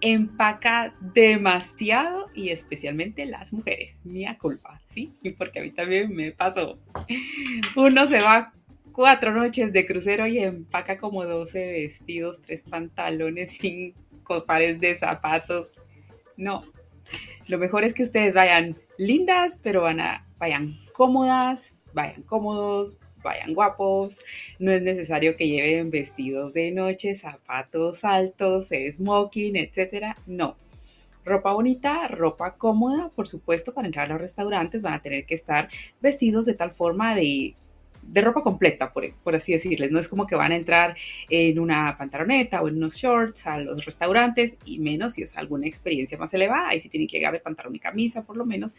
Empaca 0.00 0.94
demasiado 1.00 2.28
y 2.34 2.48
especialmente 2.48 3.26
las 3.26 3.52
mujeres. 3.52 4.00
Mía 4.04 4.38
culpa, 4.40 4.80
¿sí? 4.84 5.12
Porque 5.36 5.60
a 5.60 5.62
mí 5.62 5.70
también 5.70 6.14
me 6.14 6.32
pasó. 6.32 6.78
Uno 7.76 8.06
se 8.06 8.20
va 8.20 8.52
cuatro 8.92 9.32
noches 9.32 9.72
de 9.72 9.86
crucero 9.86 10.26
y 10.26 10.38
empaca 10.38 10.98
como 10.98 11.24
12 11.24 11.72
vestidos, 11.72 12.42
tres 12.42 12.64
pantalones, 12.64 13.52
cinco 13.60 14.44
pares 14.46 14.80
de 14.80 14.96
zapatos. 14.96 15.76
No, 16.36 16.64
lo 17.46 17.58
mejor 17.58 17.84
es 17.84 17.94
que 17.94 18.04
ustedes 18.04 18.34
vayan 18.34 18.76
lindas, 18.98 19.58
pero 19.62 19.82
van 19.82 20.00
a, 20.00 20.26
vayan 20.38 20.78
cómodas, 20.92 21.78
vayan 21.92 22.22
cómodos, 22.22 22.96
vayan 23.22 23.54
guapos. 23.54 24.20
No 24.58 24.70
es 24.70 24.82
necesario 24.82 25.36
que 25.36 25.48
lleven 25.48 25.90
vestidos 25.90 26.52
de 26.52 26.70
noche, 26.70 27.14
zapatos 27.14 28.04
altos, 28.04 28.70
smoking, 28.90 29.56
etcétera. 29.56 30.16
No. 30.26 30.56
Ropa 31.24 31.52
bonita, 31.52 32.08
ropa 32.08 32.56
cómoda, 32.56 33.10
por 33.10 33.28
supuesto, 33.28 33.72
para 33.72 33.86
entrar 33.86 34.06
a 34.06 34.14
los 34.14 34.20
restaurantes 34.20 34.82
van 34.82 34.94
a 34.94 35.02
tener 35.02 35.24
que 35.24 35.34
estar 35.34 35.68
vestidos 36.00 36.46
de 36.46 36.54
tal 36.54 36.72
forma 36.72 37.14
de 37.14 37.54
de 38.02 38.20
ropa 38.20 38.42
completa, 38.42 38.92
por, 38.92 39.34
así 39.34 39.52
decirles. 39.52 39.90
No 39.90 39.98
es 39.98 40.08
como 40.08 40.26
que 40.26 40.34
van 40.34 40.52
a 40.52 40.56
entrar 40.56 40.96
en 41.30 41.58
una 41.58 41.96
pantaloneta 41.96 42.62
o 42.62 42.68
en 42.68 42.76
unos 42.76 42.96
shorts 42.96 43.46
a 43.46 43.58
los 43.58 43.84
restaurantes, 43.84 44.58
y 44.64 44.78
menos 44.78 45.14
si 45.14 45.22
es 45.22 45.36
alguna 45.36 45.66
experiencia 45.66 46.18
más 46.18 46.34
elevada. 46.34 46.68
Ahí 46.68 46.80
sí 46.80 46.88
tienen 46.88 47.08
que 47.08 47.18
llegar 47.18 47.32
de 47.32 47.40
pantalón 47.40 47.74
y 47.74 47.78
camisa, 47.78 48.24
por 48.24 48.36
lo 48.36 48.44
menos. 48.44 48.76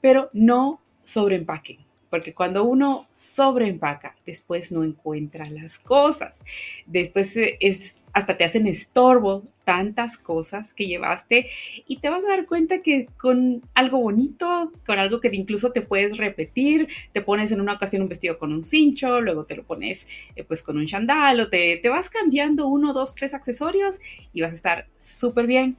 Pero 0.00 0.30
no 0.32 0.80
sobreempaquen 1.04 1.89
porque 2.10 2.34
cuando 2.34 2.64
uno 2.64 3.08
sobreempaca, 3.12 4.16
después 4.26 4.72
no 4.72 4.82
encuentra 4.82 5.48
las 5.48 5.78
cosas. 5.78 6.44
Después 6.86 7.36
es 7.36 8.00
hasta 8.12 8.36
te 8.36 8.44
hacen 8.44 8.66
estorbo 8.66 9.44
tantas 9.64 10.18
cosas 10.18 10.74
que 10.74 10.86
llevaste 10.86 11.48
y 11.86 11.98
te 11.98 12.08
vas 12.08 12.24
a 12.24 12.28
dar 12.28 12.46
cuenta 12.46 12.80
que 12.80 13.06
con 13.16 13.62
algo 13.74 14.00
bonito, 14.00 14.72
con 14.84 14.98
algo 14.98 15.20
que 15.20 15.28
incluso 15.32 15.72
te 15.72 15.82
puedes 15.82 16.16
repetir, 16.16 16.88
te 17.12 17.20
pones 17.20 17.52
en 17.52 17.60
una 17.60 17.74
ocasión 17.74 18.02
un 18.02 18.08
vestido 18.08 18.38
con 18.38 18.52
un 18.52 18.64
cincho, 18.64 19.20
luego 19.20 19.44
te 19.44 19.56
lo 19.56 19.64
pones 19.64 20.08
eh, 20.34 20.44
pues 20.44 20.62
con 20.62 20.76
un 20.76 20.86
chandal 20.86 21.40
o 21.40 21.48
te, 21.48 21.76
te, 21.76 21.88
vas 21.88 22.10
cambiando 22.10 22.66
uno, 22.66 22.92
dos, 22.92 23.14
tres 23.14 23.34
accesorios 23.34 24.00
y 24.32 24.40
vas 24.40 24.52
a 24.52 24.56
estar 24.56 24.88
súper 24.96 25.46
bien. 25.46 25.76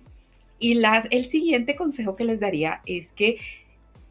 Y 0.60 0.76
las, 0.76 1.08
el 1.10 1.26
siguiente 1.26 1.76
consejo 1.76 2.16
que 2.16 2.24
les 2.24 2.40
daría 2.40 2.82
es 2.86 3.14
que 3.14 3.40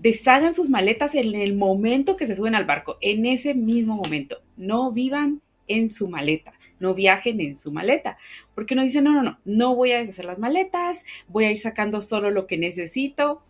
deshagan 0.03 0.55
sus 0.55 0.71
maletas 0.71 1.15
en 1.15 1.35
el 1.35 1.55
momento 1.55 2.17
que 2.17 2.27
se 2.27 2.35
suben 2.35 2.55
al 2.55 2.65
barco, 2.65 2.97
en 3.01 3.27
ese 3.27 3.55
mismo 3.55 3.97
momento. 3.97 4.43
No 4.57 4.93
vivan 4.93 5.41
en 5.69 5.91
su 5.91 6.09
maleta, 6.09 6.55
no 6.79 6.95
viajen 6.95 7.41
en 7.41 7.57
su 7.57 7.71
maleta, 7.71 8.17
porque 8.55 8.75
uno 8.75 8.83
dice, 8.83 9.03
no, 9.03 9.13
no, 9.13 9.23
no, 9.23 9.39
no 9.45 9.77
voy 9.77 9.93
a 9.93 9.99
deshacer 9.99 10.25
las 10.25 10.39
maletas, 10.39 11.05
voy 11.29 11.45
a 11.45 11.53
ir 11.53 11.59
sacando 11.59 12.01
solo 12.01 12.31
lo 12.31 12.47
que 12.47 12.57
necesito. 12.57 13.43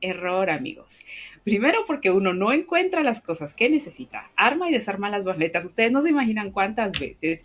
Error, 0.00 0.50
amigos. 0.50 1.00
Primero 1.42 1.84
porque 1.86 2.10
uno 2.10 2.34
no 2.34 2.52
encuentra 2.52 3.02
las 3.02 3.20
cosas 3.20 3.54
que 3.54 3.68
necesita, 3.68 4.30
arma 4.36 4.68
y 4.68 4.72
desarma 4.72 5.10
las 5.10 5.24
maletas. 5.24 5.64
Ustedes 5.64 5.90
no 5.90 6.02
se 6.02 6.10
imaginan 6.10 6.52
cuántas 6.52 6.98
veces. 6.98 7.44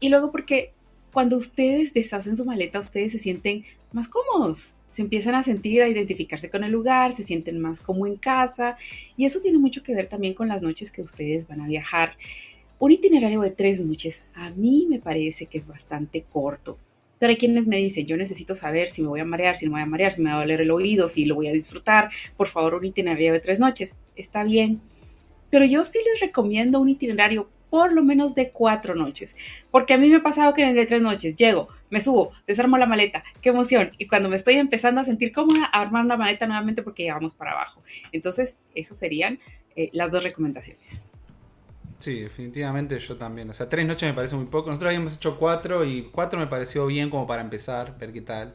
Y 0.00 0.08
luego 0.10 0.32
porque 0.32 0.72
cuando 1.12 1.36
ustedes 1.36 1.94
deshacen 1.94 2.36
su 2.36 2.44
maleta, 2.44 2.78
ustedes 2.78 3.12
se 3.12 3.18
sienten 3.18 3.64
más 3.92 4.08
cómodos. 4.08 4.74
Se 4.96 5.02
empiezan 5.02 5.34
a 5.34 5.42
sentir, 5.42 5.82
a 5.82 5.88
identificarse 5.90 6.48
con 6.48 6.64
el 6.64 6.72
lugar, 6.72 7.12
se 7.12 7.22
sienten 7.22 7.60
más 7.60 7.82
como 7.82 8.06
en 8.06 8.16
casa. 8.16 8.78
Y 9.14 9.26
eso 9.26 9.42
tiene 9.42 9.58
mucho 9.58 9.82
que 9.82 9.94
ver 9.94 10.06
también 10.06 10.32
con 10.32 10.48
las 10.48 10.62
noches 10.62 10.90
que 10.90 11.02
ustedes 11.02 11.46
van 11.46 11.60
a 11.60 11.66
viajar. 11.66 12.16
Un 12.78 12.92
itinerario 12.92 13.42
de 13.42 13.50
tres 13.50 13.78
noches 13.78 14.22
a 14.32 14.48
mí 14.52 14.86
me 14.88 14.98
parece 14.98 15.44
que 15.44 15.58
es 15.58 15.66
bastante 15.66 16.22
corto. 16.22 16.78
Pero 17.18 17.28
hay 17.28 17.36
quienes 17.36 17.66
me 17.66 17.76
dicen, 17.76 18.06
yo 18.06 18.16
necesito 18.16 18.54
saber 18.54 18.88
si 18.88 19.02
me 19.02 19.08
voy 19.08 19.20
a 19.20 19.26
marear, 19.26 19.54
si 19.54 19.66
no 19.66 19.72
me 19.72 19.80
voy 19.80 19.82
a 19.82 19.90
marear, 19.90 20.12
si 20.12 20.22
me 20.22 20.30
va 20.30 20.36
a 20.36 20.40
doler 20.40 20.62
el 20.62 20.70
oído, 20.70 21.08
si 21.08 21.26
lo 21.26 21.34
voy 21.34 21.48
a 21.48 21.52
disfrutar. 21.52 22.08
Por 22.38 22.48
favor, 22.48 22.76
un 22.76 22.86
itinerario 22.86 23.34
de 23.34 23.40
tres 23.40 23.60
noches. 23.60 23.96
Está 24.16 24.44
bien. 24.44 24.80
Pero 25.50 25.66
yo 25.66 25.84
sí 25.84 25.98
les 26.10 26.20
recomiendo 26.20 26.80
un 26.80 26.88
itinerario 26.88 27.50
por 27.68 27.92
lo 27.92 28.02
menos 28.02 28.34
de 28.34 28.48
cuatro 28.48 28.94
noches. 28.94 29.36
Porque 29.70 29.92
a 29.92 29.98
mí 29.98 30.08
me 30.08 30.16
ha 30.16 30.22
pasado 30.22 30.54
que 30.54 30.62
en 30.62 30.68
el 30.68 30.74
de 30.74 30.86
tres 30.86 31.02
noches 31.02 31.36
llego, 31.36 31.68
me 31.90 32.00
subo, 32.00 32.32
desarmo 32.46 32.78
la 32.78 32.86
maleta, 32.86 33.24
qué 33.40 33.50
emoción. 33.50 33.90
Y 33.98 34.06
cuando 34.06 34.28
me 34.28 34.36
estoy 34.36 34.54
empezando 34.54 35.00
a 35.00 35.04
sentir 35.04 35.32
cómoda, 35.32 35.70
a 35.72 35.80
armar 35.80 36.04
la 36.06 36.16
maleta 36.16 36.46
nuevamente 36.46 36.82
porque 36.82 37.04
llegamos 37.04 37.34
para 37.34 37.52
abajo. 37.52 37.82
Entonces, 38.12 38.58
esas 38.74 38.98
serían 38.98 39.38
eh, 39.76 39.90
las 39.92 40.10
dos 40.10 40.24
recomendaciones. 40.24 41.02
Sí, 41.98 42.20
definitivamente 42.20 42.98
yo 42.98 43.16
también. 43.16 43.48
O 43.50 43.52
sea, 43.52 43.68
tres 43.68 43.86
noches 43.86 44.08
me 44.08 44.14
parece 44.14 44.36
muy 44.36 44.46
poco. 44.46 44.68
Nosotros 44.68 44.88
habíamos 44.88 45.16
hecho 45.16 45.38
cuatro 45.38 45.84
y 45.84 46.02
cuatro 46.12 46.38
me 46.38 46.46
pareció 46.46 46.86
bien 46.86 47.10
como 47.10 47.26
para 47.26 47.42
empezar, 47.42 47.96
ver 47.98 48.12
qué 48.12 48.20
tal. 48.20 48.54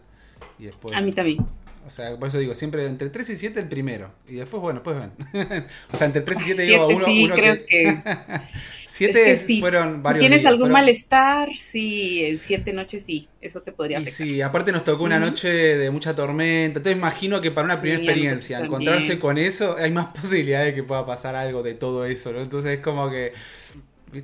Y 0.60 0.66
después. 0.66 0.96
A 0.96 1.02
mí 1.02 1.12
también. 1.12 1.40
O 1.86 1.90
sea, 1.90 2.18
por 2.18 2.28
eso 2.30 2.38
digo, 2.38 2.54
siempre 2.56 2.86
entre 2.88 3.10
3 3.10 3.30
y 3.32 3.36
7 3.38 3.60
el 3.60 3.68
primero. 3.70 4.14
Y 4.28 4.36
después, 4.36 4.62
bueno, 4.62 4.84
pues 4.84 4.98
ven. 4.98 5.14
o 5.92 5.98
sea, 5.98 6.08
entre 6.08 6.22
3 6.22 6.40
y 6.42 6.44
7 6.44 6.62
digo 6.64 6.88
uno, 6.90 7.06
sí, 7.06 7.22
uno 7.22 7.36
creo 7.36 7.66
que... 7.66 8.04
7 8.88 9.32
es 9.34 9.42
que 9.46 9.46
sí. 9.46 9.60
fueron 9.60 10.04
varios 10.04 10.20
¿Tienes 10.20 10.44
días, 10.44 10.46
algún 10.46 10.70
fueron... 10.70 10.72
malestar? 10.72 11.50
Sí, 11.58 12.26
en 12.26 12.40
7 12.40 12.74
noches 12.74 13.06
sí, 13.06 13.32
eso 13.42 13.62
te 13.64 13.72
podría 13.72 13.98
y 13.98 14.04
afectar. 14.04 14.28
sí, 14.28 14.42
aparte 14.42 14.72
nos 14.72 14.84
tocó 14.86 15.04
una 15.04 15.20
noche 15.20 15.50
de 15.50 15.92
mucha 15.92 16.16
tormenta. 16.16 16.80
Entonces 16.80 16.98
imagino 16.98 17.42
que 17.42 17.52
para 17.52 17.66
una 17.66 17.78
Sí, 17.78 17.82
primera 17.82 18.00
nosotros 18.00 18.00
experiencia, 18.00 18.60
encontrarse 18.60 19.20
con 19.20 19.38
eso, 19.38 19.76
hay 19.78 19.92
más 19.92 20.08
posibilidades 20.22 20.68
de 20.68 20.76
que 20.76 20.84
pueda 20.84 21.06
pasar 21.06 21.36
algo 21.36 21.62
de 21.64 21.74
todo 21.76 22.06
eso, 22.06 22.32
¿no? 22.32 22.42
Entonces 22.42 22.78
es 22.78 22.84
como 22.84 23.10
que. 23.10 23.34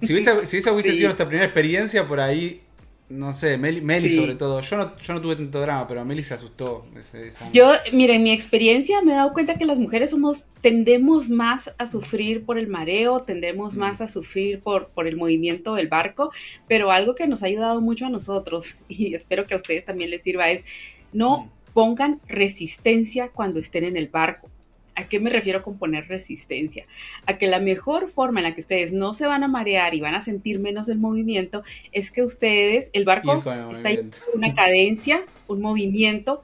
Si, 0.01 0.13
hubiese, 0.13 0.45
si 0.47 0.57
esa 0.57 0.73
hubiese 0.73 0.93
Sí. 0.93 0.95
sido 0.95 1.07
nuestra 1.09 1.27
primera 1.27 1.45
experiencia, 1.45 2.07
por 2.07 2.19
ahí. 2.19 2.61
No 3.09 3.31
sé, 3.31 3.57
Meli, 3.57 3.79
Meli 3.79 4.09
Sí. 4.09 4.15
sobre 4.17 4.35
todo. 4.35 4.59
Yo 4.59 4.75
no, 4.75 4.97
yo 4.97 5.13
no 5.13 5.21
tuve 5.21 5.37
tanto 5.37 5.61
drama, 5.61 5.87
pero 5.87 6.03
Meli 6.03 6.23
se 6.23 6.33
asustó. 6.33 6.85
ese- 6.99 7.29
esa- 7.29 7.49
Yo, 7.53 7.71
miren, 7.93 8.21
mi 8.21 8.31
experiencia 8.31 9.01
me 9.01 9.13
he 9.13 9.15
dado 9.15 9.31
cuenta 9.31 9.55
que 9.57 9.63
las 9.63 9.79
mujeres 9.79 10.09
somos, 10.09 10.47
tendemos 10.59 11.29
más 11.29 11.73
a 11.77 11.87
sufrir 11.87 12.43
por 12.45 12.57
el 12.59 12.67
mareo, 12.67 13.21
tendemos 13.23 13.77
Mm. 13.77 13.79
más 13.79 14.01
a 14.01 14.09
sufrir 14.09 14.59
por, 14.59 14.89
por 14.89 15.07
el 15.07 15.15
movimiento 15.15 15.75
del 15.75 15.87
barco, 15.87 16.31
pero 16.67 16.91
algo 16.91 17.15
que 17.15 17.27
nos 17.27 17.43
ha 17.43 17.45
ayudado 17.47 17.79
mucho 17.79 18.05
a 18.05 18.09
nosotros, 18.09 18.75
y 18.89 19.13
espero 19.15 19.47
que 19.47 19.53
a 19.53 19.57
ustedes 19.57 19.85
también 19.85 20.09
les 20.09 20.23
sirva, 20.23 20.49
es 20.51 20.65
no 21.13 21.43
Mm. 21.43 21.49
pongan 21.73 22.19
resistencia 22.27 23.29
cuando 23.29 23.59
estén 23.61 23.85
en 23.85 23.95
el 23.95 24.09
barco. 24.09 24.49
¿A 24.97 25.07
qué 25.07 25.19
me 25.19 25.29
refiero 25.29 25.61
con 25.61 25.77
poner 25.77 26.07
resistencia? 26.07 26.87
A 27.27 27.37
que 27.37 27.45
la 27.45 27.59
mejor 27.59 28.09
forma 28.09 28.39
en 28.39 28.45
la 28.45 28.53
que 28.55 28.61
ustedes 28.61 28.91
no 28.93 29.13
se 29.13 29.27
van 29.27 29.43
a 29.43 29.47
marear 29.47 29.93
y 29.93 30.01
van 30.01 30.15
a 30.15 30.21
sentir 30.21 30.57
menos 30.59 30.89
el 30.89 30.97
movimiento 30.97 31.63
es 31.91 32.09
que 32.11 32.23
ustedes, 32.23 32.89
el 32.93 33.05
barco 33.05 33.33
el 33.33 33.37
está 33.71 33.89
movimiento. 33.89 34.17
una 34.33 34.53
cadencia, 34.55 35.23
un 35.47 35.61
movimiento, 35.61 36.41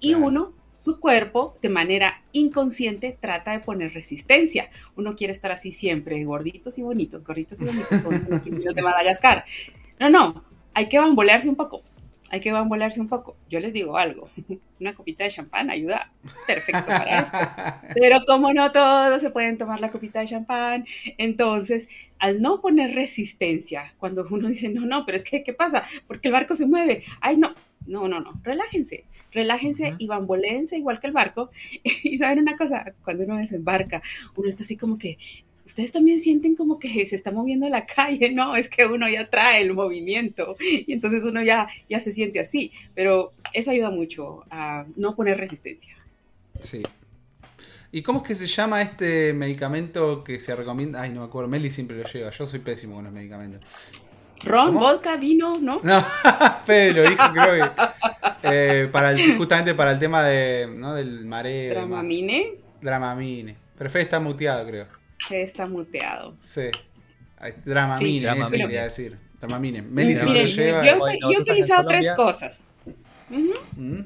y 0.00 0.10
Claro. 0.10 0.26
uno, 0.26 0.52
su 0.76 1.00
cuerpo, 1.00 1.56
de 1.62 1.70
manera 1.70 2.22
inconsciente, 2.32 3.16
trata 3.18 3.52
de 3.52 3.60
poner 3.60 3.94
resistencia. 3.94 4.68
Uno 4.96 5.14
quiere 5.14 5.32
estar 5.32 5.50
así 5.50 5.72
siempre, 5.72 6.22
gorditos 6.24 6.76
y 6.76 6.82
bonitos, 6.82 7.24
gorditos 7.24 7.58
y 7.62 7.64
bonitos, 7.64 8.02
todos 8.02 8.20
los 8.28 8.74
de 8.74 8.82
Madagascar. 8.82 9.46
No, 9.98 10.10
no, 10.10 10.44
hay 10.74 10.90
que 10.90 10.98
bambolearse 10.98 11.48
un 11.48 11.56
poco. 11.56 11.82
Hay 12.30 12.40
que 12.40 12.52
bambolearse 12.52 13.00
un 13.00 13.08
poco. 13.08 13.36
Yo 13.48 13.60
les 13.60 13.72
digo 13.72 13.96
algo, 13.96 14.28
una 14.80 14.92
copita 14.92 15.24
de 15.24 15.30
champán 15.30 15.70
ayuda 15.70 16.10
perfecto 16.46 16.86
para 16.86 17.20
esto. 17.20 17.38
Pero 17.94 18.24
como 18.26 18.52
no 18.52 18.72
todos 18.72 19.20
se 19.20 19.30
pueden 19.30 19.58
tomar 19.58 19.80
la 19.80 19.90
copita 19.90 20.20
de 20.20 20.26
champán, 20.26 20.86
entonces 21.18 21.88
al 22.18 22.40
no 22.40 22.60
poner 22.60 22.94
resistencia, 22.94 23.94
cuando 23.98 24.26
uno 24.30 24.48
dice, 24.48 24.68
no, 24.68 24.86
no, 24.86 25.04
pero 25.04 25.18
es 25.18 25.24
que, 25.24 25.42
¿qué 25.42 25.52
pasa? 25.52 25.84
Porque 26.06 26.28
el 26.28 26.32
barco 26.32 26.54
se 26.54 26.66
mueve. 26.66 27.04
Ay, 27.20 27.36
no, 27.36 27.52
no, 27.86 28.08
no, 28.08 28.20
no, 28.20 28.40
relájense, 28.42 29.04
relájense 29.30 29.94
y 29.98 30.06
bamboleense 30.06 30.78
igual 30.78 31.00
que 31.00 31.06
el 31.08 31.12
barco. 31.12 31.50
Y 32.02 32.18
saben 32.18 32.38
una 32.38 32.56
cosa, 32.56 32.94
cuando 33.02 33.24
uno 33.24 33.36
desembarca, 33.36 34.02
uno 34.36 34.48
está 34.48 34.62
así 34.62 34.76
como 34.76 34.98
que, 34.98 35.18
ustedes 35.66 35.92
también 35.92 36.20
sienten 36.20 36.54
como 36.56 36.78
que 36.78 37.06
se 37.06 37.16
está 37.16 37.30
moviendo 37.30 37.68
la 37.68 37.86
calle, 37.96 38.30
no, 38.30 38.56
es 38.56 38.68
que 38.68 38.86
uno 38.86 39.08
ya 39.08 39.24
trae 39.28 39.62
el 39.62 39.72
movimiento 39.74 40.56
y 40.60 40.92
entonces 40.92 41.24
uno 41.24 41.42
ya, 41.42 41.68
ya 41.88 42.00
se 42.00 42.12
siente 42.12 42.40
así, 42.40 42.72
pero 42.94 43.32
eso 43.52 43.70
ayuda 43.70 43.90
mucho 43.90 44.44
a 44.50 44.84
no 44.96 45.14
poner 45.16 45.38
resistencia. 45.38 45.96
Sí. 46.60 46.82
¿Y 47.92 48.02
cómo 48.02 48.22
es 48.22 48.26
que 48.26 48.34
se 48.34 48.48
llama 48.48 48.82
este 48.82 49.32
medicamento 49.34 50.24
que 50.24 50.40
se 50.40 50.54
recomienda? 50.56 51.00
Ay, 51.02 51.10
no 51.10 51.20
me 51.20 51.26
acuerdo. 51.26 51.48
Meli 51.48 51.70
siempre 51.70 51.96
lo 51.96 52.02
lleva. 52.04 52.30
Yo 52.32 52.44
soy 52.44 52.58
pésimo 52.58 52.96
con 52.96 53.04
los 53.04 53.12
medicamentos. 53.12 53.60
Ron, 54.44 54.66
¿Cómo? 54.74 54.80
vodka, 54.80 55.16
vino, 55.16 55.52
¿no? 55.60 55.80
No, 55.84 56.04
Fede 56.66 56.92
lo 56.92 57.08
dijo, 57.08 57.22
creo 57.32 57.72
que. 57.72 57.82
eh, 58.42 58.88
para 58.90 59.12
el- 59.12 59.36
justamente 59.36 59.74
para 59.74 59.92
el 59.92 60.00
tema 60.00 60.24
de, 60.24 60.68
¿no? 60.76 60.92
del 60.92 61.24
mareo. 61.24 61.72
Dramamine, 61.74 62.54
Dramamine. 62.82 63.56
Pero 63.78 63.90
Fede 63.90 64.02
está 64.02 64.18
muteado, 64.18 64.66
creo. 64.66 64.86
Que 65.28 65.42
está 65.42 65.66
muteado. 65.66 66.34
Sí. 66.40 66.68
Dramamine, 67.64 68.20
Sí, 68.20 68.26
eso 68.38 68.50
quería 68.50 68.84
decir. 68.84 69.18
Dramamine. 69.40 69.82
Meli 69.82 70.16
siempre 70.16 70.44
Miren, 70.44 70.44
lo 70.44 70.50
yo, 70.50 70.62
lleva. 70.62 70.86
yo- 70.86 70.98
Bueno, 70.98 71.30
yo 71.32 71.38
he 71.38 71.42
utilizado 71.42 71.86
tres 71.88 72.10
cosas. 72.12 72.64
¿Mm? 73.76 74.00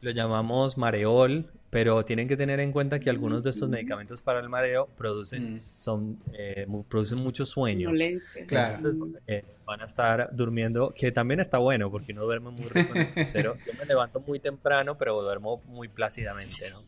Lo 0.00 0.10
llamamos 0.10 0.76
mareol, 0.76 1.50
pero 1.70 2.04
tienen 2.04 2.26
que 2.28 2.36
tener 2.36 2.60
en 2.60 2.72
cuenta 2.72 2.98
que 3.00 3.10
algunos 3.10 3.42
de 3.42 3.50
estos 3.50 3.68
medicamentos 3.68 4.22
para 4.22 4.40
el 4.40 4.48
mareo 4.48 4.86
producen, 4.96 5.54
Mm. 5.54 5.58
son, 5.58 6.18
eh, 6.36 6.66
producen 6.88 7.18
mucho 7.18 7.44
sueño. 7.44 7.88
Somnolencia. 7.88 8.46
Claro. 8.46 8.76
Entonces, 8.76 9.22
eh, 9.26 9.44
van 9.64 9.80
a 9.80 9.84
estar 9.84 10.28
durmiendo, 10.32 10.92
que 10.94 11.10
también 11.12 11.40
está 11.40 11.58
bueno 11.58 11.90
porque 11.90 12.12
uno 12.12 12.22
duerme 12.24 12.50
muy 12.50 12.66
rico 12.66 12.92
en 12.94 13.00
el 13.02 13.12
crucero. 13.14 13.56
Yo 13.66 13.72
me 13.78 13.84
levanto 13.86 14.20
muy 14.20 14.38
temprano, 14.40 14.96
pero 14.98 15.20
duermo 15.22 15.62
muy 15.66 15.88
plácidamente, 15.88 16.70
¿no? 16.70 16.82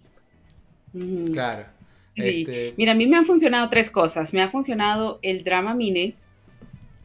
Claro. 1.32 1.66
Sí. 2.16 2.44
Este, 2.48 2.74
Mira, 2.76 2.92
a 2.92 2.94
mí 2.94 3.06
me 3.06 3.16
han 3.16 3.26
funcionado 3.26 3.68
tres 3.68 3.90
cosas. 3.90 4.32
Me 4.32 4.42
ha 4.42 4.48
funcionado 4.48 5.18
el 5.22 5.44
Dramamine, 5.44 6.14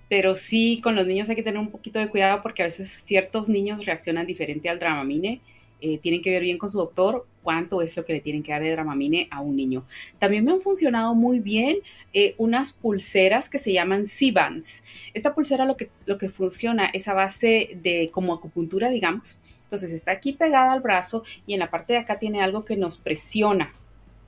pero 0.10 0.36
sí 0.36 0.80
con 0.82 0.96
los 0.96 1.06
niños 1.06 1.30
hay 1.30 1.36
que 1.36 1.44
tener 1.44 1.60
un 1.60 1.72
poquito 1.72 2.00
de 2.00 2.10
cuidado 2.10 2.42
porque 2.42 2.64
a 2.64 2.66
veces 2.66 2.90
ciertos 2.90 3.50
niños 3.50 3.86
reaccionan 3.86 4.26
diferente 4.26 4.70
al 4.70 4.80
Dramamine. 4.80 5.42
Eh, 5.84 5.98
tienen 5.98 6.22
que 6.22 6.30
ver 6.30 6.44
bien 6.44 6.60
con 6.60 6.70
su 6.70 6.78
doctor 6.78 7.26
cuánto 7.42 7.82
es 7.82 7.98
lo 7.98 8.06
que 8.06 8.14
le 8.14 8.20
tienen 8.20 8.44
que 8.44 8.52
dar 8.52 8.62
de 8.62 8.70
Dramamine 8.70 9.28
a 9.32 9.42
un 9.42 9.56
niño. 9.56 9.84
También 10.20 10.46
me 10.46 10.52
han 10.52 10.62
funcionado 10.62 11.16
muy 11.16 11.40
bien 11.40 11.78
eh, 12.14 12.36
unas 12.38 12.72
pulseras 12.72 13.50
que 13.50 13.58
se 13.58 13.74
llaman 13.74 14.06
C-Bands. 14.06 14.84
Esta 15.16 15.34
pulsera 15.34 15.66
lo 15.66 15.76
que, 15.76 15.90
lo 16.06 16.20
que 16.20 16.30
funciona 16.30 16.86
es 16.94 17.08
a 17.08 17.16
base 17.16 17.78
de 17.82 18.10
como 18.12 18.36
acupuntura, 18.36 18.90
digamos. 18.92 19.40
Entonces 19.64 19.92
está 19.92 20.12
aquí 20.12 20.34
pegada 20.34 20.72
al 20.72 20.82
brazo 20.82 21.24
y 21.48 21.54
en 21.54 21.60
la 21.60 21.72
parte 21.72 21.94
de 21.94 22.00
acá 22.00 22.20
tiene 22.20 22.42
algo 22.42 22.64
que 22.64 22.78
nos 22.78 22.98
presiona 22.98 23.74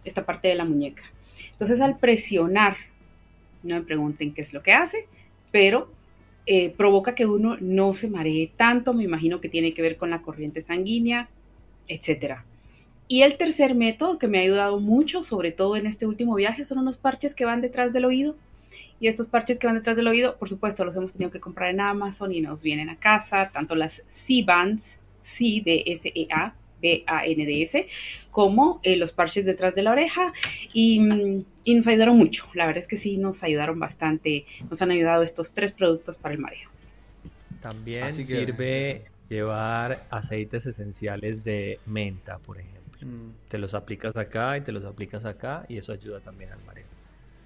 esta 0.06 0.26
parte 0.26 0.48
de 0.48 0.56
la 0.56 0.66
muñeca. 0.66 1.04
Entonces 1.52 1.82
al 1.82 1.98
presionar, 1.98 2.76
no 3.64 3.76
me 3.76 3.82
pregunten 3.82 4.34
qué 4.34 4.42
es 4.42 4.54
lo 4.54 4.64
que 4.64 4.74
hace, 4.74 5.08
pero 5.52 5.90
eh, 6.46 6.72
provoca 6.72 7.16
que 7.16 7.26
uno 7.26 7.58
no 7.62 7.94
se 7.94 8.10
maree 8.10 8.52
tanto, 8.56 8.94
me 8.94 9.04
imagino 9.04 9.40
que 9.40 9.50
tiene 9.50 9.74
que 9.74 9.82
ver 9.82 9.98
con 9.98 10.10
la 10.10 10.22
corriente 10.22 10.62
sanguínea, 10.62 11.30
etcétera. 11.88 12.46
Y 13.08 13.22
el 13.22 13.38
tercer 13.38 13.76
método 13.76 14.18
que 14.18 14.28
me 14.28 14.40
ha 14.40 14.42
ayudado 14.42 14.80
mucho, 14.80 15.24
sobre 15.24 15.52
todo 15.52 15.76
en 15.76 15.86
este 15.86 16.06
último 16.06 16.36
viaje, 16.36 16.66
son 16.66 16.80
unos 16.80 16.98
parches 16.98 17.36
que 17.36 17.46
van 17.46 17.62
detrás 17.62 17.94
del 17.94 18.06
oído. 18.06 18.36
Y 19.00 19.08
estos 19.08 19.28
parches 19.28 19.60
que 19.60 19.68
van 19.68 19.76
detrás 19.76 19.98
del 19.98 20.08
oído, 20.08 20.38
por 20.38 20.50
supuesto, 20.50 20.86
los 20.86 20.96
hemos 20.96 21.14
tenido 21.14 21.32
que 21.32 21.40
comprar 21.40 21.70
en 21.70 21.82
Amazon 21.82 22.34
y 22.34 22.42
nos 22.42 22.64
vienen 22.64 22.90
a 22.90 22.98
casa, 22.98 23.52
tanto 23.54 23.76
las 23.76 24.04
C-Bands, 24.08 25.00
C 25.22 25.62
de 25.64 25.84
S-E-A, 25.86 26.56
B-A-N-D-S, 26.84 27.88
como 28.30 28.80
eh, 28.84 28.96
los 28.98 29.12
parches 29.12 29.46
detrás 29.46 29.74
de 29.74 29.82
la 29.82 29.92
oreja 29.92 30.34
y, 30.74 31.00
mm, 31.00 31.46
y 31.64 31.76
nos 31.76 31.88
ayudaron 31.88 32.18
mucho. 32.18 32.46
La 32.54 32.66
verdad 32.66 32.80
es 32.80 32.88
que 32.88 32.98
sí, 32.98 33.18
nos 33.18 33.42
ayudaron 33.44 33.80
bastante. 33.80 34.46
Nos 34.70 34.82
han 34.82 34.92
ayudado 34.92 35.24
estos 35.24 35.54
tres 35.54 35.72
productos 35.72 36.18
para 36.18 36.36
el 36.36 36.42
mareo. 36.42 36.70
También 37.62 38.04
Así 38.04 38.26
sirve 38.26 39.06
llevar 39.30 40.06
aceites 40.10 40.66
esenciales 40.66 41.44
de 41.44 41.80
menta, 41.86 42.38
por 42.40 42.60
ejemplo. 42.60 43.08
mm. 43.08 43.32
Te 43.48 43.58
los 43.58 43.74
aplicas 43.74 44.16
acá 44.18 44.58
y 44.58 44.62
te 44.62 44.72
los 44.72 44.84
aplicas 44.86 45.26
acá 45.26 45.66
y 45.70 45.78
eso 45.78 45.94
ayuda 45.94 46.20
también 46.20 46.52
al 46.52 46.62
mareo. 46.66 46.83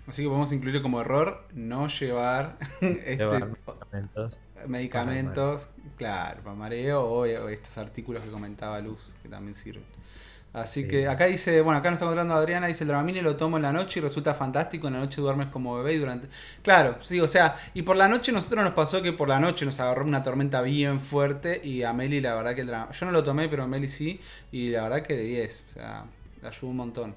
Así 0.08 0.22
que 0.24 0.28
podemos 0.30 0.52
incluir 0.54 0.82
como 0.82 1.02
error 1.02 1.48
no 1.54 1.88
llevar, 1.90 2.58
este, 2.82 3.18
Llevar 3.18 3.48
medicamentos. 3.68 4.40
medicamentos, 4.66 5.70
claro, 5.98 6.42
para 6.44 6.56
mareo 6.56 7.04
o, 7.04 7.20
o 7.22 7.50
estos 7.50 7.78
artículos 7.78 8.24
que 8.24 8.32
comentaba 8.32 8.80
Luz, 8.80 9.14
que 9.22 9.30
también 9.30 9.56
sirven. 9.56 9.84
Así 10.54 10.88
que 10.88 11.08
acá 11.08 11.26
dice, 11.26 11.62
bueno, 11.62 11.80
acá 11.80 11.90
nos 11.90 11.98
está 11.98 12.06
encontrando 12.06 12.34
Adriana, 12.34 12.68
dice 12.68 12.84
el 12.84 12.88
Dramamine 12.88 13.22
lo 13.22 13.36
tomo 13.36 13.58
en 13.58 13.64
la 13.64 13.74
noche 13.74 14.00
y 14.00 14.04
resulta 14.04 14.34
fantástico, 14.34 14.88
en 14.88 14.94
la 14.94 15.00
noche 15.02 15.22
duermes 15.22 15.50
como 15.50 15.76
bebé 15.78 15.94
y 15.94 15.98
durante... 16.00 16.30
Claro, 16.64 16.98
sí, 17.02 17.20
o 17.20 17.28
sea, 17.28 17.56
y 17.76 17.84
por 17.84 17.96
la 17.96 18.08
noche 18.08 18.32
nosotros 18.32 18.64
nos 18.64 18.74
pasó 18.74 19.02
que 19.04 19.14
por 19.14 19.28
la 19.30 19.40
noche 19.40 19.66
nos 19.66 19.80
agarró 19.80 20.04
una 20.06 20.24
tormenta 20.24 20.62
bien 20.62 21.00
fuerte 21.02 21.62
y 21.64 21.84
a 21.84 21.94
Meli 21.94 22.22
la 22.22 22.34
verdad 22.34 22.56
que 22.56 22.62
el 22.62 22.70
Yo 22.70 23.06
no 23.06 23.12
lo 23.12 23.24
tomé, 23.24 23.50
pero 23.50 23.64
a 23.64 23.68
Meli 23.68 23.88
sí, 23.88 24.20
y 24.52 24.70
la 24.70 24.84
verdad 24.84 25.04
que 25.04 25.16
de 25.16 25.24
10, 25.24 25.64
o 25.70 25.74
sea, 25.74 26.06
ayudó 26.42 26.68
un 26.72 26.78
montón. 26.78 27.16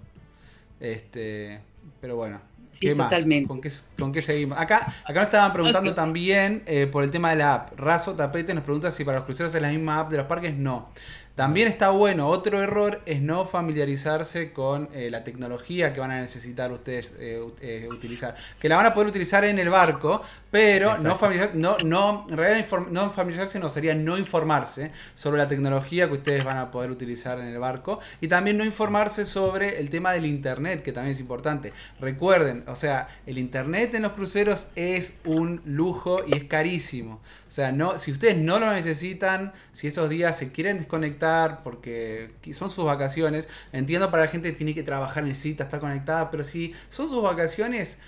Este, 0.80 1.62
pero 2.00 2.16
bueno, 2.16 2.40
¿Qué 2.78 2.94
Más? 2.94 3.12
¿Con 3.46 3.60
qué, 3.60 3.72
¿Con 3.98 4.12
qué, 4.12 4.22
seguimos? 4.22 4.58
Acá, 4.58 4.92
acá 5.04 5.14
nos 5.14 5.24
estaban 5.24 5.52
preguntando 5.52 5.94
también 5.94 6.62
eh, 6.66 6.86
por 6.86 7.04
el 7.04 7.10
tema 7.10 7.30
de 7.30 7.36
la 7.36 7.54
app. 7.54 7.78
Razo 7.78 8.14
Tapete 8.14 8.54
nos 8.54 8.64
pregunta 8.64 8.90
si 8.92 9.04
para 9.04 9.18
los 9.18 9.26
cruceros 9.26 9.54
es 9.54 9.60
la 9.60 9.70
misma 9.70 10.00
app 10.00 10.10
de 10.10 10.18
los 10.18 10.26
parques. 10.26 10.54
No. 10.54 10.88
También 11.36 11.68
está 11.68 11.90
bueno, 11.90 12.28
otro 12.28 12.62
error 12.62 13.00
es 13.06 13.22
no 13.22 13.46
familiarizarse 13.46 14.52
con 14.52 14.88
eh, 14.92 15.10
la 15.10 15.24
tecnología 15.24 15.92
que 15.92 16.00
van 16.00 16.10
a 16.10 16.20
necesitar 16.20 16.70
ustedes 16.72 17.14
eh, 17.18 17.40
eh, 17.62 17.88
utilizar. 17.90 18.34
Que 18.58 18.68
la 18.68 18.76
van 18.76 18.86
a 18.86 18.92
poder 18.92 19.08
utilizar 19.08 19.44
en 19.44 19.58
el 19.58 19.70
barco, 19.70 20.20
pero 20.50 20.98
no, 20.98 21.16
familiarizarse, 21.16 21.58
no, 21.58 21.78
no, 21.78 22.26
en 22.28 22.36
realidad 22.36 22.68
no 22.90 23.10
familiarizarse 23.10 23.58
no 23.58 23.70
sería 23.70 23.94
no 23.94 24.18
informarse 24.18 24.90
sobre 25.14 25.38
la 25.38 25.48
tecnología 25.48 26.08
que 26.08 26.14
ustedes 26.14 26.44
van 26.44 26.58
a 26.58 26.70
poder 26.70 26.90
utilizar 26.90 27.38
en 27.38 27.46
el 27.46 27.58
barco. 27.58 28.00
Y 28.20 28.28
también 28.28 28.58
no 28.58 28.64
informarse 28.64 29.24
sobre 29.24 29.80
el 29.80 29.88
tema 29.88 30.12
del 30.12 30.26
internet, 30.26 30.82
que 30.82 30.92
también 30.92 31.14
es 31.14 31.20
importante. 31.20 31.72
Recuerden, 32.00 32.64
o 32.66 32.74
sea, 32.74 33.08
el 33.26 33.38
internet 33.38 33.94
en 33.94 34.02
los 34.02 34.12
cruceros 34.12 34.68
es 34.74 35.14
un 35.24 35.62
lujo 35.64 36.16
y 36.26 36.36
es 36.36 36.44
carísimo. 36.44 37.20
O 37.48 37.52
sea, 37.52 37.72
no, 37.72 37.98
si 37.98 38.12
ustedes 38.12 38.36
no 38.36 38.58
lo 38.58 38.72
necesitan, 38.72 39.52
si 39.72 39.86
esos 39.86 40.08
días 40.08 40.36
se 40.36 40.52
quieren 40.52 40.78
desconectar 40.78 41.19
porque 41.62 42.30
son 42.52 42.70
sus 42.70 42.84
vacaciones, 42.84 43.48
entiendo 43.72 44.10
para 44.10 44.24
la 44.24 44.30
gente 44.30 44.50
que 44.50 44.56
tiene 44.56 44.74
que 44.74 44.82
trabajar, 44.82 45.24
necesita 45.24 45.64
estar 45.64 45.80
conectada, 45.80 46.30
pero 46.30 46.44
si 46.44 46.74
son 46.88 47.08
sus 47.08 47.22
vacaciones, 47.22 47.98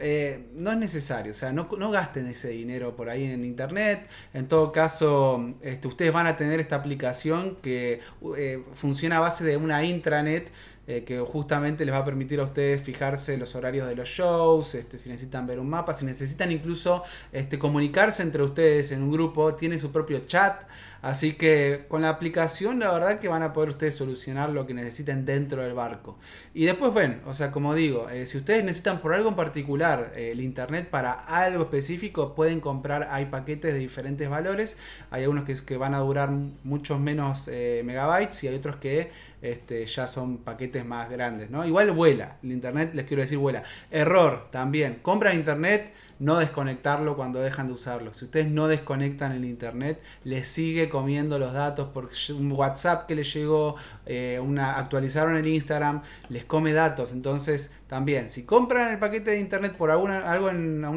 eh, 0.00 0.46
no 0.54 0.70
es 0.70 0.78
necesario, 0.78 1.32
o 1.32 1.34
sea, 1.34 1.52
no, 1.52 1.66
gasten 1.90 2.28
ese 2.28 2.48
dinero 2.50 2.94
por 2.94 3.08
ahí 3.08 3.24
en 3.24 3.44
internet. 3.44 4.08
En 4.32 4.46
todo 4.46 4.70
caso, 4.70 5.54
este, 5.62 5.88
ustedes 5.88 6.12
van 6.12 6.26
a 6.28 6.36
tener 6.36 6.60
esta 6.60 6.76
aplicación 6.76 7.56
que 7.56 8.00
eh, 8.36 8.62
funciona 8.74 9.16
a 9.16 9.20
base 9.20 9.44
de 9.44 9.56
una 9.56 9.82
intranet 9.84 10.52
eh, 10.90 11.04
que 11.04 11.20
justamente 11.20 11.84
les 11.84 11.94
va 11.94 11.98
a 11.98 12.04
permitir 12.06 12.40
a 12.40 12.44
ustedes 12.44 12.80
fijarse 12.80 13.36
los 13.36 13.54
horarios 13.54 13.86
de 13.86 13.94
los 13.94 14.08
shows, 14.08 14.74
este, 14.74 14.96
si 14.96 15.10
necesitan 15.10 15.46
ver 15.46 15.60
un 15.60 15.68
mapa, 15.68 15.92
si 15.92 16.06
necesitan 16.06 16.50
incluso 16.50 17.02
este, 17.30 17.58
comunicarse 17.58 18.22
entre 18.22 18.42
ustedes 18.42 18.90
en 18.92 19.02
un 19.02 19.12
grupo, 19.12 19.54
tiene 19.54 19.78
su 19.78 19.92
propio 19.92 20.20
chat, 20.20 20.62
así 21.02 21.34
que 21.34 21.84
con 21.88 22.00
la 22.00 22.08
aplicación 22.08 22.78
la 22.78 22.90
verdad 22.90 23.18
que 23.18 23.28
van 23.28 23.42
a 23.42 23.52
poder 23.52 23.68
ustedes 23.68 23.96
solucionar 23.96 24.48
lo 24.48 24.66
que 24.66 24.72
necesiten 24.72 25.26
dentro 25.26 25.62
del 25.62 25.74
barco. 25.74 26.16
Y 26.54 26.64
después 26.64 26.94
ven, 26.94 27.20
o 27.26 27.34
sea, 27.34 27.50
como 27.52 27.74
digo, 27.74 28.08
eh, 28.08 28.24
si 28.24 28.38
ustedes 28.38 28.64
necesitan 28.64 29.02
por 29.02 29.12
algo 29.12 29.28
en 29.28 29.36
particular 29.36 30.14
eh, 30.16 30.30
el 30.32 30.40
internet 30.40 30.88
para 30.88 31.12
algo 31.12 31.64
específico, 31.64 32.34
pueden 32.34 32.60
comprar, 32.60 33.08
hay 33.10 33.26
paquetes 33.26 33.74
de 33.74 33.78
diferentes 33.78 34.26
valores, 34.30 34.78
hay 35.10 35.24
algunos 35.24 35.44
que, 35.44 35.54
que 35.54 35.76
van 35.76 35.92
a 35.92 35.98
durar 35.98 36.30
muchos 36.64 36.98
menos 36.98 37.46
megabytes 37.48 38.42
y 38.44 38.48
hay 38.48 38.54
otros 38.54 38.76
que 38.76 39.10
este, 39.42 39.86
ya 39.86 40.08
son 40.08 40.38
paquetes 40.38 40.84
más 40.84 41.08
grandes, 41.08 41.50
¿no? 41.50 41.64
Igual 41.64 41.90
vuela, 41.92 42.38
el 42.42 42.52
internet 42.52 42.90
les 42.94 43.06
quiero 43.06 43.22
decir 43.22 43.38
vuela. 43.38 43.62
Error 43.90 44.48
también, 44.50 44.98
compran 45.02 45.36
internet, 45.36 45.92
no 46.18 46.38
desconectarlo 46.38 47.16
cuando 47.16 47.40
dejan 47.40 47.68
de 47.68 47.74
usarlo. 47.74 48.12
Si 48.14 48.24
ustedes 48.24 48.50
no 48.50 48.66
desconectan 48.66 49.32
el 49.32 49.44
internet, 49.44 50.02
les 50.24 50.48
sigue 50.48 50.88
comiendo 50.88 51.38
los 51.38 51.52
datos 51.52 51.88
por 51.90 52.10
un 52.30 52.52
WhatsApp 52.52 53.06
que 53.06 53.14
les 53.14 53.32
llegó, 53.32 53.76
eh, 54.06 54.40
una, 54.42 54.78
actualizaron 54.78 55.36
el 55.36 55.46
Instagram, 55.46 56.02
les 56.28 56.44
come 56.44 56.72
datos. 56.72 57.12
Entonces, 57.12 57.70
también, 57.86 58.30
si 58.30 58.44
compran 58.44 58.92
el 58.92 58.98
paquete 58.98 59.32
de 59.32 59.40
internet 59.40 59.76
por 59.76 59.90
alguna, 59.90 60.30
algo 60.30 60.50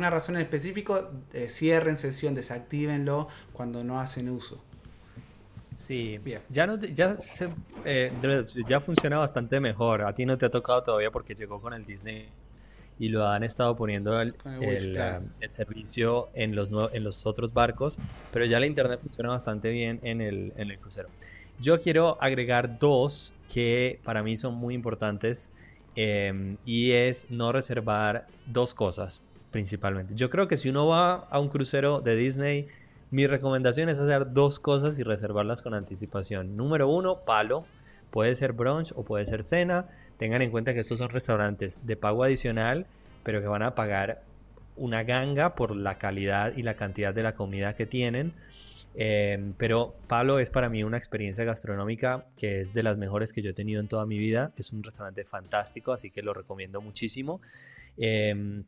razón 0.10 0.36
en 0.36 0.42
específico, 0.42 1.12
eh, 1.34 1.48
cierren 1.50 1.98
sesión, 1.98 2.34
desactívenlo 2.36 3.28
cuando 3.54 3.84
no 3.84 4.00
hacen 4.00 4.30
uso. 4.30 4.64
Sí, 5.76 6.20
ya, 6.50 6.68
no, 6.68 6.78
ya, 6.78 7.18
eh, 7.86 8.12
ya 8.68 8.80
funciona 8.80 9.18
bastante 9.18 9.60
mejor. 9.60 10.04
A 10.04 10.14
ti 10.14 10.26
no 10.26 10.38
te 10.38 10.46
ha 10.46 10.50
tocado 10.50 10.84
todavía 10.84 11.12
porque 11.12 11.34
llegó 11.34 11.62
con 11.62 11.74
el 11.74 11.86
Disney 11.86 12.30
y 13.00 13.10
lo 13.10 13.28
han 13.28 13.44
estado 13.44 13.76
poniendo 13.76 14.22
el, 14.22 14.36
el, 14.62 15.00
servicio 15.50 16.30
en 16.36 16.56
los, 16.56 16.70
en 16.94 17.04
los 17.04 17.26
otros 17.26 17.52
barcos, 17.52 17.98
pero 18.32 18.46
ya 18.46 18.60
la 18.60 18.68
internet 18.68 19.00
funciona 19.02 19.30
bastante 19.30 19.72
bien 19.72 20.00
en 20.04 20.22
el, 20.22 20.54
en 20.56 20.70
el 20.70 20.78
crucero. 20.78 21.10
Yo 21.60 21.82
quiero 21.82 22.18
agregar 22.22 22.78
dos 22.78 23.34
que 23.52 24.00
para 24.04 24.22
mí 24.24 24.38
son 24.38 24.54
muy 24.54 24.76
importantes 24.76 25.50
em, 25.96 26.58
y 26.66 26.92
es 26.92 27.26
no 27.32 27.52
reservar 27.52 28.28
dos 28.46 28.76
cosas 28.76 29.22
principalmente. 29.52 30.14
Yo 30.16 30.30
creo 30.30 30.48
que 30.48 30.58
si 30.58 30.70
uno 30.70 30.88
va 30.88 31.16
a 31.16 31.40
un 31.40 31.50
crucero 31.50 32.02
de 32.02 32.16
Disney 32.16 32.68
mi 33.12 33.28
recomendación 33.28 33.90
es 33.90 34.00
hacer 34.00 34.32
dos 34.32 34.60
cosas 34.60 34.98
y 34.98 35.04
reservarlas 35.04 35.62
con 35.62 35.74
anticipación. 35.74 36.56
Número 36.56 36.88
uno, 36.88 37.26
palo. 37.26 37.66
Puede 38.10 38.36
ser 38.36 38.54
brunch 38.54 38.94
o 38.96 39.04
puede 39.04 39.26
ser 39.26 39.44
cena. 39.44 39.90
Tengan 40.18 40.42
en 40.42 40.50
cuenta 40.50 40.74
que 40.74 40.80
estos 40.80 40.98
son 40.98 41.10
restaurantes 41.10 41.86
de 41.86 41.98
pago 41.98 42.24
adicional, 42.24 42.86
pero 43.24 43.42
que 43.42 43.48
van 43.48 43.64
a 43.64 43.76
pagar 43.76 44.24
una 44.78 45.04
ganga 45.04 45.56
por 45.56 45.76
la 45.76 45.98
calidad 45.98 46.54
y 46.56 46.64
la 46.64 46.76
cantidad 46.76 47.14
de 47.14 47.24
la 47.24 47.36
comida 47.36 47.76
que 47.76 47.86
tienen. 47.86 48.34
Em, 48.94 49.54
pero 49.54 49.96
Palo 50.08 50.40
es 50.40 50.50
para 50.50 50.70
mí 50.70 50.84
una 50.84 50.98
experiencia 50.98 51.46
gastronómica 51.46 52.26
que 52.36 52.60
es 52.60 52.74
de 52.74 52.84
las 52.84 52.98
mejores 52.98 53.32
que 53.32 53.42
yo 53.42 53.52
he 53.52 53.54
tenido 53.54 53.80
en 53.82 53.88
toda 53.88 54.06
mi 54.06 54.18
vida. 54.18 54.54
Es 54.58 54.72
un 54.72 54.84
restaurante 54.84 55.24
fantástico, 55.26 55.92
así 55.92 56.12
que 56.12 56.22
lo 56.22 56.34
recomiendo 56.34 56.82
muchísimo. 56.82 57.42
Em, 57.98 58.64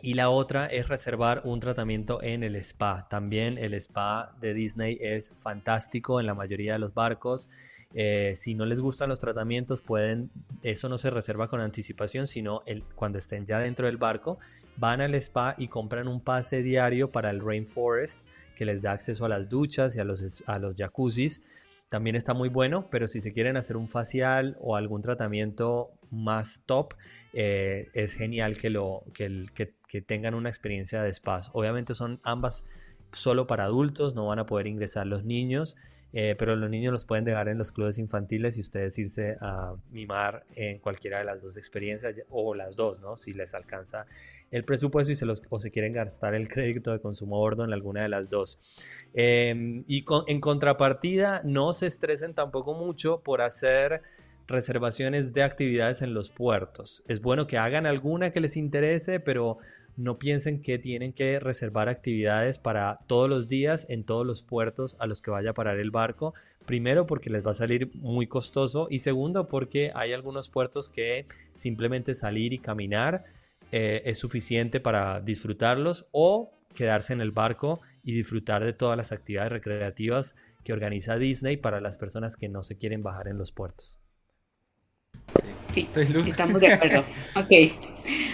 y 0.00 0.14
la 0.14 0.30
otra 0.30 0.66
es 0.66 0.88
reservar 0.88 1.42
un 1.44 1.60
tratamiento 1.60 2.22
en 2.22 2.42
el 2.42 2.56
spa. 2.56 3.06
También 3.08 3.58
el 3.58 3.74
spa 3.74 4.34
de 4.40 4.54
Disney 4.54 4.98
es 5.00 5.32
fantástico 5.38 6.18
en 6.20 6.26
la 6.26 6.34
mayoría 6.34 6.72
de 6.72 6.78
los 6.78 6.94
barcos. 6.94 7.48
Eh, 7.94 8.34
si 8.36 8.54
no 8.54 8.64
les 8.64 8.80
gustan 8.80 9.10
los 9.10 9.18
tratamientos, 9.18 9.82
pueden, 9.82 10.30
eso 10.62 10.88
no 10.88 10.98
se 10.98 11.10
reserva 11.10 11.48
con 11.48 11.60
anticipación, 11.60 12.26
sino 12.26 12.62
cuando 12.94 13.18
estén 13.18 13.44
ya 13.44 13.58
dentro 13.58 13.86
del 13.86 13.98
barco, 13.98 14.38
van 14.76 15.00
al 15.00 15.14
spa 15.16 15.54
y 15.58 15.68
compran 15.68 16.08
un 16.08 16.20
pase 16.20 16.62
diario 16.62 17.10
para 17.10 17.30
el 17.30 17.40
Rainforest 17.40 18.26
que 18.56 18.64
les 18.64 18.82
da 18.82 18.92
acceso 18.92 19.24
a 19.24 19.28
las 19.28 19.48
duchas 19.48 19.94
y 19.96 20.00
a 20.00 20.04
los, 20.04 20.42
a 20.46 20.58
los 20.58 20.74
jacuzzis. 20.74 21.42
También 21.92 22.16
está 22.16 22.32
muy 22.32 22.48
bueno, 22.48 22.88
pero 22.90 23.06
si 23.06 23.20
se 23.20 23.34
quieren 23.34 23.58
hacer 23.58 23.76
un 23.76 23.86
facial 23.86 24.56
o 24.62 24.76
algún 24.76 25.02
tratamiento 25.02 25.90
más 26.10 26.62
top, 26.64 26.94
eh, 27.34 27.90
es 27.92 28.14
genial 28.14 28.56
que, 28.56 28.70
lo, 28.70 29.04
que, 29.12 30.00
tengan 30.00 30.32
una 30.32 30.48
experiencia 30.48 31.02
de 31.02 31.10
spa. 31.10 31.42
Obviamente 31.52 31.92
son 31.92 32.18
ambas 32.24 32.64
solo 33.12 33.46
para 33.46 33.64
adultos, 33.64 34.14
no 34.14 34.24
van 34.24 34.38
a 34.38 34.46
poder 34.46 34.68
ingresar 34.68 35.06
los 35.06 35.24
niños, 35.24 35.76
eh, 36.12 36.34
pero 36.38 36.56
los 36.56 36.68
niños 36.68 36.92
los 36.92 37.06
pueden 37.06 37.24
dejar 37.24 37.48
en 37.48 37.58
los 37.58 37.72
clubes 37.72 37.98
infantiles 37.98 38.58
y 38.58 38.60
ustedes 38.60 38.98
irse 38.98 39.36
a 39.40 39.74
mimar 39.90 40.44
en 40.56 40.78
cualquiera 40.78 41.18
de 41.18 41.24
las 41.24 41.42
dos 41.42 41.56
experiencias 41.56 42.14
o 42.28 42.54
las 42.54 42.76
dos, 42.76 43.00
¿no? 43.00 43.16
Si 43.16 43.32
les 43.32 43.54
alcanza 43.54 44.06
el 44.50 44.64
presupuesto 44.64 45.12
y 45.12 45.16
se 45.16 45.24
los, 45.24 45.42
o 45.48 45.58
se 45.58 45.70
quieren 45.70 45.94
gastar 45.94 46.34
el 46.34 46.48
crédito 46.48 46.92
de 46.92 47.00
consumo 47.00 47.36
a 47.36 47.38
bordo 47.40 47.64
en 47.64 47.72
alguna 47.72 48.02
de 48.02 48.08
las 48.08 48.28
dos. 48.28 48.60
Em, 49.14 49.84
y 49.86 50.04
en 50.26 50.40
contrapartida, 50.40 51.40
no 51.44 51.72
se 51.72 51.86
estresen 51.86 52.34
tampoco 52.34 52.74
mucho 52.74 53.22
por 53.22 53.40
hacer 53.40 54.02
reservaciones 54.46 55.32
de 55.32 55.42
actividades 55.42 56.02
en 56.02 56.14
los 56.14 56.30
puertos. 56.30 57.02
Es 57.08 57.20
bueno 57.20 57.46
que 57.46 57.58
hagan 57.58 57.86
alguna 57.86 58.30
que 58.30 58.40
les 58.40 58.56
interese, 58.56 59.20
pero 59.20 59.58
no 59.96 60.18
piensen 60.18 60.60
que 60.60 60.78
tienen 60.78 61.12
que 61.12 61.38
reservar 61.38 61.88
actividades 61.88 62.58
para 62.58 63.00
todos 63.06 63.28
los 63.28 63.48
días 63.48 63.86
en 63.88 64.04
todos 64.04 64.26
los 64.26 64.42
puertos 64.42 64.96
a 64.98 65.06
los 65.06 65.22
que 65.22 65.30
vaya 65.30 65.50
a 65.50 65.54
parar 65.54 65.78
el 65.78 65.90
barco. 65.90 66.34
Primero 66.66 67.06
porque 67.06 67.30
les 67.30 67.44
va 67.44 67.50
a 67.50 67.54
salir 67.54 67.90
muy 67.94 68.26
costoso 68.26 68.86
y 68.90 69.00
segundo 69.00 69.48
porque 69.48 69.92
hay 69.94 70.12
algunos 70.12 70.48
puertos 70.48 70.88
que 70.88 71.26
simplemente 71.52 72.14
salir 72.14 72.52
y 72.52 72.58
caminar 72.58 73.24
eh, 73.70 74.02
es 74.04 74.18
suficiente 74.18 74.80
para 74.80 75.20
disfrutarlos 75.20 76.06
o 76.12 76.52
quedarse 76.74 77.12
en 77.12 77.20
el 77.20 77.30
barco 77.30 77.80
y 78.02 78.12
disfrutar 78.12 78.64
de 78.64 78.72
todas 78.72 78.96
las 78.96 79.12
actividades 79.12 79.52
recreativas 79.52 80.34
que 80.64 80.72
organiza 80.72 81.16
Disney 81.16 81.56
para 81.56 81.80
las 81.80 81.98
personas 81.98 82.36
que 82.36 82.48
no 82.48 82.62
se 82.62 82.78
quieren 82.78 83.02
bajar 83.02 83.28
en 83.28 83.38
los 83.38 83.52
puertos. 83.52 84.01
Sí, 85.72 85.88
estamos 86.26 86.60
de 86.60 86.72
acuerdo. 86.72 87.04
Ok. 87.34 87.72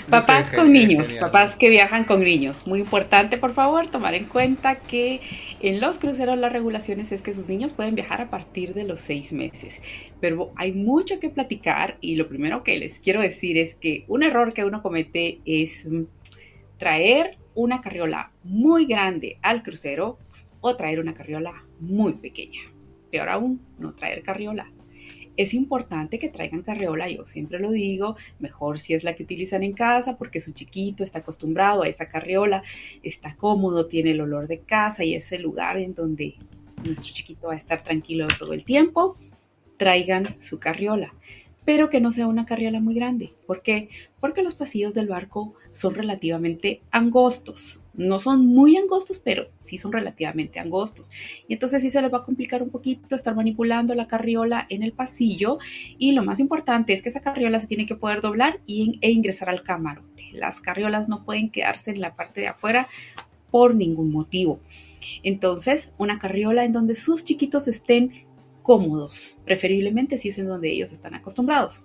Papás 0.08 0.50
con 0.50 0.72
niños, 0.72 1.18
papás 1.18 1.54
que 1.54 1.68
viajan 1.68 2.04
con 2.04 2.24
niños. 2.24 2.66
Muy 2.66 2.80
importante, 2.80 3.36
por 3.36 3.52
favor, 3.52 3.90
tomar 3.90 4.14
en 4.14 4.24
cuenta 4.24 4.76
que 4.80 5.20
en 5.60 5.80
los 5.80 5.98
cruceros 5.98 6.38
las 6.38 6.52
regulaciones 6.52 7.12
es 7.12 7.20
que 7.20 7.34
sus 7.34 7.46
niños 7.46 7.74
pueden 7.74 7.94
viajar 7.94 8.22
a 8.22 8.30
partir 8.30 8.72
de 8.72 8.84
los 8.84 9.00
seis 9.00 9.32
meses. 9.32 9.82
Pero 10.20 10.52
hay 10.56 10.72
mucho 10.72 11.20
que 11.20 11.28
platicar 11.28 11.98
y 12.00 12.16
lo 12.16 12.28
primero 12.28 12.64
que 12.64 12.78
les 12.78 12.98
quiero 12.98 13.20
decir 13.20 13.58
es 13.58 13.74
que 13.74 14.04
un 14.08 14.22
error 14.22 14.54
que 14.54 14.64
uno 14.64 14.82
comete 14.82 15.40
es 15.44 15.86
traer 16.78 17.36
una 17.54 17.82
carriola 17.82 18.32
muy 18.42 18.86
grande 18.86 19.38
al 19.42 19.62
crucero 19.62 20.18
o 20.60 20.74
traer 20.76 20.98
una 21.00 21.14
carriola 21.14 21.52
muy 21.78 22.14
pequeña. 22.14 22.62
Peor 23.10 23.28
aún, 23.28 23.60
no 23.78 23.92
traer 23.92 24.22
carriola 24.22 24.70
es 25.38 25.54
importante 25.54 26.18
que 26.18 26.28
traigan 26.28 26.62
carriola, 26.62 27.08
yo 27.08 27.24
siempre 27.24 27.60
lo 27.60 27.70
digo, 27.70 28.16
mejor 28.40 28.78
si 28.78 28.92
es 28.92 29.04
la 29.04 29.14
que 29.14 29.22
utilizan 29.22 29.62
en 29.62 29.72
casa 29.72 30.18
porque 30.18 30.40
su 30.40 30.52
chiquito 30.52 31.04
está 31.04 31.20
acostumbrado 31.20 31.84
a 31.84 31.88
esa 31.88 32.08
carriola, 32.08 32.62
está 33.02 33.36
cómodo, 33.36 33.86
tiene 33.86 34.10
el 34.10 34.20
olor 34.20 34.48
de 34.48 34.58
casa 34.58 35.04
y 35.04 35.14
es 35.14 35.30
el 35.32 35.42
lugar 35.42 35.78
en 35.78 35.94
donde 35.94 36.34
nuestro 36.84 37.14
chiquito 37.14 37.48
va 37.48 37.54
a 37.54 37.56
estar 37.56 37.82
tranquilo 37.82 38.26
todo 38.36 38.52
el 38.52 38.64
tiempo, 38.64 39.16
traigan 39.76 40.36
su 40.40 40.58
carriola 40.58 41.14
pero 41.64 41.90
que 41.90 42.00
no 42.00 42.12
sea 42.12 42.26
una 42.26 42.46
carriola 42.46 42.80
muy 42.80 42.94
grande. 42.94 43.34
¿Por 43.46 43.60
qué? 43.60 43.90
Porque 44.20 44.42
los 44.42 44.54
pasillos 44.54 44.94
del 44.94 45.06
barco 45.06 45.52
son 45.70 45.94
relativamente 45.94 46.80
angostos. 46.90 47.82
No 47.98 48.20
son 48.20 48.46
muy 48.46 48.76
angostos, 48.76 49.18
pero 49.18 49.48
sí 49.58 49.76
son 49.76 49.92
relativamente 49.92 50.60
angostos. 50.60 51.10
Y 51.48 51.52
entonces 51.54 51.82
sí 51.82 51.90
se 51.90 52.00
les 52.00 52.12
va 52.12 52.18
a 52.18 52.22
complicar 52.22 52.62
un 52.62 52.70
poquito 52.70 53.14
estar 53.14 53.34
manipulando 53.34 53.94
la 53.94 54.06
carriola 54.06 54.66
en 54.70 54.84
el 54.84 54.92
pasillo. 54.92 55.58
Y 55.98 56.12
lo 56.12 56.24
más 56.24 56.38
importante 56.40 56.92
es 56.92 57.02
que 57.02 57.08
esa 57.08 57.20
carriola 57.20 57.58
se 57.58 57.66
tiene 57.66 57.86
que 57.86 57.96
poder 57.96 58.20
doblar 58.20 58.60
y, 58.66 58.98
e 59.02 59.10
ingresar 59.10 59.50
al 59.50 59.64
camarote. 59.64 60.28
Las 60.32 60.60
carriolas 60.60 61.08
no 61.08 61.24
pueden 61.24 61.50
quedarse 61.50 61.90
en 61.90 62.00
la 62.00 62.14
parte 62.14 62.40
de 62.40 62.48
afuera 62.48 62.86
por 63.50 63.74
ningún 63.74 64.12
motivo. 64.12 64.60
Entonces, 65.22 65.92
una 65.98 66.18
carriola 66.18 66.64
en 66.64 66.72
donde 66.72 66.94
sus 66.94 67.24
chiquitos 67.24 67.66
estén 67.66 68.26
cómodos, 68.62 69.38
preferiblemente 69.44 70.18
si 70.18 70.28
es 70.28 70.38
en 70.38 70.46
donde 70.46 70.70
ellos 70.70 70.92
están 70.92 71.14
acostumbrados. 71.14 71.82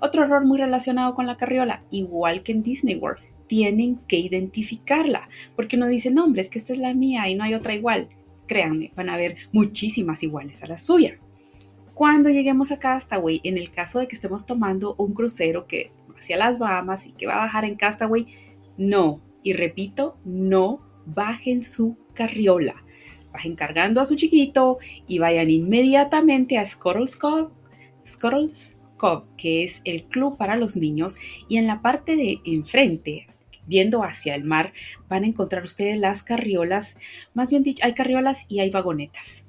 Otro 0.00 0.24
error 0.24 0.44
muy 0.44 0.58
relacionado 0.58 1.14
con 1.14 1.26
la 1.26 1.36
carriola, 1.36 1.84
igual 1.90 2.42
que 2.42 2.52
en 2.52 2.62
Disney 2.62 2.96
World, 2.96 3.22
tienen 3.46 4.00
que 4.08 4.16
identificarla, 4.16 5.28
porque 5.56 5.76
uno 5.76 5.86
dice, 5.86 6.10
no, 6.10 6.24
hombre, 6.24 6.42
es 6.42 6.48
que 6.48 6.58
esta 6.58 6.72
es 6.72 6.78
la 6.78 6.94
mía 6.94 7.28
y 7.28 7.34
no 7.34 7.44
hay 7.44 7.54
otra 7.54 7.74
igual. 7.74 8.08
Créanme, 8.46 8.92
van 8.96 9.08
a 9.08 9.14
haber 9.14 9.36
muchísimas 9.52 10.22
iguales 10.22 10.62
a 10.62 10.66
la 10.66 10.78
suya. 10.78 11.18
Cuando 11.94 12.28
lleguemos 12.30 12.72
a 12.72 12.78
Castaway, 12.78 13.40
en 13.44 13.56
el 13.56 13.70
caso 13.70 14.00
de 14.00 14.08
que 14.08 14.16
estemos 14.16 14.46
tomando 14.46 14.94
un 14.98 15.14
crucero 15.14 15.66
que 15.66 15.92
hacia 16.18 16.36
las 16.36 16.58
Bahamas 16.58 17.06
y 17.06 17.12
que 17.12 17.26
va 17.26 17.34
a 17.34 17.40
bajar 17.40 17.64
en 17.64 17.76
Castaway, 17.76 18.26
no, 18.76 19.20
y 19.42 19.52
repito, 19.52 20.18
no 20.24 20.80
bajen 21.06 21.62
su 21.62 21.96
carriola 22.14 22.84
bajen 23.34 23.56
cargando 23.56 24.00
a 24.00 24.04
su 24.04 24.14
chiquito 24.14 24.78
y 25.08 25.18
vayan 25.18 25.50
inmediatamente 25.50 26.56
a 26.56 26.64
Scuttle's 26.64 27.16
Cove, 27.16 27.50
que 29.36 29.64
es 29.64 29.82
el 29.84 30.04
club 30.04 30.38
para 30.38 30.56
los 30.56 30.76
niños, 30.76 31.18
y 31.48 31.58
en 31.58 31.66
la 31.66 31.82
parte 31.82 32.16
de 32.16 32.38
enfrente, 32.46 33.26
viendo 33.66 34.02
hacia 34.04 34.34
el 34.34 34.44
mar, 34.44 34.72
van 35.08 35.24
a 35.24 35.26
encontrar 35.26 35.64
ustedes 35.64 35.98
las 35.98 36.22
carriolas, 36.22 36.96
más 37.34 37.50
bien 37.50 37.62
dicho, 37.62 37.84
hay 37.84 37.94
carriolas 37.94 38.46
y 38.48 38.60
hay 38.60 38.70
vagonetas. 38.70 39.43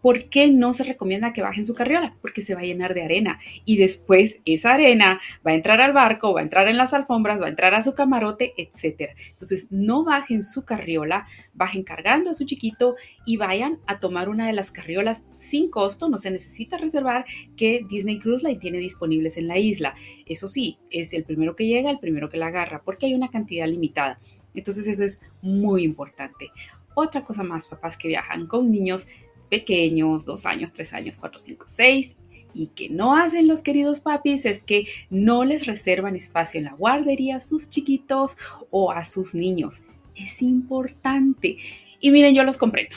¿Por 0.00 0.28
qué 0.30 0.48
no 0.48 0.72
se 0.74 0.84
recomienda 0.84 1.32
que 1.32 1.42
bajen 1.42 1.66
su 1.66 1.74
carriola? 1.74 2.16
Porque 2.20 2.40
se 2.40 2.54
va 2.54 2.60
a 2.60 2.64
llenar 2.64 2.94
de 2.94 3.02
arena 3.02 3.40
y 3.64 3.78
después 3.78 4.40
esa 4.44 4.74
arena 4.74 5.20
va 5.46 5.50
a 5.50 5.54
entrar 5.54 5.80
al 5.80 5.92
barco, 5.92 6.32
va 6.32 6.40
a 6.40 6.44
entrar 6.44 6.68
en 6.68 6.76
las 6.76 6.94
alfombras, 6.94 7.40
va 7.40 7.46
a 7.46 7.50
entrar 7.50 7.74
a 7.74 7.82
su 7.82 7.94
camarote, 7.94 8.54
etc. 8.56 9.10
Entonces, 9.30 9.66
no 9.70 10.04
bajen 10.04 10.44
su 10.44 10.64
carriola, 10.64 11.26
bajen 11.52 11.82
cargando 11.82 12.30
a 12.30 12.34
su 12.34 12.44
chiquito 12.44 12.94
y 13.26 13.36
vayan 13.38 13.80
a 13.86 13.98
tomar 13.98 14.28
una 14.28 14.46
de 14.46 14.52
las 14.52 14.70
carriolas 14.70 15.24
sin 15.36 15.68
costo, 15.68 16.08
no 16.08 16.18
se 16.18 16.30
necesita 16.30 16.78
reservar 16.78 17.24
que 17.56 17.84
Disney 17.88 18.18
Cruise 18.20 18.44
Line 18.44 18.60
tiene 18.60 18.78
disponibles 18.78 19.36
en 19.36 19.48
la 19.48 19.58
isla. 19.58 19.94
Eso 20.26 20.46
sí, 20.46 20.78
es 20.90 21.12
el 21.12 21.24
primero 21.24 21.56
que 21.56 21.66
llega, 21.66 21.90
el 21.90 21.98
primero 21.98 22.28
que 22.28 22.36
la 22.36 22.46
agarra, 22.46 22.82
porque 22.84 23.06
hay 23.06 23.14
una 23.14 23.30
cantidad 23.30 23.66
limitada. 23.66 24.20
Entonces, 24.54 24.86
eso 24.88 25.04
es 25.04 25.20
muy 25.42 25.82
importante. 25.82 26.50
Otra 26.94 27.24
cosa 27.24 27.44
más, 27.44 27.68
papás 27.68 27.96
que 27.96 28.08
viajan 28.08 28.46
con 28.46 28.72
niños, 28.72 29.06
pequeños, 29.48 30.24
dos 30.24 30.46
años, 30.46 30.72
tres 30.72 30.92
años, 30.92 31.16
cuatro, 31.16 31.38
cinco, 31.38 31.66
seis, 31.68 32.16
y 32.54 32.68
que 32.68 32.88
no 32.88 33.16
hacen 33.16 33.46
los 33.46 33.62
queridos 33.62 34.00
papis 34.00 34.44
es 34.44 34.62
que 34.62 34.86
no 35.10 35.44
les 35.44 35.66
reservan 35.66 36.16
espacio 36.16 36.58
en 36.58 36.64
la 36.64 36.72
guardería 36.74 37.36
a 37.36 37.40
sus 37.40 37.68
chiquitos 37.68 38.36
o 38.70 38.90
a 38.90 39.04
sus 39.04 39.34
niños. 39.34 39.82
Es 40.14 40.42
importante. 40.42 41.56
Y 42.00 42.10
miren, 42.10 42.34
yo 42.34 42.44
los 42.44 42.56
comprendo. 42.56 42.96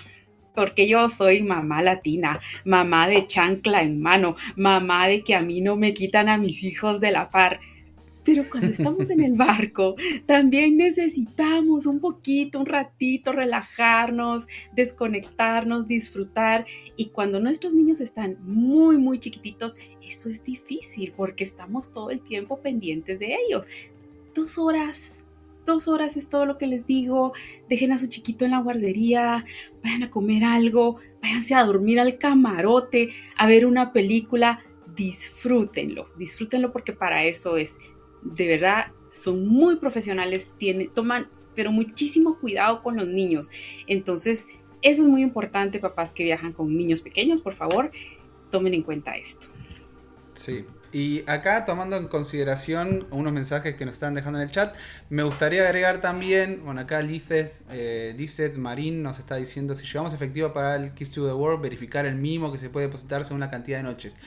Porque 0.56 0.88
yo 0.88 1.08
soy 1.08 1.44
mamá 1.44 1.82
latina, 1.82 2.42
mamá 2.66 3.08
de 3.08 3.26
chancla 3.26 3.84
en 3.84 4.02
mano, 4.02 4.36
mamá 4.56 5.08
de 5.08 5.22
que 5.22 5.36
a 5.36 5.42
mí 5.42 5.62
no 5.62 5.78
me 5.78 5.94
quitan 5.94 6.28
a 6.28 6.38
mis 6.38 6.64
hijos 6.64 7.00
de 7.00 7.12
la 7.12 7.30
par. 7.30 7.60
Pero 8.24 8.48
cuando 8.50 8.70
estamos 8.70 9.10
en 9.10 9.24
el 9.24 9.36
barco, 9.36 9.96
también 10.26 10.78
necesitamos 10.78 11.86
un 11.88 12.00
poquito, 12.00 12.60
un 12.60 12.68
ratito, 12.68 13.32
relajarnos, 13.32 14.48
desconectarnos, 14.74 15.88
disfrutar. 15.88 16.66
Y 16.96 17.10
cuando 17.10 17.40
nuestros 17.40 17.74
niños 17.74 18.00
están 18.00 18.38
muy, 18.42 18.98
muy 18.98 19.20
chiquititos, 19.20 19.76
eso 20.02 20.30
es 20.30 20.44
difícil 20.44 21.14
porque 21.16 21.44
estamos 21.44 21.92
todo 21.92 22.12
el 22.12 22.22
tiempo 22.22 22.60
pendientes 22.62 23.18
de 23.18 23.36
ellos. 23.48 23.68
Dos 24.36 24.58
horas, 24.58 25.26
dos 25.66 25.88
horas 25.88 26.16
es 26.16 26.30
todo 26.30 26.46
lo 26.46 26.58
que 26.58 26.68
les 26.68 26.86
digo. 26.86 27.34
Dejen 27.70 27.92
a 27.92 27.98
su 27.98 28.08
chiquito 28.08 28.46
en 28.46 28.52
la 28.52 28.60
guardería, 28.60 29.46
vayan 29.84 30.04
a 30.04 30.12
comer 30.12 30.44
algo, 30.44 30.98
váyanse 31.24 31.56
a 31.56 31.66
dormir 31.66 32.00
al 32.00 32.18
camarote, 32.18 33.10
a 33.36 33.48
ver 33.48 33.66
una 33.66 33.94
película. 33.94 34.64
Disfrútenlo, 34.96 36.10
disfrútenlo 36.18 36.74
porque 36.74 36.92
para 36.92 37.24
eso 37.24 37.56
es 37.56 37.78
de 38.22 38.48
verdad 38.48 38.88
son 39.12 39.48
muy 39.48 39.76
profesionales, 39.76 40.52
tienen, 40.58 40.90
toman, 40.94 41.28
pero 41.56 41.72
muchísimo 41.72 42.40
cuidado 42.40 42.82
con 42.82 42.96
los 42.96 43.08
niños. 43.08 43.50
Entonces, 43.88 44.48
eso 44.82 45.04
es 45.04 45.08
muy 45.08 45.22
importante, 45.22 45.80
papás 45.80 46.14
que 46.14 46.24
viajan 46.24 46.54
con 46.54 46.76
niños 46.76 47.02
pequeños, 47.02 47.42
por 47.42 47.54
favor, 47.54 47.92
tomen 48.50 48.74
en 48.74 48.84
cuenta 48.84 49.16
esto. 49.18 49.48
Sí, 50.34 50.66
y 50.94 51.24
acá, 51.30 51.64
tomando 51.64 51.96
en 51.96 52.08
consideración 52.08 53.08
unos 53.12 53.32
mensajes 53.32 53.76
que 53.76 53.86
nos 53.86 53.94
están 53.94 54.14
dejando 54.14 54.40
en 54.40 54.44
el 54.44 54.52
chat, 54.52 54.76
me 55.10 55.24
gustaría 55.24 55.64
agregar 55.64 56.02
también, 56.02 56.62
bueno, 56.64 56.82
acá 56.82 57.02
Lizeth, 57.02 57.64
eh, 57.70 58.54
Marín 58.58 59.02
nos 59.02 59.18
está 59.18 59.36
diciendo, 59.36 59.74
si 59.74 59.86
llevamos 59.86 60.14
efectivo 60.14 60.52
para 60.52 60.76
el 60.76 60.94
Kiss 60.94 61.12
to 61.12 61.26
the 61.26 61.34
World, 61.34 61.62
verificar 61.62 62.06
el 62.06 62.16
mínimo 62.16 62.52
que 62.52 62.58
se 62.58 62.70
puede 62.70 62.88
depositar 62.88 63.24
según 63.24 63.40
la 63.40 63.50
cantidad 63.50 63.78
de 63.78 63.84
noches. 63.84 64.18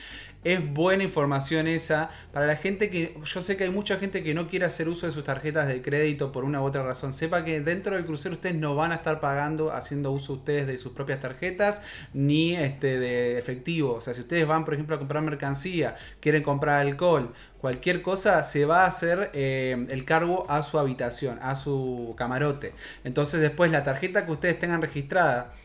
Es 0.45 0.73
buena 0.73 1.03
información 1.03 1.67
esa 1.67 2.11
para 2.31 2.45
la 2.45 2.55
gente 2.55 2.91
que, 2.91 3.17
yo 3.25 3.41
sé 3.41 3.57
que 3.57 3.63
hay 3.63 3.71
mucha 3.71 3.97
gente 3.97 4.23
que 4.23 4.35
no 4.35 4.47
quiere 4.47 4.65
hacer 4.65 4.87
uso 4.87 5.07
de 5.07 5.11
sus 5.11 5.23
tarjetas 5.23 5.67
de 5.67 5.81
crédito 5.81 6.31
por 6.31 6.43
una 6.43 6.61
u 6.61 6.65
otra 6.65 6.83
razón. 6.83 7.13
Sepa 7.13 7.43
que 7.43 7.61
dentro 7.61 7.95
del 7.95 8.05
crucero 8.05 8.35
ustedes 8.35 8.55
no 8.55 8.75
van 8.75 8.91
a 8.91 8.95
estar 8.97 9.19
pagando, 9.19 9.71
haciendo 9.71 10.11
uso 10.11 10.33
ustedes 10.33 10.67
de 10.67 10.77
sus 10.77 10.91
propias 10.91 11.19
tarjetas, 11.19 11.81
ni 12.13 12.55
este 12.55 12.99
de 12.99 13.39
efectivo. 13.39 13.95
O 13.95 14.01
sea, 14.01 14.13
si 14.13 14.21
ustedes 14.21 14.45
van, 14.45 14.65
por 14.65 14.75
ejemplo, 14.75 14.95
a 14.95 14.99
comprar 14.99 15.23
mercancía, 15.23 15.95
quieren 16.19 16.43
comprar 16.43 16.81
alcohol, 16.81 17.33
cualquier 17.57 18.03
cosa, 18.03 18.43
se 18.43 18.65
va 18.65 18.83
a 18.83 18.85
hacer 18.85 19.31
eh, 19.33 19.87
el 19.89 20.05
cargo 20.05 20.45
a 20.47 20.61
su 20.61 20.77
habitación, 20.77 21.39
a 21.41 21.55
su 21.55 22.13
camarote. 22.19 22.73
Entonces 23.03 23.41
después 23.41 23.71
la 23.71 23.83
tarjeta 23.83 24.27
que 24.27 24.31
ustedes 24.33 24.59
tengan 24.59 24.83
registrada 24.83 25.55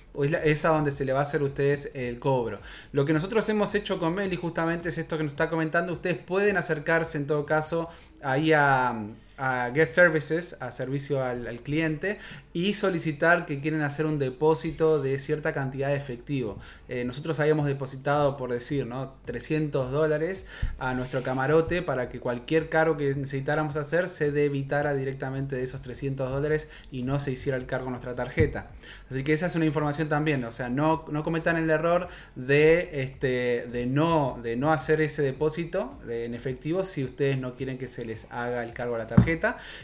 es 0.44 0.64
a 0.64 0.68
donde 0.70 0.90
se 0.90 1.04
le 1.04 1.12
va 1.12 1.20
a 1.20 1.22
hacer 1.22 1.40
a 1.40 1.44
ustedes 1.44 1.90
el 1.94 2.18
cobro. 2.18 2.60
Lo 2.92 3.04
que 3.04 3.12
nosotros 3.12 3.48
hemos 3.48 3.74
hecho 3.74 3.98
con 3.98 4.14
Meli 4.14 4.36
justamente 4.36 4.88
es 4.88 4.98
esto 4.98 5.16
que 5.16 5.22
nos 5.22 5.32
está 5.32 5.48
comentando. 5.48 5.92
Ustedes 5.92 6.18
pueden 6.18 6.56
acercarse 6.56 7.18
en 7.18 7.26
todo 7.26 7.46
caso 7.46 7.88
ahí 8.22 8.52
a, 8.52 9.06
a 9.40 9.70
Guest 9.70 9.94
Services, 9.94 10.56
a 10.60 10.70
servicio 10.70 11.24
al, 11.24 11.60
cliente, 11.60 12.18
y 12.52 12.74
solicitar 12.74 13.46
que 13.46 13.60
quieren 13.60 13.80
hacer 13.80 14.04
un 14.04 14.18
depósito 14.18 15.00
de 15.00 15.18
cierta 15.18 15.54
cantidad 15.54 15.88
de 15.88 15.96
efectivo. 15.96 16.58
Eh, 16.88 17.04
nosotros 17.04 17.40
habíamos 17.40 17.66
depositado, 17.66 18.36
por 18.36 18.52
decir, 18.52 18.86
¿no? 18.86 19.14
300 19.24 19.90
dólares 19.90 20.46
a 20.78 20.92
nuestro 20.92 21.22
camarote 21.22 21.80
para 21.80 22.10
que 22.10 22.20
cualquier 22.20 22.68
cargo 22.68 22.98
que 22.98 23.14
necesitáramos 23.14 23.76
hacer 23.76 24.10
se 24.10 24.30
debitara 24.30 24.92
directamente 24.94 25.56
de 25.56 25.64
esos 25.64 25.80
300 25.80 26.30
dólares 26.30 26.68
y 26.92 27.02
no 27.02 27.18
se 27.18 27.32
hiciera 27.32 27.56
el 27.56 27.64
cargo 27.64 27.86
en 27.86 27.92
nuestra 27.92 28.14
tarjeta. 28.14 28.70
Así 29.10 29.24
que 29.24 29.32
esa 29.32 29.46
es 29.46 29.54
una 29.54 29.64
información 29.64 30.10
también, 30.10 30.44
o 30.44 30.52
sea, 30.52 30.68
no, 30.68 31.06
no 31.10 31.24
cometan 31.24 31.56
el 31.56 31.70
error 31.70 32.08
de, 32.36 32.90
este, 33.02 33.66
de, 33.72 33.86
no, 33.86 34.38
de 34.42 34.56
no 34.56 34.70
hacer 34.70 35.00
ese 35.00 35.22
depósito 35.22 35.98
en 36.06 36.34
efectivo 36.34 36.84
si 36.84 37.04
ustedes 37.04 37.38
no 37.38 37.56
quieren 37.56 37.78
que 37.78 37.88
se 37.88 38.04
les 38.04 38.26
haga 38.30 38.62
el 38.64 38.74
cargo 38.74 38.96
a 38.96 38.98
la 38.98 39.06
tarjeta. 39.06 39.29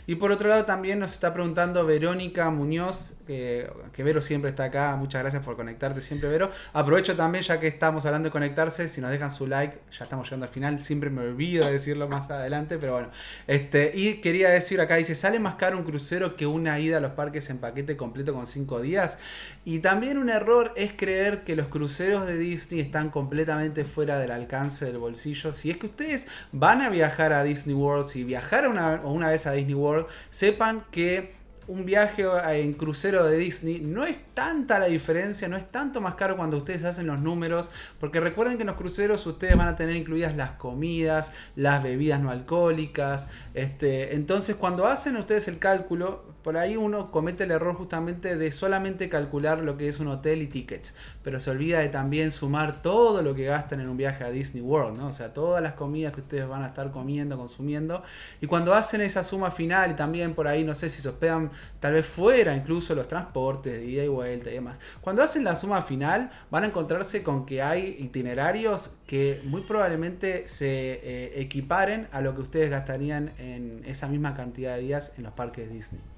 Y 0.07 0.16
por 0.16 0.32
otro 0.32 0.49
lado 0.49 0.64
también 0.64 0.99
nos 0.99 1.12
está 1.12 1.32
preguntando 1.32 1.84
Verónica 1.84 2.51
Muñoz, 2.51 3.14
que 3.26 3.70
Vero 3.99 4.20
siempre 4.20 4.51
está 4.51 4.64
acá, 4.64 4.97
muchas 4.97 5.22
gracias 5.22 5.42
por 5.42 5.57
conectarte 5.57 6.01
siempre 6.01 6.28
Vero. 6.28 6.51
Aprovecho 6.72 7.16
también 7.16 7.44
ya 7.44 7.61
que 7.61 7.66
estamos 7.66 8.07
hablando 8.07 8.28
de 8.28 8.32
conectarse, 8.32 8.88
si 8.88 9.01
nos 9.01 9.11
dejan 9.11 9.30
su 9.30 9.47
like, 9.47 9.78
ya 9.97 10.05
estamos 10.05 10.26
llegando 10.26 10.47
al 10.47 10.53
final, 10.53 10.80
siempre 10.80 11.11
me 11.11 11.22
olvido 11.22 11.66
de 11.66 11.72
decirlo 11.72 12.09
más 12.09 12.30
adelante, 12.30 12.78
pero 12.78 12.92
bueno. 12.92 13.11
Este, 13.47 13.92
y 13.94 14.20
quería 14.20 14.51
decir 14.51 14.80
acá, 14.80 14.97
dice, 14.97 15.14
¿sale 15.14 15.38
más 15.38 15.57
caro 15.57 15.76
un 15.76 15.84
crucero 15.84 16.36
que 16.36 16.47
una 16.47 16.78
ida 16.78 16.99
a 16.99 17.01
los 17.01 17.12
parques 17.12 17.51
en 17.51 17.59
paquete 17.59 17.97
completo 17.97 18.32
con 18.32 18.47
5 18.47 18.80
días? 18.80 19.18
Y 19.64 19.80
también 19.80 20.18
un 20.18 20.30
error 20.30 20.72
es 20.76 20.92
creer 20.97 21.42
que 21.44 21.57
los 21.57 21.66
cruceros 21.66 22.26
de 22.26 22.38
Disney 22.38 22.80
están 22.80 23.11
completamente 23.11 23.84
fuera 23.84 24.18
del 24.18 24.30
alcance 24.30 24.84
del 24.84 24.99
bolsillo. 24.99 25.53
Si 25.53 25.70
es 25.70 25.76
que 25.76 25.86
ustedes 25.86 26.26
van 26.53 26.82
a 26.82 26.88
viajar 26.88 27.32
a 27.32 27.42
Disney 27.42 27.74
World, 27.74 28.07
si 28.07 28.24
viajar 28.24 28.68
una, 28.68 29.01
una 29.05 29.28
vez 29.28 29.36
a 29.45 29.53
Disney 29.53 29.74
World, 29.74 30.07
sepan 30.30 30.87
que 30.91 31.34
un 31.68 31.84
viaje 31.84 32.24
en 32.61 32.74
crucero 32.74 33.24
de 33.24 33.39
Disney, 33.39 33.80
no 33.80 34.05
es 34.05 34.18
tanta 34.34 34.78
la 34.78 34.87
diferencia, 34.87 35.49
no 35.49 35.57
es 35.57 35.70
tanto 35.70 36.01
más 36.01 36.14
caro 36.14 36.37
cuando 36.37 36.59
ustedes 36.59 36.84
hacen 36.84 37.07
los 37.07 37.18
números, 37.18 37.70
porque 37.99 38.20
recuerden 38.20 38.57
que 38.57 38.62
en 38.62 38.68
los 38.68 38.76
cruceros 38.76 39.26
ustedes 39.26 39.57
van 39.57 39.68
a 39.68 39.76
tener 39.76 39.97
incluidas 39.97 40.37
las 40.37 40.53
comidas, 40.53 41.32
las 41.57 41.82
bebidas 41.82 42.20
no 42.20 42.30
alcohólicas, 42.30 43.28
este, 43.55 44.14
entonces 44.14 44.57
cuando 44.57 44.87
hacen 44.87 45.16
ustedes 45.16 45.49
el 45.49 45.59
cálculo, 45.59 46.36
por 46.47 46.57
ahí 46.59 46.76
uno 46.76 47.11
comete 47.11 47.42
el 47.42 47.51
error 47.51 47.74
justamente 47.74 48.36
de 48.36 48.53
solamente 48.53 49.09
calcular 49.09 49.59
lo 49.59 49.76
que 49.76 49.88
es 49.88 49.99
un 49.99 50.07
hotel 50.07 50.42
y 50.42 50.47
tickets, 50.47 50.94
pero 51.24 51.40
se 51.40 51.51
olvida 51.51 51.80
de 51.80 51.88
también 51.88 52.30
sumar 52.30 52.82
todo 52.82 53.20
lo 53.20 53.34
que 53.34 53.47
gastan 53.47 53.80
en 53.80 53.88
un 53.88 53.97
viaje 53.97 54.22
a 54.22 54.30
Disney 54.30 54.62
World, 54.62 54.97
¿no? 54.97 55.09
O 55.09 55.12
sea, 55.12 55.34
todas 55.34 55.61
las 55.61 55.72
comidas 55.72 56.12
que 56.12 56.20
ustedes 56.20 56.47
van 56.47 56.62
a 56.62 56.68
estar 56.68 56.92
comiendo, 56.92 57.36
consumiendo, 57.36 58.05
y 58.40 58.47
cuando 58.47 58.74
hacen 58.74 59.01
esa 59.01 59.24
suma 59.24 59.51
final 59.51 59.90
y 59.90 59.94
también 59.94 60.34
por 60.36 60.47
ahí, 60.47 60.62
no 60.62 60.76
sé 60.76 60.88
si 60.88 61.03
se 61.03 61.09
hospedan 61.09 61.51
tal 61.80 61.94
vez 61.94 62.07
fuera, 62.07 62.55
incluso 62.55 62.94
los 62.94 63.09
transportes 63.09 63.72
de 63.72 63.84
ida 63.84 64.05
y 64.05 64.09
vuelta 64.09 64.49
y 64.49 64.53
demás, 64.53 64.78
cuando 65.01 65.24
hacen 65.24 65.42
la 65.42 65.57
suma 65.57 65.82
final 65.82 66.30
van 66.53 66.62
a 66.62 66.68
encontrarse 66.68 67.24
con 67.24 67.44
que 67.44 67.61
hay 67.61 67.97
itinerarios 67.99 68.92
que 69.09 69.40
muy 69.42 69.62
probablemente 69.62 70.47
se 70.47 71.01
eh, 71.03 71.40
equiparen 71.40 72.07
a 72.12 72.20
lo 72.20 72.36
que 72.36 72.42
ustedes 72.42 72.70
gastarían 72.70 73.32
en 73.38 73.82
esa 73.84 74.07
misma 74.07 74.36
cantidad 74.36 74.76
de 74.76 74.82
días 74.82 75.12
en 75.18 75.24
los 75.24 75.32
parques 75.32 75.72
Disney. 75.72 76.16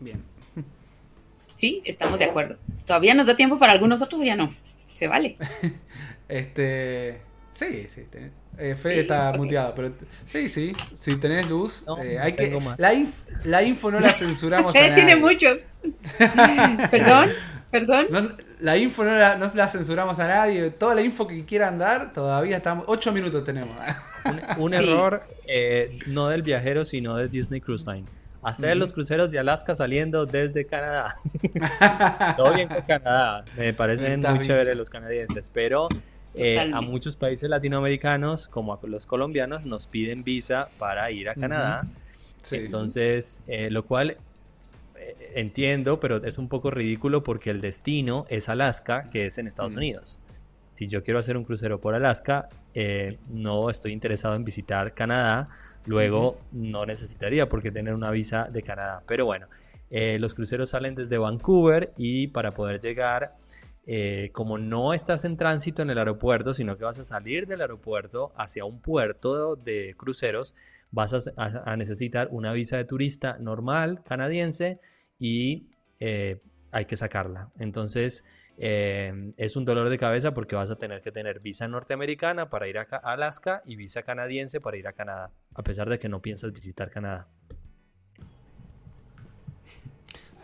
Bien. 0.00 0.22
Sí, 1.56 1.82
estamos 1.84 2.18
de 2.18 2.26
acuerdo. 2.26 2.56
¿Todavía 2.84 3.14
nos 3.14 3.26
da 3.26 3.34
tiempo 3.34 3.58
para 3.58 3.72
algunos 3.72 4.02
otros 4.02 4.20
o 4.20 4.24
ya 4.24 4.36
no? 4.36 4.54
Se 4.92 5.08
vale. 5.08 5.36
este. 6.28 7.20
Sí, 7.52 7.88
sí. 7.94 8.02
Eh, 8.58 8.74
Fede 8.74 9.00
está 9.00 9.32
muteado, 9.32 9.74
pero 9.74 9.92
sí, 10.26 10.48
sí. 10.50 10.74
Si 10.94 11.16
tenés 11.16 11.48
luz, 11.48 11.84
eh, 12.02 12.18
hay 12.20 12.34
que. 12.34 12.58
La, 12.76 12.92
la, 13.44 13.62
info 13.62 13.90
no 13.90 14.00
la 14.00 14.12
censuramos 14.12 14.76
a 14.76 14.78
nadie. 14.78 14.94
tiene 14.94 15.16
muchos. 15.16 15.72
Perdón, 16.90 17.30
perdón. 17.70 18.36
la 18.60 18.76
info 18.76 19.04
no 19.04 19.16
la, 19.16 19.36
no 19.36 19.50
la, 19.54 19.68
censuramos 19.68 20.18
a 20.18 20.28
nadie. 20.28 20.70
Toda 20.70 20.94
la 20.94 21.00
info 21.00 21.26
que 21.26 21.44
quieran 21.46 21.78
dar, 21.78 22.12
todavía 22.12 22.58
estamos. 22.58 22.84
Ocho 22.88 23.12
minutos 23.12 23.42
tenemos. 23.44 23.76
Un, 24.58 24.74
error 24.74 25.26
eh, 25.46 25.98
no 26.06 26.28
del 26.28 26.42
viajero, 26.42 26.84
sino 26.84 27.16
de 27.16 27.28
Disney 27.28 27.60
Cruise 27.60 27.86
Line 27.86 28.06
hacer 28.46 28.76
los 28.76 28.92
cruceros 28.92 29.30
de 29.30 29.38
Alaska 29.38 29.74
saliendo 29.74 30.24
desde 30.24 30.66
Canadá. 30.66 31.18
Todo 32.36 32.54
bien 32.54 32.68
con 32.68 32.82
Canadá, 32.82 33.44
me 33.56 33.74
parecen 33.74 34.20
muy 34.20 34.40
chéveres 34.40 34.76
los 34.76 34.88
canadienses, 34.88 35.50
pero 35.52 35.88
eh, 36.34 36.58
a 36.72 36.80
muchos 36.80 37.16
países 37.16 37.48
latinoamericanos, 37.50 38.48
como 38.48 38.72
a 38.72 38.78
los 38.84 39.06
colombianos, 39.06 39.64
nos 39.64 39.88
piden 39.88 40.22
visa 40.22 40.68
para 40.78 41.10
ir 41.10 41.28
a 41.28 41.34
Canadá. 41.34 41.88
Entonces, 42.52 43.40
eh, 43.48 43.70
lo 43.70 43.84
cual 43.84 44.18
eh, 44.96 45.32
entiendo, 45.34 45.98
pero 45.98 46.22
es 46.22 46.38
un 46.38 46.48
poco 46.48 46.70
ridículo 46.70 47.24
porque 47.24 47.50
el 47.50 47.60
destino 47.60 48.26
es 48.28 48.48
Alaska, 48.48 49.10
que 49.10 49.26
es 49.26 49.38
en 49.38 49.48
Estados 49.48 49.74
Unidos. 49.74 50.20
Si 50.74 50.86
yo 50.86 51.02
quiero 51.02 51.18
hacer 51.18 51.36
un 51.36 51.44
crucero 51.44 51.80
por 51.80 51.94
Alaska, 51.94 52.48
no 53.28 53.70
estoy 53.70 53.92
interesado 53.92 54.36
en 54.36 54.44
visitar 54.44 54.92
Canadá 54.94 55.48
Luego 55.86 56.38
no 56.52 56.84
necesitaría 56.84 57.48
por 57.48 57.62
qué 57.62 57.70
tener 57.70 57.94
una 57.94 58.10
visa 58.10 58.48
de 58.50 58.62
Canadá. 58.62 59.02
Pero 59.06 59.24
bueno, 59.24 59.46
eh, 59.90 60.18
los 60.18 60.34
cruceros 60.34 60.70
salen 60.70 60.94
desde 60.94 61.18
Vancouver 61.18 61.92
y 61.96 62.28
para 62.28 62.50
poder 62.52 62.80
llegar, 62.80 63.36
eh, 63.86 64.30
como 64.32 64.58
no 64.58 64.92
estás 64.92 65.24
en 65.24 65.36
tránsito 65.36 65.82
en 65.82 65.90
el 65.90 65.98
aeropuerto, 65.98 66.52
sino 66.52 66.76
que 66.76 66.84
vas 66.84 66.98
a 66.98 67.04
salir 67.04 67.46
del 67.46 67.60
aeropuerto 67.60 68.32
hacia 68.36 68.64
un 68.64 68.80
puerto 68.80 69.54
de 69.54 69.94
cruceros, 69.96 70.56
vas 70.90 71.14
a, 71.36 71.76
necesitar 71.76 72.28
una 72.30 72.52
visa 72.52 72.76
de 72.76 72.84
turista 72.84 73.38
normal 73.38 74.02
canadiense 74.04 74.80
y 75.18 75.68
eh, 76.00 76.40
hay 76.72 76.84
que 76.86 76.96
sacarla. 76.96 77.50
Entonces, 77.58 78.24
Em, 78.58 79.34
es 79.36 79.54
un 79.56 79.64
dolor 79.64 79.90
de 79.90 79.98
cabeza 79.98 80.32
porque 80.32 80.56
vas 80.56 80.70
a 80.70 80.76
tener 80.76 81.02
que 81.02 81.12
tener 81.12 81.40
visa 81.40 81.68
norteamericana 81.68 82.48
para 82.48 82.68
ir 82.68 82.78
a 82.78 82.82
Alaska 82.82 83.62
y 83.66 83.76
visa 83.76 84.02
canadiense 84.02 84.60
para 84.60 84.78
ir 84.78 84.88
a 84.88 84.92
Canadá, 84.92 85.30
a 85.54 85.62
pesar 85.62 85.90
de 85.90 85.98
que 85.98 86.08
no 86.08 86.22
piensas 86.22 86.52
visitar 86.52 86.90
Canadá. 86.90 87.28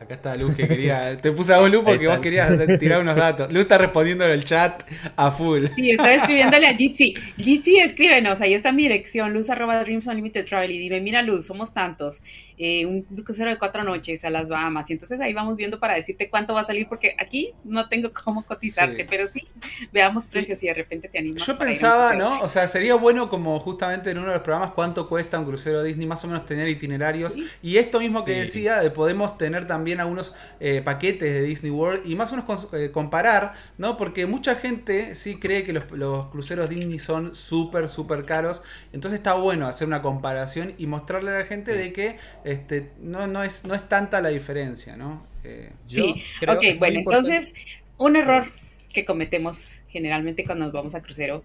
Acá 0.03 0.15
está 0.15 0.35
Luz 0.35 0.57
que 0.57 0.67
quería. 0.67 1.17
Te 1.17 1.31
puse 1.31 1.55
a 1.55 1.59
vos, 1.59 1.71
Luz, 1.71 1.83
porque 1.85 2.09
vos 2.09 2.19
querías 2.19 2.51
tirar 2.81 3.01
unos 3.01 3.15
datos. 3.15 3.53
Luz 3.53 3.63
está 3.63 3.79
respondiendo 3.79 4.25
en 4.25 4.33
el 4.33 4.45
chat 4.45 4.83
a 5.17 5.31
full. 5.31 5.67
Sí, 5.77 5.91
estaba 5.91 6.15
escribiéndole 6.15 6.67
a 6.67 6.75
Jitsi. 6.75 7.15
Jitsi, 7.37 7.79
escríbenos. 7.79 8.41
Ahí 8.41 8.55
está 8.55 8.73
mi 8.73 8.83
dirección, 8.83 9.33
luz 9.33 9.49
arroba 9.49 9.79
dreams 9.81 10.07
unlimited 10.09 10.45
travel. 10.45 10.73
Y 10.73 10.79
dime, 10.79 11.01
mira, 11.01 11.23
Luz, 11.23 11.47
somos 11.47 11.73
tantos. 11.73 12.23
Eh, 12.59 12.87
un 12.87 13.03
crucero 13.25 13.51
de 13.51 13.59
cuatro 13.59 13.83
noches 13.83 14.25
a 14.25 14.31
las 14.31 14.49
Bahamas. 14.49 14.89
Y 14.91 14.93
entonces 14.93 15.21
ahí 15.21 15.33
vamos 15.33 15.57
viendo 15.57 15.81
para 15.81 15.95
decirte 15.95 16.29
cuánto 16.31 16.55
va 16.55 16.61
a 16.61 16.65
salir, 16.65 16.87
porque 16.89 17.17
aquí 17.19 17.53
no 17.65 17.89
tengo 17.89 18.13
cómo 18.13 18.45
cotizarte, 18.45 19.05
pero 19.05 19.27
sí, 19.27 19.47
veamos 19.93 20.27
precios 20.27 20.63
y 20.63 20.67
de 20.67 20.75
repente 20.75 21.09
te 21.09 21.19
animas. 21.19 21.47
Yo 21.47 21.59
pensaba, 21.59 22.15
¿no? 22.15 22.41
O 22.41 22.49
sea, 22.49 22.69
sería 22.69 22.95
bueno, 22.95 23.29
como 23.29 23.59
justamente 23.59 24.11
en 24.11 24.19
uno 24.19 24.29
de 24.29 24.35
los 24.35 24.43
programas, 24.43 24.73
cuánto 24.75 25.09
cuesta 25.09 25.39
un 25.39 25.47
crucero 25.47 25.83
Disney, 25.83 26.07
más 26.07 26.23
o 26.25 26.29
menos 26.29 26.47
tener 26.47 26.69
itinerarios. 26.69 27.37
Y 27.63 27.79
esto 27.79 27.99
mismo 27.99 28.25
que 28.25 28.33
decía, 28.33 28.81
de 28.81 28.91
podemos 28.91 29.39
tener 29.39 29.67
también 29.67 29.92
algunos 30.01 30.35
eh, 30.61 30.83
paquetes 30.85 31.33
de 31.33 31.43
Disney 31.43 31.71
World 31.71 32.07
y 32.07 32.15
más 32.15 32.33
o 32.33 32.37
menos 32.37 32.69
eh, 32.73 32.91
comparar, 32.93 33.53
¿no? 33.79 33.97
Porque 33.97 34.27
mucha 34.27 34.55
gente 34.55 35.15
sí 35.15 35.37
cree 35.37 35.65
que 35.65 35.73
los, 35.73 35.85
cruceros 36.27 36.69
Disney 36.69 36.99
son 36.99 37.35
súper, 37.35 37.89
súper 37.89 38.25
caros. 38.25 38.63
Entonces 38.93 39.19
está 39.19 39.35
bueno 39.35 39.67
hacer 39.67 39.87
una 39.87 40.03
comparación 40.03 40.75
y 40.79 40.87
mostrarle 40.87 41.31
a 41.31 41.39
la 41.41 41.45
gente 41.45 41.75
de 41.75 41.93
que 41.93 42.17
este, 42.45 42.91
no, 43.01 43.27
no, 43.27 43.43
es, 43.43 43.65
no 43.65 43.75
es 43.75 43.89
tanta 43.89 44.21
la 44.21 44.29
diferencia, 44.29 44.97
¿no? 44.97 45.27
Eh, 45.45 45.73
sí, 45.87 46.15
ok, 46.47 46.79
bueno, 46.79 47.01
entonces 47.01 47.55
un 47.99 48.17
error 48.17 48.47
que 48.93 49.05
cometemos 49.05 49.81
generalmente 49.89 50.45
cuando 50.45 50.65
nos 50.67 50.73
vamos 50.73 50.95
a 50.95 51.03
crucero 51.03 51.43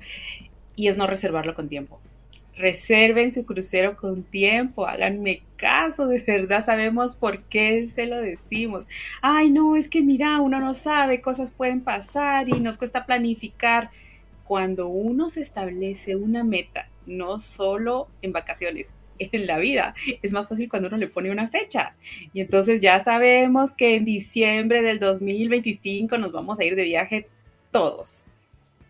y 0.75 0.87
es 0.87 0.97
no 0.97 1.07
reservarlo 1.07 1.55
con 1.55 1.67
tiempo 1.69 1.99
reserven 2.57 3.33
su 3.33 3.45
crucero 3.45 3.95
con 3.95 4.23
tiempo, 4.23 4.87
háganme 4.87 5.43
caso, 5.55 6.07
de 6.07 6.21
verdad 6.21 6.65
sabemos 6.65 7.15
por 7.15 7.43
qué 7.43 7.87
se 7.87 8.05
lo 8.05 8.19
decimos. 8.19 8.87
Ay, 9.21 9.51
no, 9.51 9.75
es 9.75 9.87
que 9.87 10.01
mira, 10.01 10.41
uno 10.41 10.59
no 10.59 10.73
sabe, 10.73 11.21
cosas 11.21 11.51
pueden 11.51 11.81
pasar 11.81 12.49
y 12.49 12.59
nos 12.59 12.77
cuesta 12.77 13.05
planificar. 13.05 13.91
Cuando 14.43 14.87
uno 14.87 15.29
se 15.29 15.41
establece 15.41 16.15
una 16.15 16.43
meta, 16.43 16.89
no 17.05 17.39
solo 17.39 18.07
en 18.21 18.31
vacaciones, 18.31 18.93
en 19.19 19.47
la 19.47 19.57
vida, 19.57 19.95
es 20.21 20.31
más 20.31 20.47
fácil 20.47 20.69
cuando 20.69 20.87
uno 20.87 20.97
le 20.97 21.07
pone 21.07 21.31
una 21.31 21.49
fecha. 21.49 21.95
Y 22.33 22.41
entonces 22.41 22.81
ya 22.81 23.03
sabemos 23.03 23.73
que 23.73 23.95
en 23.95 24.05
diciembre 24.05 24.81
del 24.81 24.99
2025 24.99 26.17
nos 26.17 26.31
vamos 26.31 26.59
a 26.59 26.63
ir 26.63 26.75
de 26.75 26.83
viaje 26.83 27.27
todos. 27.71 28.25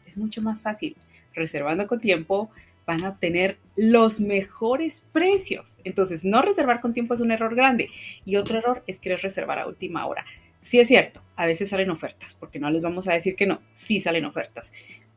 Es 0.05 0.17
mucho 0.17 0.41
más 0.41 0.61
fácil 0.61 0.95
reservando 1.33 1.87
con 1.87 1.99
tiempo, 1.99 2.49
van 2.87 3.03
a 3.03 3.09
obtener 3.09 3.59
los 3.75 4.21
mejores 4.21 5.05
precios. 5.11 5.81
Entonces, 5.83 6.23
no 6.23 6.41
reservar 6.41 6.79
con 6.79 6.93
tiempo 6.93 7.13
es 7.13 7.19
un 7.19 7.31
error 7.31 7.53
grande. 7.53 7.89
Y 8.25 8.37
otro 8.37 8.57
error 8.57 8.83
es 8.87 8.99
querer 8.99 9.19
reservar 9.21 9.59
a 9.59 9.67
última 9.67 10.07
hora. 10.07 10.25
Sí 10.61 10.79
es 10.79 10.87
cierto, 10.87 11.21
a 11.35 11.45
veces 11.45 11.69
salen 11.69 11.91
ofertas, 11.91 12.33
porque 12.33 12.59
no 12.59 12.69
les 12.71 12.81
vamos 12.81 13.07
a 13.07 13.13
decir 13.13 13.35
que 13.35 13.45
no, 13.45 13.61
sí 13.73 13.99
salen 13.99 14.25
ofertas. 14.25 14.71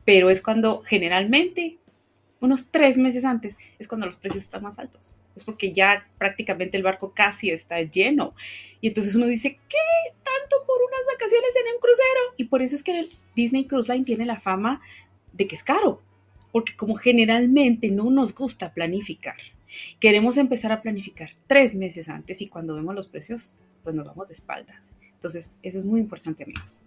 Pero 0.05 0.29
es 0.29 0.41
cuando 0.41 0.81
generalmente, 0.81 1.77
unos 2.41 2.69
tres 2.71 2.97
meses 2.97 3.23
antes, 3.23 3.57
es 3.79 3.87
cuando 3.87 4.05
los 4.05 4.17
precios 4.17 4.43
están 4.43 4.63
más 4.63 4.77
altos. 4.77 5.17
Es 5.35 5.45
porque 5.45 5.71
ya 5.71 6.07
prácticamente 6.17 6.75
el 6.75 6.83
barco 6.83 7.13
casi 7.13 7.51
está 7.51 7.81
lleno. 7.81 8.35
Y 8.81 8.89
entonces 8.89 9.15
uno 9.15 9.27
dice, 9.27 9.59
¿qué? 9.69 9.77
¿Tanto 10.23 10.65
por 10.67 10.77
unas 10.81 11.01
vacaciones 11.13 11.51
en 11.55 11.73
un 11.73 11.79
crucero? 11.79 12.35
Y 12.35 12.43
por 12.45 12.61
eso 12.61 12.75
es 12.75 12.83
que 12.83 12.99
el 12.99 13.11
Disney 13.33 13.65
Cruise 13.65 13.87
Line 13.87 14.03
tiene 14.03 14.25
la 14.25 14.41
fama 14.41 14.81
de 15.31 15.47
que 15.47 15.55
es 15.55 15.63
caro, 15.63 16.01
porque 16.51 16.75
como 16.75 16.95
generalmente 16.95 17.89
no 17.89 18.09
nos 18.11 18.33
gusta 18.33 18.73
planificar, 18.73 19.37
queremos 19.99 20.37
empezar 20.37 20.71
a 20.71 20.81
planificar 20.81 21.29
tres 21.47 21.75
meses 21.75 22.09
antes 22.09 22.41
y 22.41 22.47
cuando 22.47 22.75
vemos 22.75 22.95
los 22.95 23.07
precios, 23.07 23.59
pues 23.83 23.95
nos 23.95 24.05
vamos 24.05 24.27
de 24.27 24.33
espaldas. 24.33 24.95
Entonces, 25.13 25.51
eso 25.61 25.79
es 25.79 25.85
muy 25.85 25.99
importante, 25.99 26.43
amigos. 26.43 26.81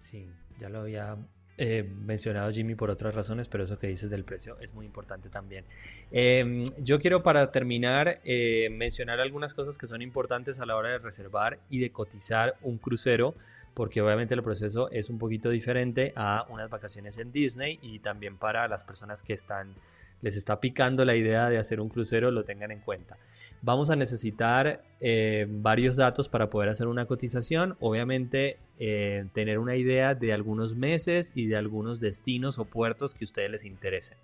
Sí, 0.00 0.28
ya 0.58 0.68
lo 0.68 0.80
había 0.80 1.16
eh, 1.58 1.90
mencionado 2.02 2.52
Jimmy 2.52 2.74
por 2.74 2.90
otras 2.90 3.14
razones, 3.14 3.48
pero 3.48 3.64
eso 3.64 3.78
que 3.78 3.86
dices 3.86 4.10
del 4.10 4.24
precio 4.24 4.58
es 4.60 4.74
muy 4.74 4.84
importante 4.84 5.30
también. 5.30 5.64
Em, 6.10 6.64
yo 6.78 7.00
quiero 7.00 7.22
para 7.22 7.50
terminar 7.50 8.20
eh, 8.24 8.68
mencionar 8.72 9.20
algunas 9.20 9.54
cosas 9.54 9.78
que 9.78 9.86
son 9.86 10.02
importantes 10.02 10.60
a 10.60 10.66
la 10.66 10.76
hora 10.76 10.90
de 10.90 10.98
reservar 10.98 11.58
y 11.70 11.78
de 11.78 11.90
cotizar 11.90 12.56
un 12.60 12.76
crucero 12.76 13.34
porque 13.76 14.00
obviamente 14.00 14.32
el 14.32 14.42
proceso 14.42 14.90
es 14.90 15.10
un 15.10 15.18
poquito 15.18 15.50
diferente 15.50 16.14
a 16.16 16.46
unas 16.48 16.70
vacaciones 16.70 17.18
en 17.18 17.30
Disney 17.30 17.78
y 17.82 17.98
también 17.98 18.38
para 18.38 18.66
las 18.68 18.84
personas 18.84 19.22
que 19.22 19.34
están 19.34 19.74
les 20.22 20.34
está 20.34 20.60
picando 20.60 21.04
la 21.04 21.14
idea 21.14 21.50
de 21.50 21.58
hacer 21.58 21.82
un 21.82 21.90
crucero 21.90 22.30
lo 22.30 22.42
tengan 22.42 22.70
en 22.70 22.80
cuenta. 22.80 23.18
Vamos 23.60 23.90
a 23.90 23.96
necesitar 23.96 24.82
eh, 25.00 25.46
varios 25.46 25.96
datos 25.96 26.30
para 26.30 26.48
poder 26.48 26.70
hacer 26.70 26.86
una 26.86 27.04
cotización. 27.04 27.76
Obviamente 27.78 28.56
eh, 28.78 29.26
tener 29.34 29.58
una 29.58 29.76
idea 29.76 30.14
de 30.14 30.32
algunos 30.32 30.74
meses 30.74 31.32
y 31.34 31.44
de 31.44 31.56
algunos 31.56 32.00
destinos 32.00 32.58
o 32.58 32.64
puertos 32.64 33.12
que 33.12 33.24
a 33.24 33.26
ustedes 33.26 33.50
les 33.50 33.66
interesen. 33.66 34.16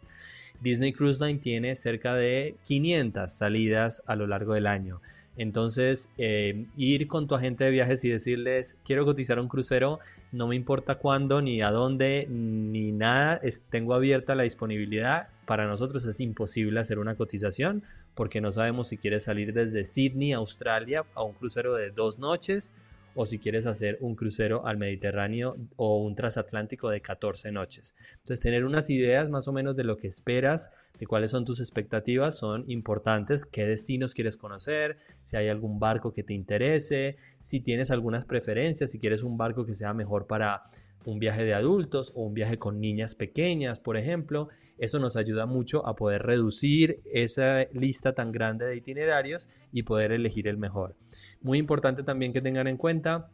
Disney 0.62 0.94
Cruise 0.94 1.20
Line 1.20 1.40
tiene 1.40 1.76
cerca 1.76 2.14
de 2.14 2.57
500 2.64 3.30
salidas 3.30 4.03
a 4.07 4.16
lo 4.16 4.26
largo 4.26 4.55
del 4.55 4.66
año. 4.66 5.03
Entonces, 5.37 6.11
eh, 6.18 6.66
ir 6.76 7.09
con 7.09 7.26
tu 7.26 7.35
agente 7.35 7.64
de 7.64 7.70
viajes 7.70 8.05
y 8.05 8.11
decirles, 8.11 8.76
quiero 8.85 9.05
cotizar 9.05 9.39
un 9.39 9.49
crucero, 9.49 9.99
no 10.30 10.47
me 10.47 10.57
importa 10.57 10.97
cuándo, 10.97 11.41
ni 11.41 11.62
a 11.62 11.70
dónde, 11.70 12.26
ni 12.28 12.93
nada, 12.93 13.41
tengo 13.70 13.95
abierta 13.95 14.35
la 14.35 14.43
disponibilidad. 14.43 15.28
Para 15.47 15.66
nosotros 15.66 16.05
es 16.05 16.20
imposible 16.20 16.80
hacer 16.80 16.99
una 16.99 17.14
cotización 17.14 17.83
porque 18.14 18.41
no 18.41 18.53
sabemos 18.53 18.89
si 18.89 18.99
quieres 18.99 19.24
salir 19.24 19.53
desde 19.53 19.85
Sydney, 19.85 20.33
Australia, 20.33 21.05
a 21.14 21.22
un 21.22 21.33
crucero 21.33 21.74
de 21.74 21.91
dos 21.91 22.18
noches 22.18 22.72
o 23.14 23.26
si 23.26 23.38
quieres 23.38 23.66
hacer 23.66 23.98
un 24.00 24.14
crucero 24.14 24.66
al 24.66 24.78
Mediterráneo 24.78 25.56
o 25.76 25.98
un 25.98 26.14
transatlántico 26.14 26.90
de 26.90 27.00
14 27.00 27.52
noches. 27.52 27.94
Entonces, 28.20 28.40
tener 28.40 28.64
unas 28.64 28.90
ideas 28.90 29.28
más 29.28 29.48
o 29.48 29.52
menos 29.52 29.76
de 29.76 29.84
lo 29.84 29.96
que 29.96 30.06
esperas, 30.06 30.70
de 30.98 31.06
cuáles 31.06 31.30
son 31.30 31.44
tus 31.44 31.60
expectativas, 31.60 32.38
son 32.38 32.64
importantes. 32.70 33.44
¿Qué 33.44 33.66
destinos 33.66 34.14
quieres 34.14 34.36
conocer? 34.36 34.98
Si 35.22 35.36
hay 35.36 35.48
algún 35.48 35.78
barco 35.78 36.12
que 36.12 36.22
te 36.22 36.34
interese, 36.34 37.16
si 37.38 37.60
tienes 37.60 37.90
algunas 37.90 38.24
preferencias, 38.24 38.90
si 38.90 38.98
quieres 38.98 39.22
un 39.22 39.36
barco 39.36 39.66
que 39.66 39.74
sea 39.74 39.94
mejor 39.94 40.26
para 40.26 40.62
un 41.04 41.18
viaje 41.18 41.44
de 41.44 41.54
adultos 41.54 42.12
o 42.14 42.22
un 42.22 42.34
viaje 42.34 42.58
con 42.58 42.80
niñas 42.80 43.14
pequeñas, 43.14 43.80
por 43.80 43.96
ejemplo. 43.96 44.48
Eso 44.83 44.99
nos 44.99 45.14
ayuda 45.14 45.47
mucho 45.47 45.87
a 45.87 45.95
poder 45.95 46.24
reducir 46.24 47.03
esa 47.05 47.66
lista 47.72 48.14
tan 48.14 48.33
grande 48.33 48.66
de 48.66 48.74
itinerarios 48.74 49.49
y 49.70 49.85
poder 49.85 50.11
elegir 50.11 50.49
el 50.49 50.57
mejor. 50.57 50.97
Muy 51.41 51.59
importante 51.59 52.03
también 52.03 52.33
que 52.33 52.41
tengan 52.41 52.66
en 52.66 52.76
cuenta 52.76 53.30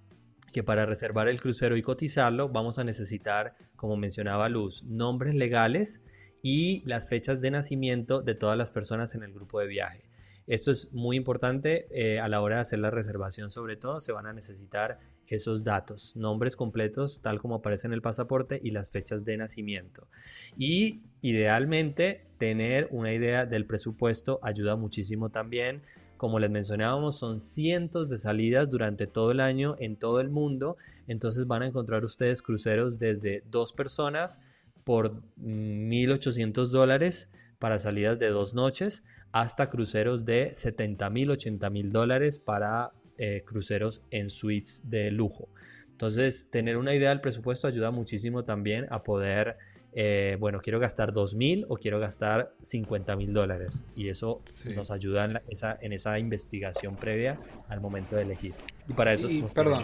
que 0.52 0.62
para 0.62 0.84
reservar 0.84 1.26
el 1.26 1.40
crucero 1.40 1.78
y 1.78 1.80
cotizarlo 1.80 2.50
vamos 2.50 2.78
a 2.78 2.84
necesitar, 2.84 3.54
como 3.76 3.96
mencionaba 3.96 4.50
Luz, 4.50 4.82
nombres 4.84 5.34
legales 5.34 6.02
y 6.42 6.82
las 6.84 7.08
fechas 7.08 7.40
de 7.40 7.50
nacimiento 7.50 8.20
de 8.20 8.34
todas 8.34 8.58
las 8.58 8.70
personas 8.70 9.14
en 9.14 9.22
el 9.22 9.32
grupo 9.32 9.58
de 9.58 9.68
viaje. 9.68 10.07
Esto 10.48 10.70
es 10.70 10.92
muy 10.92 11.16
importante 11.16 11.86
eh, 11.90 12.18
a 12.18 12.26
la 12.26 12.40
hora 12.40 12.56
de 12.56 12.62
hacer 12.62 12.80
la 12.80 12.90
reservación, 12.90 13.50
sobre 13.50 13.76
todo 13.76 14.00
se 14.00 14.12
van 14.12 14.26
a 14.26 14.32
necesitar 14.32 14.98
esos 15.26 15.62
datos, 15.62 16.16
nombres 16.16 16.56
completos 16.56 17.20
tal 17.20 17.38
como 17.38 17.56
aparece 17.56 17.86
en 17.86 17.92
el 17.92 18.00
pasaporte 18.00 18.58
y 18.62 18.70
las 18.70 18.90
fechas 18.90 19.24
de 19.24 19.36
nacimiento. 19.36 20.08
Y 20.56 21.02
idealmente 21.20 22.26
tener 22.38 22.88
una 22.90 23.12
idea 23.12 23.44
del 23.44 23.66
presupuesto 23.66 24.40
ayuda 24.42 24.76
muchísimo 24.76 25.30
también. 25.30 25.82
Como 26.16 26.38
les 26.38 26.50
mencionábamos, 26.50 27.18
son 27.18 27.40
cientos 27.40 28.08
de 28.08 28.16
salidas 28.16 28.70
durante 28.70 29.06
todo 29.06 29.30
el 29.30 29.40
año 29.40 29.76
en 29.78 29.96
todo 29.96 30.20
el 30.20 30.30
mundo. 30.30 30.76
Entonces 31.06 31.46
van 31.46 31.62
a 31.62 31.66
encontrar 31.66 32.04
ustedes 32.04 32.42
cruceros 32.42 32.98
desde 32.98 33.44
dos 33.50 33.72
personas 33.72 34.40
por 34.82 35.22
1.800 35.36 36.68
dólares 36.68 37.28
para 37.58 37.78
salidas 37.78 38.18
de 38.18 38.28
dos 38.28 38.54
noches 38.54 39.02
hasta 39.32 39.70
cruceros 39.70 40.24
de 40.24 40.50
70 40.54 41.10
mil, 41.10 41.30
80 41.30 41.70
mil 41.70 41.92
dólares 41.92 42.38
para 42.38 42.92
eh, 43.18 43.42
cruceros 43.44 44.02
en 44.10 44.30
suites 44.30 44.82
de 44.84 45.10
lujo. 45.10 45.48
Entonces, 45.90 46.46
tener 46.50 46.76
una 46.76 46.94
idea 46.94 47.08
del 47.08 47.20
presupuesto 47.20 47.66
ayuda 47.66 47.90
muchísimo 47.90 48.44
también 48.44 48.86
a 48.90 49.02
poder, 49.02 49.56
eh, 49.92 50.36
bueno, 50.38 50.60
quiero 50.60 50.78
gastar 50.78 51.12
2 51.12 51.34
mil 51.34 51.66
o 51.68 51.76
quiero 51.76 51.98
gastar 51.98 52.54
50 52.62 53.16
mil 53.16 53.32
dólares. 53.32 53.84
Y 53.96 54.08
eso 54.08 54.40
nos 54.76 54.92
ayuda 54.92 55.24
en, 55.24 55.40
esa, 55.48 55.76
en 55.80 55.92
esa 55.92 56.18
investigación 56.20 56.94
previa 56.94 57.36
al 57.68 57.80
momento 57.80 58.14
de 58.14 58.22
elegir. 58.22 58.54
Y 58.86 58.92
para 58.92 59.12
eso... 59.12 59.28
perdón. 59.54 59.82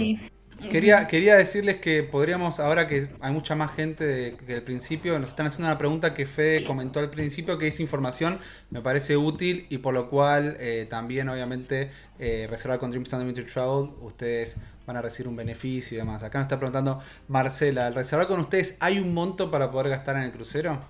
Quería, 0.71 1.07
quería 1.07 1.37
decirles 1.37 1.77
que 1.77 2.03
podríamos, 2.03 2.61
ahora 2.61 2.87
que 2.87 3.09
hay 3.21 3.33
mucha 3.33 3.55
más 3.55 3.73
gente 3.73 4.37
que 4.47 4.55
al 4.55 4.63
principio, 4.63 5.19
nos 5.19 5.31
están 5.31 5.47
haciendo 5.47 5.69
una 5.69 5.79
pregunta 5.79 6.15
que 6.15 6.27
Fede 6.27 6.65
comentó 6.65 7.01
al 7.01 7.11
principio, 7.11 7.59
que 7.59 7.69
es 7.69 7.81
información, 7.81 8.39
me 8.71 8.81
parece 8.81 9.17
útil 9.17 9.67
y 9.71 9.79
por 9.79 9.95
lo 9.95 10.09
cual 10.09 10.57
eh, 10.59 10.87
también 10.89 11.29
obviamente 11.29 11.91
eh, 12.19 12.47
reservar 12.51 12.79
con 12.79 12.91
Dreams 12.91 13.13
Unlimited 13.13 13.47
Travel, 13.53 13.91
ustedes 14.01 14.57
van 14.87 14.97
a 14.97 15.03
recibir 15.03 15.29
un 15.29 15.37
beneficio 15.37 15.97
y 15.97 15.99
demás. 15.99 16.23
Acá 16.23 16.39
nos 16.39 16.47
está 16.47 16.59
preguntando 16.59 17.01
Marcela, 17.29 17.87
¿al 17.87 17.95
reservar 17.95 18.27
con 18.27 18.41
ustedes 18.41 18.77
hay 18.81 18.99
un 18.99 19.15
monto 19.15 19.51
para 19.51 19.71
poder 19.71 19.91
gastar 19.91 20.17
en 20.17 20.23
el 20.23 20.33
crucero? 20.33 20.81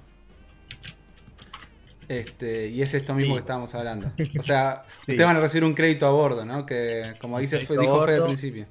Este, 2.08 2.68
y 2.68 2.82
es 2.82 2.92
esto 2.92 3.14
mismo 3.14 3.34
que 3.34 3.40
estábamos 3.40 3.74
hablando. 3.74 4.10
O 4.38 4.42
sea, 4.42 4.84
ustedes 4.98 5.24
van 5.24 5.36
a 5.36 5.40
recibir 5.40 5.64
un 5.64 5.74
crédito 5.74 6.06
a 6.06 6.10
bordo, 6.10 6.44
¿no? 6.44 6.66
Que 6.66 7.14
como 7.20 7.38
dice, 7.38 7.58
dijo 7.58 8.04
Fede 8.04 8.16
al 8.16 8.26
principio 8.26 8.66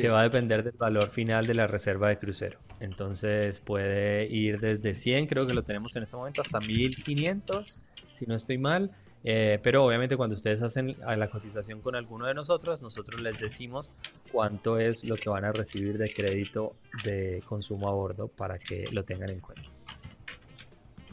que 0.00 0.08
va 0.08 0.20
a 0.20 0.22
depender 0.24 0.62
del 0.62 0.76
valor 0.76 1.08
final 1.08 1.46
de 1.46 1.54
la 1.54 1.66
reserva 1.66 2.08
de 2.08 2.18
crucero. 2.18 2.58
Entonces 2.80 3.60
puede 3.60 4.26
ir 4.26 4.60
desde 4.60 4.94
100, 4.94 5.26
creo 5.26 5.46
que 5.46 5.54
lo 5.54 5.62
tenemos 5.62 5.94
en 5.96 6.04
este 6.04 6.16
momento, 6.16 6.42
hasta 6.42 6.60
1500, 6.60 7.82
si 8.12 8.26
no 8.26 8.34
estoy 8.34 8.58
mal. 8.58 8.90
Eh, 9.26 9.58
pero 9.62 9.82
obviamente 9.86 10.18
cuando 10.18 10.34
ustedes 10.34 10.60
hacen 10.60 10.96
la 11.00 11.28
cotización 11.30 11.80
con 11.80 11.96
alguno 11.96 12.26
de 12.26 12.34
nosotros, 12.34 12.82
nosotros 12.82 13.22
les 13.22 13.40
decimos 13.40 13.90
cuánto 14.30 14.78
es 14.78 15.02
lo 15.02 15.16
que 15.16 15.30
van 15.30 15.46
a 15.46 15.52
recibir 15.52 15.96
de 15.96 16.12
crédito 16.12 16.76
de 17.04 17.42
consumo 17.46 17.88
a 17.88 17.92
bordo 17.92 18.28
para 18.28 18.58
que 18.58 18.86
lo 18.92 19.02
tengan 19.02 19.30
en 19.30 19.40
cuenta. 19.40 19.70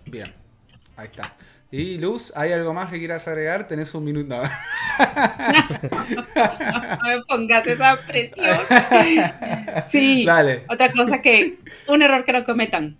Bien, 0.05 0.34
ahí 0.97 1.07
está. 1.07 1.38
Y 1.74 1.97
Luz, 1.97 2.34
¿hay 2.36 2.51
algo 2.51 2.74
más 2.74 2.91
que 2.91 2.99
quieras 2.99 3.26
agregar? 3.30 3.65
Tenés 3.65 3.93
un 3.93 4.03
minuto. 4.03 4.41
No, 6.36 7.07
me 7.07 7.22
pongas 7.24 7.65
esa 7.65 7.97
presión. 8.05 8.59
Sí. 9.88 10.26
Dale. 10.26 10.65
Otra 10.69 10.91
cosa 10.91 11.22
que, 11.22 11.57
un 11.88 12.01
error 12.01 12.24
que 12.24 12.34
no 12.34 12.43
cometan. 12.43 12.97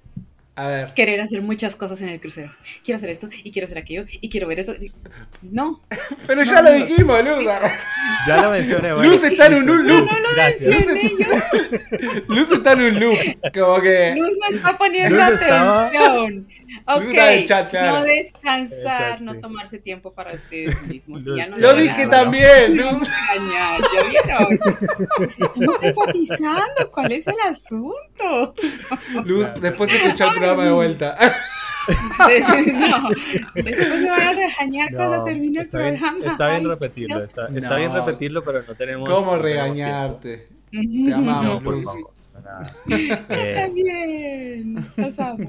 A 0.56 0.68
ver. 0.68 0.94
Querer 0.94 1.22
hacer 1.22 1.42
muchas 1.42 1.76
cosas 1.76 2.02
en 2.02 2.10
el 2.10 2.20
crucero. 2.20 2.52
Quiero 2.84 2.98
hacer 2.98 3.10
esto, 3.10 3.30
y 3.44 3.52
quiero 3.52 3.66
hacer 3.66 3.78
aquello, 3.78 4.06
y 4.10 4.30
quiero 4.30 4.48
ver 4.48 4.60
esto. 4.60 4.74
No. 5.42 5.82
Pero 6.28 6.44
ya 6.44 6.62
lo 6.62 6.72
dijimos, 6.72 7.24
Luz. 7.24 7.46
Ya 8.28 8.42
lo 8.42 8.52
mencioné. 8.52 8.90
Luz 9.04 9.24
está 9.24 9.48
en 9.48 9.54
un 9.56 9.66
loop. 9.66 10.06
No, 10.06 10.06
no 10.06 10.32
lo 10.32 10.44
mencioné 10.44 11.12
yo. 11.20 12.34
Luz 12.34 12.52
está 12.52 12.74
en 12.74 12.82
un 12.82 13.00
loop. 13.00 13.18
Como 13.54 13.82
que. 13.82 14.16
Luz 14.18 14.38
me 14.50 14.58
está 14.58 14.78
poniendo 14.78 15.22
atención. 15.22 16.48
Ok, 16.86 17.04
no 17.74 18.04
descansar, 18.04 19.22
no 19.22 19.40
tomarse 19.40 19.80
tiempo 19.80 20.14
para 20.14 20.34
ustedes 20.34 20.82
mismos. 20.88 21.24
lo 21.26 21.74
dije 21.76 22.08
también, 22.08 22.78
Luz. 22.78 23.08
¿Ya 23.94 24.04
vieron? 24.10 24.60
Estamos 25.28 25.84
enfatizando 25.84 26.92
cuál 26.92 27.12
es 27.12 27.28
el 27.28 27.40
asunto. 27.48 28.54
Luz, 29.26 29.48
después 29.62 29.92
de 29.92 29.98
escuchar 29.98 30.30
el 30.30 30.34
programa 30.36 30.66
de 30.66 30.72
vuelta. 30.72 31.18
no, 31.88 33.10
después 33.56 34.02
me 34.02 34.10
van 34.10 34.22
a 34.22 34.34
regañar 34.34 34.94
cuando 34.94 35.24
termine 35.24 35.62
el 35.62 35.70
programa. 35.70 36.26
está 36.26 36.50
bien 36.50 36.68
repetirlo, 36.68 37.24
está, 37.24 37.48
bien 37.48 37.94
repetirlo, 37.94 38.44
pero 38.44 38.64
no 38.68 38.76
tenemos. 38.76 39.10
¿Cómo 39.10 39.38
regañarte? 39.38 40.48
Te 40.72 41.14
amamos, 41.14 41.62
por 41.64 41.84
favor. 41.84 42.21
Eh, 43.34 44.64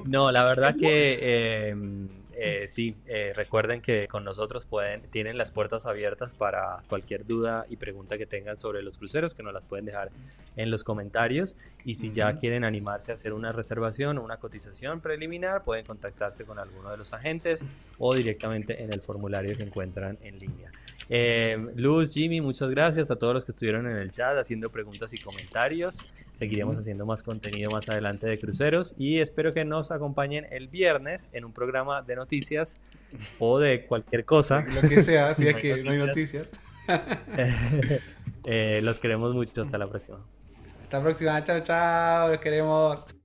no, 0.06 0.32
la 0.32 0.44
verdad 0.44 0.74
que 0.76 1.68
em, 1.68 2.08
eh, 2.34 2.66
sí, 2.66 2.96
eh, 3.06 3.32
recuerden 3.36 3.80
que 3.80 4.08
con 4.08 4.24
nosotros 4.24 4.66
pueden, 4.66 5.02
tienen 5.10 5.38
las 5.38 5.52
puertas 5.52 5.86
abiertas 5.86 6.34
para 6.34 6.82
cualquier 6.88 7.24
duda 7.24 7.66
y 7.68 7.76
pregunta 7.76 8.18
que 8.18 8.26
tengan 8.26 8.56
sobre 8.56 8.82
los 8.82 8.98
cruceros, 8.98 9.32
que 9.32 9.44
nos 9.44 9.52
las 9.52 9.64
pueden 9.64 9.84
dejar 9.84 10.10
en 10.56 10.70
los 10.70 10.82
comentarios. 10.82 11.56
Y 11.84 11.94
si 11.94 12.10
ya 12.10 12.38
quieren 12.38 12.64
animarse 12.64 13.12
a 13.12 13.14
hacer 13.14 13.32
una 13.32 13.52
reservación 13.52 14.18
o 14.18 14.24
una 14.24 14.38
cotización 14.38 15.00
preliminar, 15.00 15.62
pueden 15.62 15.84
contactarse 15.84 16.44
con 16.44 16.58
alguno 16.58 16.90
de 16.90 16.96
los 16.96 17.12
agentes 17.12 17.66
o 17.98 18.14
directamente 18.14 18.82
en 18.82 18.92
el 18.92 19.00
formulario 19.00 19.56
que 19.56 19.62
encuentran 19.62 20.18
en 20.22 20.38
línea. 20.40 20.72
Eh, 21.08 21.58
Luz, 21.76 22.14
Jimmy, 22.14 22.40
muchas 22.40 22.70
gracias 22.70 23.10
a 23.10 23.16
todos 23.16 23.34
los 23.34 23.44
que 23.44 23.52
estuvieron 23.52 23.86
en 23.86 23.96
el 23.96 24.10
chat 24.10 24.36
haciendo 24.38 24.70
preguntas 24.70 25.12
y 25.14 25.18
comentarios. 25.18 26.04
Seguiremos 26.30 26.78
haciendo 26.78 27.04
más 27.04 27.22
contenido 27.22 27.70
más 27.70 27.88
adelante 27.88 28.26
de 28.26 28.38
cruceros 28.38 28.94
y 28.98 29.18
espero 29.18 29.52
que 29.52 29.64
nos 29.64 29.90
acompañen 29.90 30.46
el 30.50 30.68
viernes 30.68 31.28
en 31.32 31.44
un 31.44 31.52
programa 31.52 32.02
de 32.02 32.16
noticias 32.16 32.80
o 33.38 33.58
de 33.58 33.84
cualquier 33.86 34.24
cosa. 34.24 34.64
Lo 34.74 34.80
que 34.88 35.02
sea, 35.02 35.34
si, 35.36 35.46
es 35.48 35.56
que 35.56 35.82
no 35.82 35.90
hay 35.90 35.98
noticias. 35.98 36.50
Eh, 38.44 38.80
los 38.82 38.98
queremos 38.98 39.32
mucho. 39.34 39.62
Hasta 39.62 39.78
la 39.78 39.88
próxima. 39.88 40.18
Hasta 40.82 40.98
la 40.98 41.04
próxima. 41.04 41.44
Chao, 41.44 41.60
chao. 41.60 42.28
Los 42.30 42.40
queremos. 42.40 43.21